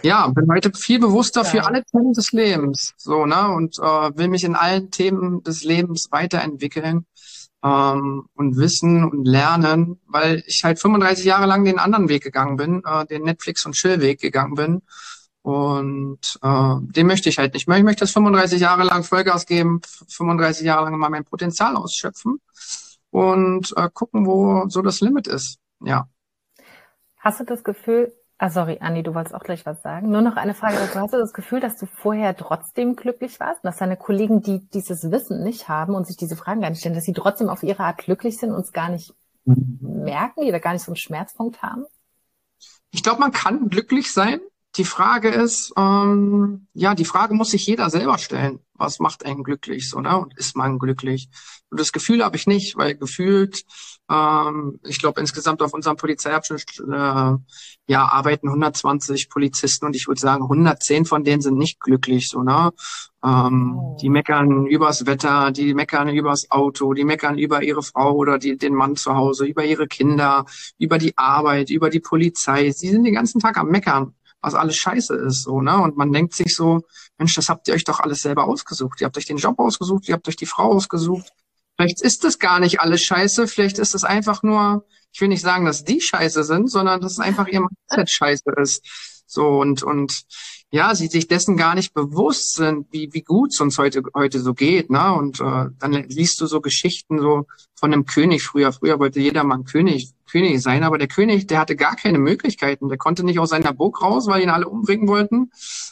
ja, 0.02 0.28
bin 0.30 0.48
heute 0.50 0.72
viel 0.74 1.00
bewusster 1.00 1.44
ja. 1.44 1.50
für 1.50 1.66
alle 1.66 1.84
Themen 1.84 2.14
des 2.14 2.32
Lebens. 2.32 2.94
So, 2.98 3.26
ne? 3.26 3.50
Und 3.50 3.78
äh, 3.78 4.18
will 4.18 4.30
mich 4.30 4.44
in 4.44 4.56
allen 4.56 4.90
Themen 4.90 5.44
des 5.44 5.64
Lebens 5.64 6.08
weiterentwickeln 6.12 7.06
ähm, 7.64 8.28
und 8.36 8.58
wissen 8.58 9.04
und 9.04 9.26
lernen, 9.26 10.00
weil 10.08 10.44
ich 10.48 10.64
halt 10.64 10.80
35 10.80 11.26
Jahre 11.26 11.46
lang 11.46 11.66
den 11.66 11.80
anderen 11.80 12.10
Weg 12.10 12.24
gegangen 12.24 12.58
bin, 12.58 12.82
äh, 12.86 13.06
den 13.06 13.24
Netflix- 13.24 13.66
und 13.66 13.74
Chill-Weg 13.74 14.20
gegangen 14.22 14.56
bin. 14.56 14.82
Und 15.46 16.40
äh, 16.42 16.76
den 16.82 17.06
möchte 17.06 17.30
ich 17.30 17.38
halt 17.38 17.54
nicht 17.54 17.68
mehr. 17.68 17.78
Ich 17.78 17.84
möchte 17.84 18.00
das 18.00 18.10
35 18.14 18.60
Jahre 18.60 18.84
lang 18.84 19.04
Vollgas 19.04 19.46
geben, 19.46 19.80
35 20.08 20.66
Jahre 20.66 20.86
lang 20.86 20.98
mal 20.98 21.12
mein 21.12 21.24
Potenzial 21.24 21.76
ausschöpfen 21.76 22.42
und 23.12 23.72
äh, 23.78 23.88
gucken, 23.94 24.26
wo 24.26 24.68
so 24.70 24.82
das 24.82 25.02
Limit 25.02 25.28
ist. 25.28 25.60
Ja. 25.82 26.10
Hast 27.20 27.42
du 27.42 27.44
das 27.44 27.64
Gefühl, 27.64 28.12
ah 28.40 28.50
sorry, 28.50 28.80
Anni, 28.82 29.04
du 29.04 29.14
wolltest 29.14 29.36
auch 29.36 29.44
gleich 29.44 29.68
was 29.68 29.84
sagen. 29.84 30.10
Nur 30.10 30.24
noch 30.24 30.36
eine 30.36 30.56
Frage 30.56 30.78
dazu. 30.78 31.00
Hast 31.00 31.14
du 31.14 31.20
das 31.20 31.32
Gefühl, 31.32 31.60
dass 31.60 31.78
du 31.78 31.86
vorher 31.86 32.36
trotzdem 32.36 32.96
glücklich 32.96 33.40
warst? 33.40 33.64
Und 33.64 33.68
dass 33.68 33.78
deine 33.78 33.98
Kollegen, 33.98 34.42
die 34.42 34.68
dieses 34.70 35.12
Wissen 35.12 35.44
nicht 35.44 35.70
haben 35.70 35.94
und 35.94 36.08
sich 36.08 36.18
diese 36.18 36.36
Fragen 36.36 36.62
gar 36.62 36.72
nicht 36.72 36.80
stellen, 36.80 36.96
dass 36.96 37.04
sie 37.04 37.14
trotzdem 37.14 37.50
auf 37.50 37.62
ihre 37.62 37.84
Art 37.84 38.00
glücklich 38.00 38.40
sind 38.40 38.52
und 38.52 38.62
es 38.62 38.74
gar 38.74 38.90
nicht 38.90 39.14
merken 39.44 40.40
oder 40.40 40.60
gar 40.60 40.74
nicht 40.74 40.82
so 40.82 40.90
einen 40.90 40.98
Schmerzpunkt 40.98 41.62
haben? 41.62 41.86
Ich 42.90 43.04
glaube, 43.04 43.20
man 43.20 43.32
kann 43.32 43.70
glücklich 43.70 44.12
sein. 44.12 44.40
Die 44.78 44.86
Frage 44.86 45.30
ist, 45.30 45.74
ähm, 45.78 46.68
ja, 46.74 46.96
die 46.96 47.06
Frage 47.06 47.34
muss 47.34 47.52
sich 47.52 47.66
jeder 47.66 47.90
selber 47.90 48.18
stellen. 48.18 48.60
Was 48.74 49.00
macht 49.00 49.26
einen 49.26 49.44
glücklich 49.44 49.90
so, 49.90 50.02
ne? 50.02 50.18
Und 50.18 50.38
ist 50.38 50.58
man 50.58 50.80
glücklich? 50.80 51.30
Und 51.70 51.80
das 51.80 51.94
Gefühl 51.94 52.24
habe 52.24 52.36
ich 52.36 52.46
nicht, 52.46 52.76
weil 52.76 52.96
gefühlt 52.96 53.64
ähm, 54.10 54.80
ich 54.84 55.00
glaube, 55.00 55.20
insgesamt 55.20 55.62
auf 55.62 55.74
unserem 55.74 55.98
Polizeiabschnitt 55.98 56.80
äh, 56.80 57.32
ja, 57.88 58.06
arbeiten 58.06 58.50
120 58.50 59.30
Polizisten 59.30 59.86
und 59.86 59.96
ich 59.96 60.08
würde 60.08 60.22
sagen, 60.22 60.44
110 60.44 61.06
von 61.06 61.24
denen 61.24 61.42
sind 61.42 61.58
nicht 61.58 61.80
glücklich. 61.80 62.30
So, 62.30 62.44
ne? 62.44 62.72
Ähm, 63.24 63.78
oh. 63.78 63.98
Die 64.00 64.10
meckern 64.10 64.68
übers 64.68 65.06
Wetter, 65.06 65.52
die 65.52 65.74
meckern 65.74 66.10
übers 66.10 66.52
Auto, 66.52 66.94
die 66.94 67.04
meckern 67.04 67.38
über 67.38 67.64
ihre 67.64 67.82
Frau 67.82 68.14
oder 68.14 68.38
die, 68.38 68.58
den 68.58 68.76
Mann 68.76 68.96
zu 68.96 69.16
Hause, 69.16 69.46
über 69.46 69.66
ihre 69.66 69.88
Kinder, 69.88 70.46
über 70.78 70.98
die 70.98 71.18
Arbeit, 71.18 71.72
über 71.72 71.90
die 71.90 72.00
Polizei. 72.00 72.72
Sie 72.72 72.90
sind 72.90 73.06
den 73.06 73.16
ganzen 73.16 73.40
Tag 73.40 73.58
am 73.58 73.70
Meckern 73.70 74.14
was 74.46 74.56
alles 74.56 74.78
scheiße 74.78 75.16
ist, 75.16 75.44
so, 75.44 75.62
ne? 75.62 75.78
Und 75.82 75.98
man 75.98 76.12
denkt 76.12 76.34
sich 76.34 76.56
so, 76.56 76.82
Mensch, 77.18 77.34
das 77.36 77.50
habt 77.50 77.68
ihr 77.68 77.74
euch 77.74 77.84
doch 77.84 78.00
alles 78.00 78.22
selber 78.22 78.46
ausgesucht. 78.46 79.02
Ihr 79.02 79.06
habt 79.06 79.18
euch 79.18 79.26
den 79.26 79.38
Job 79.38 79.60
ausgesucht, 79.60 80.08
ihr 80.08 80.14
habt 80.14 80.28
euch 80.28 80.36
die 80.36 80.46
Frau 80.46 80.72
ausgesucht, 80.72 81.32
Vielleicht 81.78 82.02
ist 82.02 82.24
das 82.24 82.40
gar 82.40 82.60
nicht 82.60 82.80
alles 82.80 83.02
scheiße, 83.02 83.48
vielleicht 83.48 83.80
ist 83.80 83.96
es 83.96 84.04
einfach 84.04 84.44
nur, 84.44 84.86
ich 85.12 85.20
will 85.20 85.28
nicht 85.28 85.42
sagen, 85.42 85.66
dass 85.66 85.84
die 85.84 86.00
scheiße 86.00 86.44
sind, 86.44 86.72
sondern 86.72 87.02
dass 87.02 87.14
es 87.14 87.20
einfach 87.20 87.48
ihr 87.48 87.62
Mindset 87.62 88.10
scheiße 88.10 88.52
ist. 88.58 89.24
So 89.28 89.60
und 89.60 89.84
und 89.84 90.24
ja, 90.76 90.94
sie 90.94 91.08
sich 91.08 91.30
dessen 91.30 91.56
gar 91.56 91.74
nicht 91.74 91.94
bewusst 91.94 92.56
sind, 92.56 92.88
wie 92.92 93.10
wie 93.14 93.22
gut 93.22 93.54
es 93.54 93.62
uns 93.62 93.78
heute 93.78 94.04
heute 94.14 94.42
so 94.42 94.54
geht, 94.54 94.90
ne? 94.90 95.14
Und 95.14 95.40
äh, 95.40 95.68
dann 95.80 95.94
liest 96.10 96.42
du 96.42 96.48
so 96.48 96.60
Geschichten 96.60 97.20
so 97.20 97.46
von 97.76 97.94
einem 97.94 98.06
König 98.06 98.44
früher. 98.44 98.74
Früher 98.74 99.00
wollte 99.00 99.22
jeder 99.22 99.46
mal 99.46 99.60
ein 99.60 99.64
König 99.64 100.12
König 100.30 100.62
sein, 100.62 100.84
aber 100.84 100.98
der 100.98 101.08
König, 101.08 101.48
der 101.48 101.60
hatte 101.60 101.78
gar 101.78 101.96
keine 101.96 102.20
Möglichkeiten. 102.20 102.90
Der 102.90 102.98
konnte 102.98 103.24
nicht 103.24 103.40
aus 103.40 103.52
seiner 103.52 103.72
Burg 103.72 104.02
raus, 104.02 104.28
weil 104.28 104.42
ihn 104.42 104.50
alle 104.50 104.68
umbringen 104.68 105.08
wollten. 105.08 105.50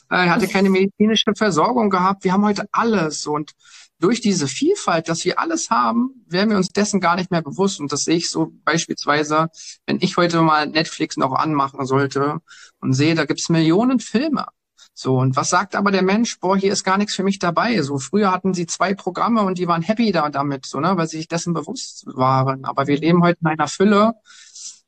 Er 0.10 0.30
hatte 0.30 0.50
keine 0.50 0.70
medizinische 0.70 1.32
Versorgung 1.34 1.90
gehabt. 1.90 2.26
Wir 2.26 2.34
haben 2.34 2.44
heute 2.44 2.68
alles 2.74 3.26
und 3.26 3.54
durch 4.00 4.20
diese 4.20 4.50
Vielfalt, 4.50 5.08
dass 5.08 5.24
wir 5.24 5.40
alles 5.40 5.70
haben, 5.70 6.26
werden 6.28 6.50
wir 6.50 6.58
uns 6.58 6.68
dessen 6.68 7.00
gar 7.00 7.16
nicht 7.16 7.32
mehr 7.32 7.42
bewusst. 7.42 7.80
Und 7.80 7.94
das 7.94 8.02
sehe 8.02 8.18
ich 8.18 8.30
so 8.30 8.52
beispielsweise, 8.66 9.48
wenn 9.86 10.00
ich 10.02 10.18
heute 10.18 10.42
mal 10.42 10.68
Netflix 10.68 11.16
noch 11.16 11.32
anmachen 11.32 11.86
sollte 11.86 12.40
und 12.82 12.92
sehe, 12.92 13.16
da 13.16 13.24
gibt's 13.24 13.48
Millionen 13.48 14.02
Filme. 14.02 14.48
So, 14.94 15.18
und 15.18 15.36
was 15.36 15.50
sagt 15.50 15.76
aber 15.76 15.92
der 15.92 16.04
Mensch? 16.04 16.40
Boah, 16.40 16.56
hier 16.56 16.72
ist 16.72 16.84
gar 16.84 16.98
nichts 16.98 17.16
für 17.16 17.24
mich 17.24 17.40
dabei. 17.40 17.82
So, 17.82 17.98
früher 17.98 18.32
hatten 18.32 18.54
sie 18.54 18.68
zwei 18.68 18.94
Programme 18.94 19.42
und 19.42 19.58
die 19.58 19.68
waren 19.68 19.82
happy 19.82 20.12
da 20.12 20.30
damit, 20.30 20.66
so, 20.66 20.80
ne, 20.80 20.96
weil 20.98 21.08
sie 21.08 21.18
sich 21.18 21.28
dessen 21.28 21.54
bewusst 21.54 22.06
waren. 22.06 22.66
Aber 22.66 22.88
wir 22.88 22.98
leben 22.98 23.24
heute 23.24 23.40
in 23.42 23.48
einer 23.48 23.68
Fülle, 23.68 24.14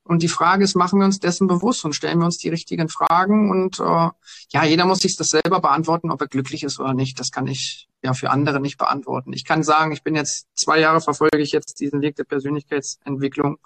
und 0.08 0.22
die 0.22 0.28
Frage 0.28 0.64
ist, 0.64 0.76
machen 0.76 1.00
wir 1.00 1.06
uns 1.06 1.20
dessen 1.20 1.48
bewusst 1.48 1.84
und 1.84 1.96
stellen 1.96 2.20
wir 2.20 2.26
uns 2.26 2.38
die 2.38 2.50
richtigen 2.50 2.90
Fragen? 2.90 3.50
Und 3.50 3.80
äh, 3.80 4.10
ja, 4.52 4.64
jeder 4.64 4.86
muss 4.86 5.00
sich 5.00 5.16
das 5.16 5.32
selber 5.32 5.60
beantworten, 5.60 6.12
ob 6.12 6.22
er 6.22 6.28
glücklich 6.28 6.64
ist 6.64 6.80
oder 6.80 6.94
nicht. 6.94 7.20
Das 7.20 7.32
kann 7.32 7.48
ich 7.48 7.90
ja 8.04 8.14
für 8.14 8.30
andere 8.30 8.60
nicht 8.60 8.78
beantworten. 8.78 9.34
Ich 9.34 9.46
kann 9.46 9.64
sagen, 9.64 9.92
ich 9.92 10.04
bin 10.04 10.16
jetzt 10.16 10.48
zwei 10.54 10.80
Jahre 10.80 11.02
verfolge 11.02 11.40
ich 11.40 11.52
jetzt 11.52 11.80
diesen 11.80 12.02
Weg 12.02 12.16
der 12.18 12.24
Persönlichkeitsentwicklung 12.24 13.58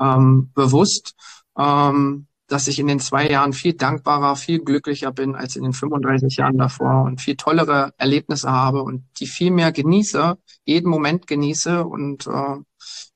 ähm, 0.00 0.50
bewusst, 0.54 1.14
ähm, 1.58 2.26
dass 2.48 2.68
ich 2.68 2.78
in 2.78 2.86
den 2.86 3.00
zwei 3.00 3.28
Jahren 3.28 3.52
viel 3.52 3.74
dankbarer, 3.74 4.36
viel 4.36 4.60
glücklicher 4.60 5.12
bin 5.12 5.34
als 5.34 5.56
in 5.56 5.64
den 5.64 5.72
35 5.72 6.36
Jahren 6.36 6.58
davor 6.58 7.04
und 7.04 7.20
viel 7.20 7.36
tollere 7.36 7.92
Erlebnisse 7.98 8.50
habe 8.50 8.82
und 8.82 9.04
die 9.18 9.26
viel 9.26 9.50
mehr 9.50 9.72
genieße, 9.72 10.38
jeden 10.64 10.88
Moment 10.88 11.26
genieße 11.26 11.84
und 11.84 12.26
äh, 12.26 12.56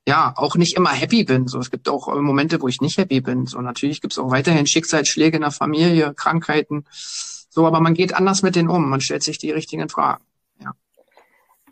ja, 0.08 0.32
auch 0.36 0.56
nicht 0.56 0.76
immer 0.76 0.90
happy 0.90 1.24
bin. 1.24 1.46
So, 1.46 1.58
es 1.58 1.70
gibt 1.70 1.88
auch 1.88 2.08
äh, 2.08 2.20
Momente, 2.20 2.60
wo 2.60 2.68
ich 2.68 2.80
nicht 2.80 2.98
happy 2.98 3.20
bin. 3.20 3.46
So, 3.46 3.60
natürlich 3.60 4.00
gibt 4.00 4.12
es 4.12 4.18
auch 4.18 4.30
weiterhin 4.30 4.66
Schicksalsschläge 4.66 5.36
in 5.36 5.42
der 5.42 5.52
Familie, 5.52 6.14
Krankheiten. 6.14 6.84
So, 7.48 7.66
aber 7.66 7.80
man 7.80 7.94
geht 7.94 8.14
anders 8.14 8.42
mit 8.42 8.56
denen 8.56 8.68
um. 8.68 8.88
Man 8.88 9.00
stellt 9.00 9.22
sich 9.22 9.38
die 9.38 9.50
richtigen 9.50 9.88
Fragen. 9.88 10.24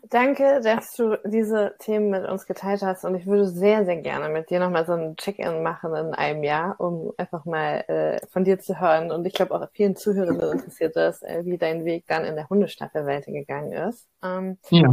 Danke, 0.09 0.59
dass 0.61 0.95
du 0.95 1.17
diese 1.23 1.75
Themen 1.79 2.09
mit 2.09 2.27
uns 2.27 2.47
geteilt 2.47 2.81
hast. 2.81 3.05
Und 3.05 3.13
ich 3.15 3.27
würde 3.27 3.47
sehr, 3.47 3.85
sehr 3.85 3.97
gerne 3.97 4.29
mit 4.29 4.49
dir 4.49 4.59
nochmal 4.59 4.85
so 4.85 4.93
ein 4.93 5.15
Check-in 5.17 5.61
machen 5.61 5.93
in 5.95 6.13
einem 6.15 6.43
Jahr, 6.43 6.79
um 6.79 7.13
einfach 7.17 7.45
mal 7.45 7.83
äh, 7.87 8.25
von 8.27 8.43
dir 8.43 8.59
zu 8.59 8.79
hören. 8.79 9.11
Und 9.11 9.25
ich 9.25 9.33
glaube 9.33 9.53
auch 9.53 9.67
vielen 9.71 9.95
Zuhörern 9.95 10.39
interessiert 10.39 10.95
das, 10.95 11.21
äh, 11.21 11.43
wie 11.45 11.59
dein 11.59 11.85
Weg 11.85 12.05
dann 12.07 12.25
in 12.25 12.35
der 12.35 12.49
Hundestaffel 12.49 13.05
weitergegangen 13.05 13.71
ist. 13.71 14.07
Ähm, 14.23 14.57
ja 14.69 14.89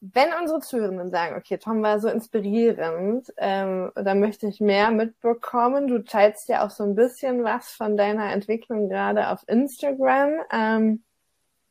wenn 0.00 0.28
unsere 0.40 0.60
Zuhörenden 0.60 1.10
sagen, 1.10 1.36
okay, 1.36 1.58
Tom 1.58 1.82
war 1.82 2.00
so 2.00 2.08
inspirierend, 2.08 3.32
ähm, 3.38 3.90
da 3.94 4.14
möchte 4.14 4.46
ich 4.46 4.60
mehr 4.60 4.90
mitbekommen. 4.90 5.88
Du 5.88 6.04
teilst 6.04 6.48
ja 6.48 6.64
auch 6.64 6.70
so 6.70 6.84
ein 6.84 6.94
bisschen 6.94 7.44
was 7.44 7.70
von 7.72 7.96
deiner 7.96 8.32
Entwicklung 8.32 8.88
gerade 8.88 9.30
auf 9.30 9.42
Instagram. 9.46 10.34
Ähm, 10.52 11.02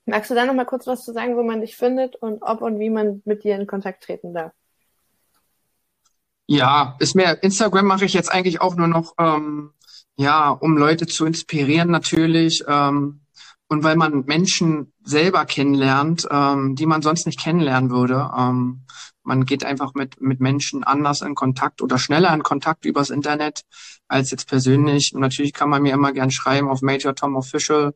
magst 0.06 0.32
du 0.32 0.36
da 0.36 0.46
noch 0.46 0.54
mal 0.54 0.66
kurz 0.66 0.88
was 0.88 1.04
zu 1.04 1.14
sagen, 1.14 1.36
wo 1.36 1.44
man 1.44 1.62
dich 1.62 1.76
findet 1.76 2.16
und 2.16 2.42
ob 2.42 2.62
und 2.62 2.80
wie 2.80 2.90
man 2.90 3.22
mit 3.26 3.44
dir 3.44 3.56
in 3.56 3.68
Kontakt 3.68 4.04
treten 4.04 4.34
darf? 4.34 4.52
Ja, 6.48 6.96
ist 7.00 7.16
mir 7.16 7.42
Instagram 7.42 7.86
mache 7.86 8.06
ich 8.06 8.14
jetzt 8.14 8.32
eigentlich 8.32 8.62
auch 8.62 8.76
nur 8.76 8.88
noch 8.88 9.16
ähm, 9.18 9.72
ja, 10.18 10.50
um 10.50 10.78
Leute 10.78 11.08
zu 11.08 11.26
inspirieren 11.26 11.90
natürlich 11.90 12.64
ähm, 12.68 13.22
und 13.68 13.84
weil 13.84 13.96
man 13.96 14.26
Menschen 14.26 14.94
selber 15.04 15.46
kennenlernt, 15.46 16.28
ähm, 16.30 16.76
die 16.76 16.86
man 16.86 17.02
sonst 17.02 17.26
nicht 17.26 17.40
kennenlernen 17.40 17.90
würde. 17.90 18.32
Ähm, 18.38 18.86
man 19.24 19.46
geht 19.46 19.66
einfach 19.66 19.96
mit, 19.96 20.22
mit 20.22 20.40
Menschen 20.40 20.84
anders 20.84 21.22
in 21.22 21.34
Kontakt 21.34 21.82
oder 21.82 21.98
schneller 21.98 22.32
in 22.34 22.44
Kontakt 22.44 22.86
übers 22.86 23.10
Internet 23.10 23.64
als 24.08 24.30
jetzt 24.30 24.48
persönlich. 24.48 25.14
Und 25.16 25.22
natürlich 25.22 25.54
kann 25.54 25.70
man 25.70 25.82
mir 25.82 25.94
immer 25.94 26.14
gern 26.14 26.30
schreiben 26.30 26.70
auf 26.70 26.82
Major 26.82 27.16
Tom 27.16 27.36
Official. 27.36 27.94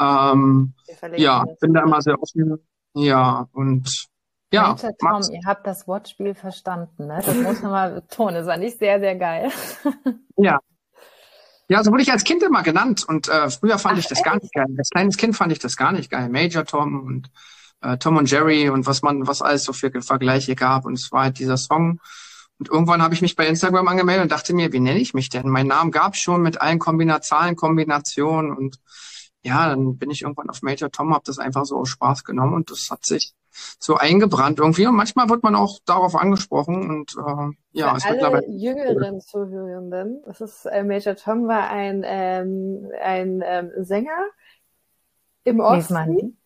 Ähm, 0.00 0.72
ja, 1.16 1.44
bin 1.60 1.74
da 1.74 1.82
immer 1.82 2.00
sehr 2.00 2.20
offen. 2.20 2.58
Ja, 2.94 3.48
und 3.52 4.08
ja. 4.52 4.70
Major 4.70 4.90
Tom, 4.98 5.22
ihr 5.32 5.42
habt 5.46 5.66
das 5.66 5.86
Wortspiel 5.86 6.34
verstanden, 6.34 7.06
ne? 7.06 7.22
Das 7.24 7.36
muss 7.36 7.62
man 7.62 7.70
mal 7.70 7.94
betonen. 7.94 8.34
Das 8.34 8.46
war 8.46 8.56
nicht 8.56 8.78
sehr, 8.78 8.98
sehr 8.98 9.14
geil. 9.14 9.52
ja, 10.36 10.58
ja, 11.70 11.84
so 11.84 11.92
wurde 11.92 12.02
ich 12.02 12.10
als 12.10 12.24
Kind 12.24 12.42
immer 12.42 12.64
genannt 12.64 13.04
und 13.06 13.28
äh, 13.28 13.48
früher 13.48 13.78
fand 13.78 13.94
Ach, 13.94 13.98
ich 14.00 14.08
das 14.08 14.18
echt? 14.18 14.24
gar 14.24 14.34
nicht 14.34 14.52
geil. 14.52 14.66
Als 14.76 14.90
kleines 14.90 15.16
Kind 15.16 15.36
fand 15.36 15.52
ich 15.52 15.60
das 15.60 15.76
gar 15.76 15.92
nicht 15.92 16.10
geil. 16.10 16.28
Major 16.28 16.64
Tom 16.64 17.00
und 17.06 17.30
äh, 17.80 17.96
Tom 17.96 18.16
und 18.16 18.28
Jerry 18.28 18.68
und 18.70 18.86
was 18.86 19.02
man, 19.02 19.28
was 19.28 19.40
alles 19.40 19.62
so 19.62 19.72
für 19.72 19.92
Vergleiche 20.02 20.56
gab 20.56 20.84
und 20.84 20.94
es 20.94 21.12
war 21.12 21.22
halt 21.22 21.38
dieser 21.38 21.56
Song. 21.56 22.00
Und 22.58 22.68
irgendwann 22.68 23.02
habe 23.02 23.14
ich 23.14 23.22
mich 23.22 23.36
bei 23.36 23.46
Instagram 23.46 23.86
angemeldet 23.86 24.24
und 24.24 24.32
dachte 24.32 24.52
mir, 24.52 24.72
wie 24.72 24.80
nenne 24.80 24.98
ich 24.98 25.14
mich 25.14 25.28
denn? 25.28 25.48
Mein 25.48 25.68
Namen 25.68 25.92
gab 25.92 26.16
schon 26.16 26.42
mit 26.42 26.60
allen 26.60 26.80
Kombina 26.80 27.22
Zahlenkombinationen 27.22 28.50
und 28.50 28.80
ja, 29.42 29.68
dann 29.68 29.96
bin 29.96 30.10
ich 30.10 30.22
irgendwann 30.22 30.50
auf 30.50 30.62
Major 30.62 30.90
Tom, 30.90 31.14
habe 31.14 31.24
das 31.24 31.38
einfach 31.38 31.64
so 31.64 31.78
aus 31.78 31.88
Spaß 31.88 32.24
genommen 32.24 32.54
und 32.54 32.70
das 32.70 32.90
hat 32.90 33.04
sich 33.04 33.34
so 33.78 33.96
eingebrannt 33.96 34.58
irgendwie. 34.58 34.86
Und 34.86 34.96
manchmal 34.96 35.28
wird 35.28 35.42
man 35.42 35.54
auch 35.54 35.78
darauf 35.86 36.14
angesprochen 36.14 36.90
und 36.90 37.16
äh, 37.16 37.56
ja, 37.72 37.94
Für 37.98 38.16
es 38.16 38.22
alle 38.24 38.46
jüngeren 38.48 39.20
Zuhörenden, 39.20 40.22
das 40.26 40.40
ist 40.40 40.66
äh, 40.66 40.84
Major 40.84 41.16
Tom 41.16 41.48
war 41.48 41.70
ein 41.70 42.02
ähm, 42.04 42.90
ein 43.02 43.42
ähm, 43.44 43.70
Sänger 43.78 44.26
im 45.44 45.60
Osten. 45.60 46.36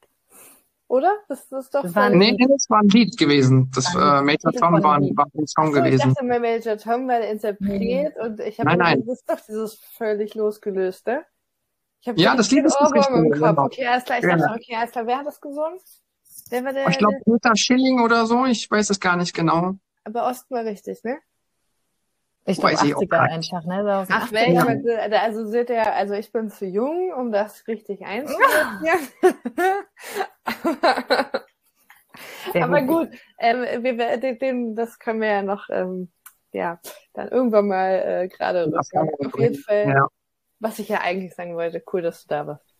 Oder? 0.86 1.12
Das, 1.28 1.48
das 1.48 1.64
ist 1.64 1.74
doch 1.74 1.82
das 1.82 1.94
war 1.94 2.04
ein, 2.04 2.18
nee, 2.18 2.36
das 2.36 2.66
war 2.68 2.80
ein 2.80 2.88
Lied 2.88 3.16
gewesen. 3.16 3.70
Das 3.74 3.92
äh, 3.94 4.22
Major 4.22 4.52
Tom 4.52 4.82
war 4.82 4.96
ein, 4.96 5.16
war 5.16 5.26
ein 5.34 5.46
Song 5.46 5.66
so, 5.66 5.72
gewesen. 5.72 6.10
Ich 6.10 6.14
dachte 6.14 6.24
mir, 6.24 6.38
Major 6.38 6.76
Tom 6.76 7.08
war 7.08 7.18
der 7.18 7.30
Interpret 7.32 8.14
mhm. 8.16 8.22
und 8.22 8.40
ich 8.40 8.60
habe 8.60 8.68
nein, 8.68 8.78
nein. 8.78 9.04
das 9.06 9.18
ist 9.18 9.28
doch 9.28 9.40
dieses 9.40 9.74
völlig 9.96 10.34
losgelöste. 10.34 11.24
Ich 12.04 12.08
habe 12.08 12.20
ja, 12.20 12.36
das 12.36 12.50
Lied 12.50 12.66
ist 12.66 12.78
richtig 12.78 13.08
im 13.08 13.30
Kopf. 13.30 13.38
Genau. 13.38 13.64
Okay, 13.64 13.86
alles 13.86 14.04
klar. 14.04 14.18
Ich 14.18 14.26
dachte, 14.26 14.54
okay, 14.54 14.76
alles 14.76 14.90
klar. 14.90 15.06
Wer 15.06 15.18
hat 15.18 15.26
das 15.26 15.40
gesungen? 15.40 15.80
Der 16.50 16.62
war 16.62 16.74
der, 16.74 16.86
ich 16.88 16.98
glaube, 16.98 17.16
Peter 17.24 17.56
Schilling 17.56 18.00
oder 18.00 18.26
so. 18.26 18.44
Ich 18.44 18.70
weiß 18.70 18.90
es 18.90 19.00
gar 19.00 19.16
nicht 19.16 19.32
genau. 19.32 19.72
Aber 20.04 20.26
Osten 20.26 20.54
war 20.54 20.66
richtig, 20.66 21.02
ne? 21.02 21.16
Ich 22.44 22.58
glaube 22.58 22.74
80er 22.74 23.20
einfach, 23.20 23.64
ne? 23.64 24.06
Ach, 24.10 24.30
welch, 24.32 25.14
also 25.14 25.46
seht 25.46 25.70
ihr, 25.70 25.90
also 25.94 26.12
ich 26.12 26.30
bin 26.30 26.50
zu 26.50 26.66
jung, 26.66 27.10
um 27.14 27.32
das 27.32 27.66
richtig 27.66 28.04
einzusetzen. 28.04 28.42
Aber 32.60 32.82
gut, 32.82 33.08
ähm, 33.38 33.82
wir, 33.82 34.18
den, 34.18 34.76
das 34.76 34.98
können 34.98 35.22
wir 35.22 35.28
ja 35.28 35.42
noch, 35.42 35.70
ähm, 35.70 36.12
ja, 36.52 36.80
dann 37.14 37.28
irgendwann 37.28 37.68
mal 37.68 37.92
äh, 37.94 38.28
gerade 38.28 38.66
rücken. 38.66 39.26
Auf 39.26 39.38
jeden 39.38 39.54
Fall, 39.54 39.88
ja. 39.88 40.06
Was 40.64 40.78
ich 40.78 40.88
ja 40.88 41.00
eigentlich 41.00 41.34
sagen 41.34 41.54
wollte, 41.54 41.82
cool, 41.92 42.02
dass 42.02 42.22
du 42.22 42.28
da 42.28 42.46
warst. 42.46 42.74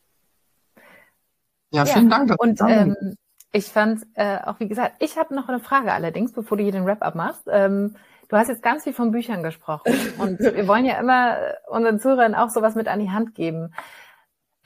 Ja, 1.70 1.84
vielen 1.84 2.10
ja. 2.10 2.18
Dank. 2.18 2.34
Und 2.38 2.60
ähm, 2.60 3.16
ich 3.52 3.66
fand 3.66 4.04
äh, 4.14 4.38
auch, 4.38 4.58
wie 4.58 4.68
gesagt, 4.68 4.96
ich 4.98 5.16
habe 5.16 5.34
noch 5.34 5.48
eine 5.48 5.60
Frage 5.60 5.92
allerdings, 5.92 6.32
bevor 6.32 6.56
du 6.56 6.64
hier 6.64 6.72
den 6.72 6.86
Wrap-up 6.86 7.14
machst. 7.14 7.42
Ähm, 7.48 7.96
Du 8.28 8.36
hast 8.36 8.48
jetzt 8.48 8.62
ganz 8.62 8.84
viel 8.84 8.92
von 8.92 9.10
Büchern 9.10 9.42
gesprochen 9.42 9.92
und 10.18 10.40
wir 10.40 10.66
wollen 10.66 10.84
ja 10.84 10.98
immer 10.98 11.36
unseren 11.68 12.00
Zuhörern 12.00 12.34
auch 12.34 12.50
sowas 12.50 12.74
mit 12.74 12.88
an 12.88 13.00
die 13.00 13.10
Hand 13.10 13.34
geben. 13.34 13.72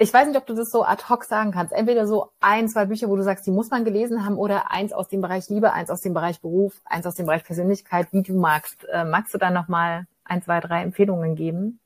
Ich 0.00 0.14
weiß 0.14 0.28
nicht, 0.28 0.36
ob 0.36 0.46
du 0.46 0.54
das 0.54 0.70
so 0.70 0.84
ad 0.84 1.04
hoc 1.08 1.24
sagen 1.24 1.50
kannst. 1.50 1.72
Entweder 1.72 2.06
so 2.06 2.30
ein, 2.40 2.68
zwei 2.68 2.86
Bücher, 2.86 3.08
wo 3.08 3.16
du 3.16 3.22
sagst, 3.22 3.46
die 3.46 3.50
muss 3.50 3.70
man 3.70 3.84
gelesen 3.84 4.24
haben, 4.24 4.38
oder 4.38 4.70
eins 4.70 4.92
aus 4.92 5.08
dem 5.08 5.20
Bereich 5.20 5.48
Liebe, 5.48 5.72
eins 5.72 5.90
aus 5.90 6.00
dem 6.00 6.14
Bereich 6.14 6.40
Beruf, 6.40 6.80
eins 6.84 7.04
aus 7.04 7.16
dem 7.16 7.26
Bereich 7.26 7.42
Persönlichkeit, 7.42 8.06
wie 8.12 8.22
du 8.22 8.38
magst. 8.38 8.86
Äh, 8.92 9.04
magst 9.04 9.34
du 9.34 9.38
da 9.38 9.50
nochmal 9.50 10.06
ein, 10.22 10.40
zwei, 10.40 10.60
drei 10.60 10.82
Empfehlungen 10.82 11.34
geben? 11.34 11.80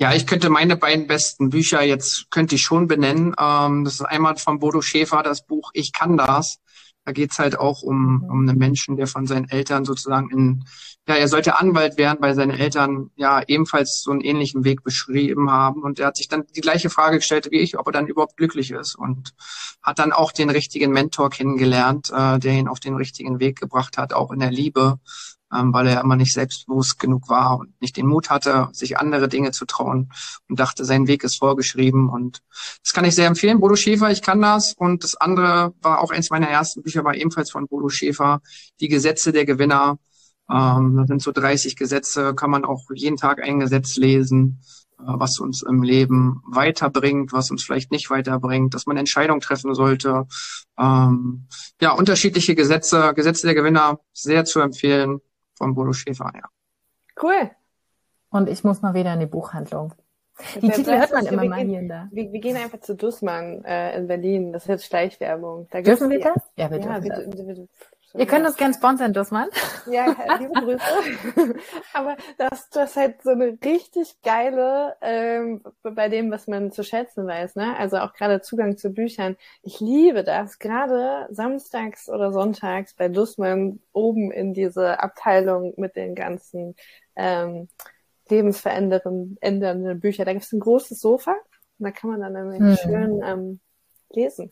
Ja, 0.00 0.14
ich 0.14 0.28
könnte 0.28 0.48
meine 0.48 0.76
beiden 0.76 1.08
besten 1.08 1.50
Bücher 1.50 1.82
jetzt, 1.82 2.30
könnte 2.30 2.54
ich 2.54 2.62
schon 2.62 2.86
benennen. 2.86 3.34
Ähm, 3.38 3.84
das 3.84 3.94
ist 3.94 4.02
einmal 4.02 4.36
von 4.36 4.60
Bodo 4.60 4.80
Schäfer, 4.80 5.24
das 5.24 5.44
Buch 5.44 5.70
Ich 5.74 5.92
kann 5.92 6.16
das. 6.16 6.58
Da 7.04 7.10
geht's 7.12 7.38
halt 7.38 7.58
auch 7.58 7.82
um, 7.82 8.22
um 8.30 8.48
einen 8.48 8.58
Menschen, 8.58 8.96
der 8.96 9.08
von 9.08 9.26
seinen 9.26 9.48
Eltern 9.48 9.84
sozusagen 9.84 10.30
in, 10.30 10.64
ja, 11.08 11.16
er 11.16 11.26
sollte 11.26 11.58
Anwalt 11.58 11.98
werden, 11.98 12.18
weil 12.20 12.34
seine 12.34 12.58
Eltern 12.58 13.10
ja 13.16 13.42
ebenfalls 13.48 14.02
so 14.02 14.12
einen 14.12 14.20
ähnlichen 14.20 14.62
Weg 14.64 14.84
beschrieben 14.84 15.50
haben. 15.50 15.82
Und 15.82 15.98
er 15.98 16.08
hat 16.08 16.16
sich 16.16 16.28
dann 16.28 16.44
die 16.54 16.60
gleiche 16.60 16.90
Frage 16.90 17.16
gestellt 17.16 17.48
wie 17.50 17.58
ich, 17.58 17.76
ob 17.76 17.86
er 17.88 17.92
dann 17.92 18.06
überhaupt 18.06 18.36
glücklich 18.36 18.70
ist 18.70 18.94
und 18.94 19.34
hat 19.82 19.98
dann 19.98 20.12
auch 20.12 20.30
den 20.30 20.50
richtigen 20.50 20.92
Mentor 20.92 21.30
kennengelernt, 21.30 22.10
äh, 22.12 22.38
der 22.38 22.52
ihn 22.52 22.68
auf 22.68 22.78
den 22.78 22.94
richtigen 22.94 23.40
Weg 23.40 23.58
gebracht 23.58 23.98
hat, 23.98 24.12
auch 24.12 24.30
in 24.30 24.38
der 24.38 24.52
Liebe 24.52 25.00
ähm, 25.54 25.72
weil 25.72 25.86
er 25.86 26.00
immer 26.00 26.16
nicht 26.16 26.32
selbstbewusst 26.32 26.98
genug 26.98 27.28
war 27.28 27.58
und 27.58 27.80
nicht 27.80 27.96
den 27.96 28.06
Mut 28.06 28.30
hatte, 28.30 28.68
sich 28.72 28.98
andere 28.98 29.28
Dinge 29.28 29.50
zu 29.52 29.64
trauen 29.64 30.12
und 30.48 30.60
dachte, 30.60 30.84
sein 30.84 31.06
Weg 31.06 31.24
ist 31.24 31.38
vorgeschrieben. 31.38 32.08
Und 32.08 32.42
das 32.82 32.92
kann 32.92 33.04
ich 33.04 33.14
sehr 33.14 33.26
empfehlen. 33.26 33.60
Bodo 33.60 33.76
Schäfer, 33.76 34.10
ich 34.10 34.22
kann 34.22 34.40
das. 34.40 34.74
Und 34.74 35.04
das 35.04 35.16
andere 35.16 35.74
war 35.80 36.00
auch 36.00 36.10
eins 36.10 36.30
meiner 36.30 36.48
ersten 36.48 36.82
Bücher, 36.82 37.04
war 37.04 37.14
ebenfalls 37.14 37.50
von 37.50 37.66
Bodo 37.66 37.88
Schäfer, 37.88 38.40
Die 38.80 38.88
Gesetze 38.88 39.32
der 39.32 39.46
Gewinner. 39.46 39.98
Ähm, 40.50 40.96
das 40.98 41.08
sind 41.08 41.22
so 41.22 41.32
30 41.32 41.76
Gesetze, 41.76 42.34
kann 42.34 42.50
man 42.50 42.64
auch 42.64 42.84
jeden 42.94 43.16
Tag 43.16 43.42
ein 43.42 43.60
Gesetz 43.60 43.96
lesen 43.96 44.60
äh, 44.98 45.02
was 45.04 45.38
uns 45.38 45.62
im 45.62 45.82
Leben 45.82 46.42
weiterbringt, 46.46 47.32
was 47.32 47.50
uns 47.50 47.62
vielleicht 47.62 47.90
nicht 47.90 48.10
weiterbringt, 48.10 48.74
dass 48.74 48.86
man 48.86 48.96
Entscheidungen 48.96 49.40
treffen 49.40 49.74
sollte. 49.74 50.26
Ähm, 50.78 51.46
ja, 51.80 51.92
unterschiedliche 51.92 52.54
Gesetze, 52.54 53.12
Gesetze 53.14 53.46
der 53.46 53.54
Gewinner, 53.54 54.00
sehr 54.12 54.44
zu 54.44 54.60
empfehlen 54.60 55.20
von 55.58 55.74
Bodo 55.74 55.92
Schäfer, 55.92 56.32
ja. 56.34 56.48
Cool. 57.22 57.50
Und 58.30 58.48
ich 58.48 58.64
muss 58.64 58.82
mal 58.82 58.94
wieder 58.94 59.12
in 59.14 59.20
die 59.20 59.26
Buchhandlung. 59.26 59.92
Die 60.62 60.70
Titel 60.70 60.96
hört 60.96 61.12
man 61.12 61.26
immer 61.26 61.44
mal 61.44 61.66
hier 61.66 61.80
und 61.80 61.88
da. 61.88 62.08
Wir, 62.12 62.32
wir, 62.32 62.40
gehen 62.40 62.56
einfach 62.56 62.80
zu 62.80 62.94
Dussmann 62.94 63.64
äh, 63.64 63.98
in 63.98 64.06
Berlin. 64.06 64.52
Das 64.52 64.62
ist 64.62 64.68
jetzt 64.68 64.86
Schleichwerbung. 64.86 65.66
Da 65.70 65.82
dürfen 65.82 66.10
wir 66.10 66.20
das? 66.20 66.36
Ja, 66.56 66.70
wir 66.70 66.78
ja, 66.78 67.00
dürfen 67.00 67.04
wir, 67.04 67.10
das. 67.10 67.56
Wir, 67.58 67.68
Ihr 68.14 68.26
könnt 68.26 68.46
uns 68.46 68.56
gerne 68.56 68.74
sponsern, 68.74 69.12
Dussmann. 69.12 69.48
Ja, 69.90 70.16
liebe 70.38 70.52
Grüße. 70.52 71.58
Aber 71.92 72.16
das, 72.38 72.70
das 72.70 72.90
ist 72.90 72.96
halt 72.96 73.22
so 73.22 73.30
eine 73.30 73.58
richtig 73.62 74.22
geile, 74.22 74.96
ähm, 75.02 75.62
bei 75.82 76.08
dem, 76.08 76.30
was 76.30 76.46
man 76.46 76.72
zu 76.72 76.82
schätzen 76.84 77.26
weiß, 77.26 77.56
ne? 77.56 77.76
Also 77.76 77.98
auch 77.98 78.14
gerade 78.14 78.40
Zugang 78.40 78.76
zu 78.76 78.90
Büchern. 78.90 79.36
Ich 79.62 79.80
liebe 79.80 80.24
das, 80.24 80.58
gerade 80.58 81.26
samstags 81.30 82.08
oder 82.08 82.32
sonntags 82.32 82.94
bei 82.94 83.08
Dussmann 83.08 83.80
oben 83.92 84.30
in 84.30 84.54
diese 84.54 85.00
Abteilung 85.00 85.74
mit 85.76 85.94
den 85.94 86.14
ganzen 86.14 86.76
ähm, 87.14 87.68
lebensverändernden 88.30 90.00
Büchern. 90.00 90.26
Da 90.26 90.32
gibt 90.32 90.44
es 90.44 90.52
ein 90.52 90.60
großes 90.60 91.00
Sofa 91.00 91.32
und 91.78 91.84
da 91.84 91.90
kann 91.90 92.10
man 92.10 92.20
dann 92.20 92.32
nämlich 92.32 92.82
hm. 92.82 92.90
schön 92.90 93.22
ähm, 93.22 93.60
lesen. 94.10 94.50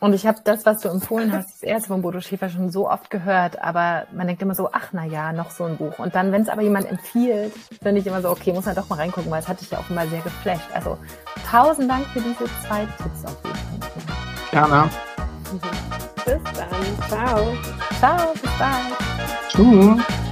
Und 0.00 0.14
ich 0.14 0.26
habe 0.26 0.38
das, 0.42 0.64
was 0.64 0.80
du 0.80 0.88
empfohlen 0.88 1.30
hast, 1.30 1.56
das 1.56 1.62
erste 1.62 1.88
von 1.88 2.00
Bodo 2.00 2.22
Schäfer 2.22 2.48
schon 2.48 2.70
so 2.70 2.90
oft 2.90 3.10
gehört, 3.10 3.60
aber 3.60 4.06
man 4.12 4.26
denkt 4.26 4.40
immer 4.40 4.54
so, 4.54 4.70
ach 4.72 4.88
na 4.92 5.04
ja, 5.04 5.34
noch 5.34 5.50
so 5.50 5.64
ein 5.64 5.76
Buch. 5.76 5.98
Und 5.98 6.14
dann, 6.14 6.32
wenn 6.32 6.40
es 6.40 6.48
aber 6.48 6.62
jemand 6.62 6.90
empfiehlt, 6.90 7.52
finde 7.82 8.00
ich 8.00 8.06
immer 8.06 8.22
so, 8.22 8.30
okay, 8.30 8.54
muss 8.54 8.64
man 8.64 8.74
doch 8.74 8.88
mal 8.88 8.96
reingucken, 8.96 9.30
weil 9.30 9.42
es 9.42 9.48
hat 9.48 9.60
dich 9.60 9.70
ja 9.70 9.78
auch 9.78 9.90
immer 9.90 10.06
sehr 10.06 10.22
geflasht. 10.22 10.70
Also 10.72 10.96
tausend 11.50 11.90
Dank 11.90 12.06
für 12.06 12.20
diese 12.20 12.44
zwei 12.66 12.86
Tipps 12.96 13.24
auf 13.26 13.36
jeden 13.44 13.82
Fall. 13.82 14.00
Gerne. 14.50 14.90
Bis 16.24 16.40
dann. 16.54 17.08
Ciao. 17.08 17.56
Ciao, 17.98 18.32
bis 18.32 18.50
bald. 18.58 18.98
Tschüss. 19.50 20.29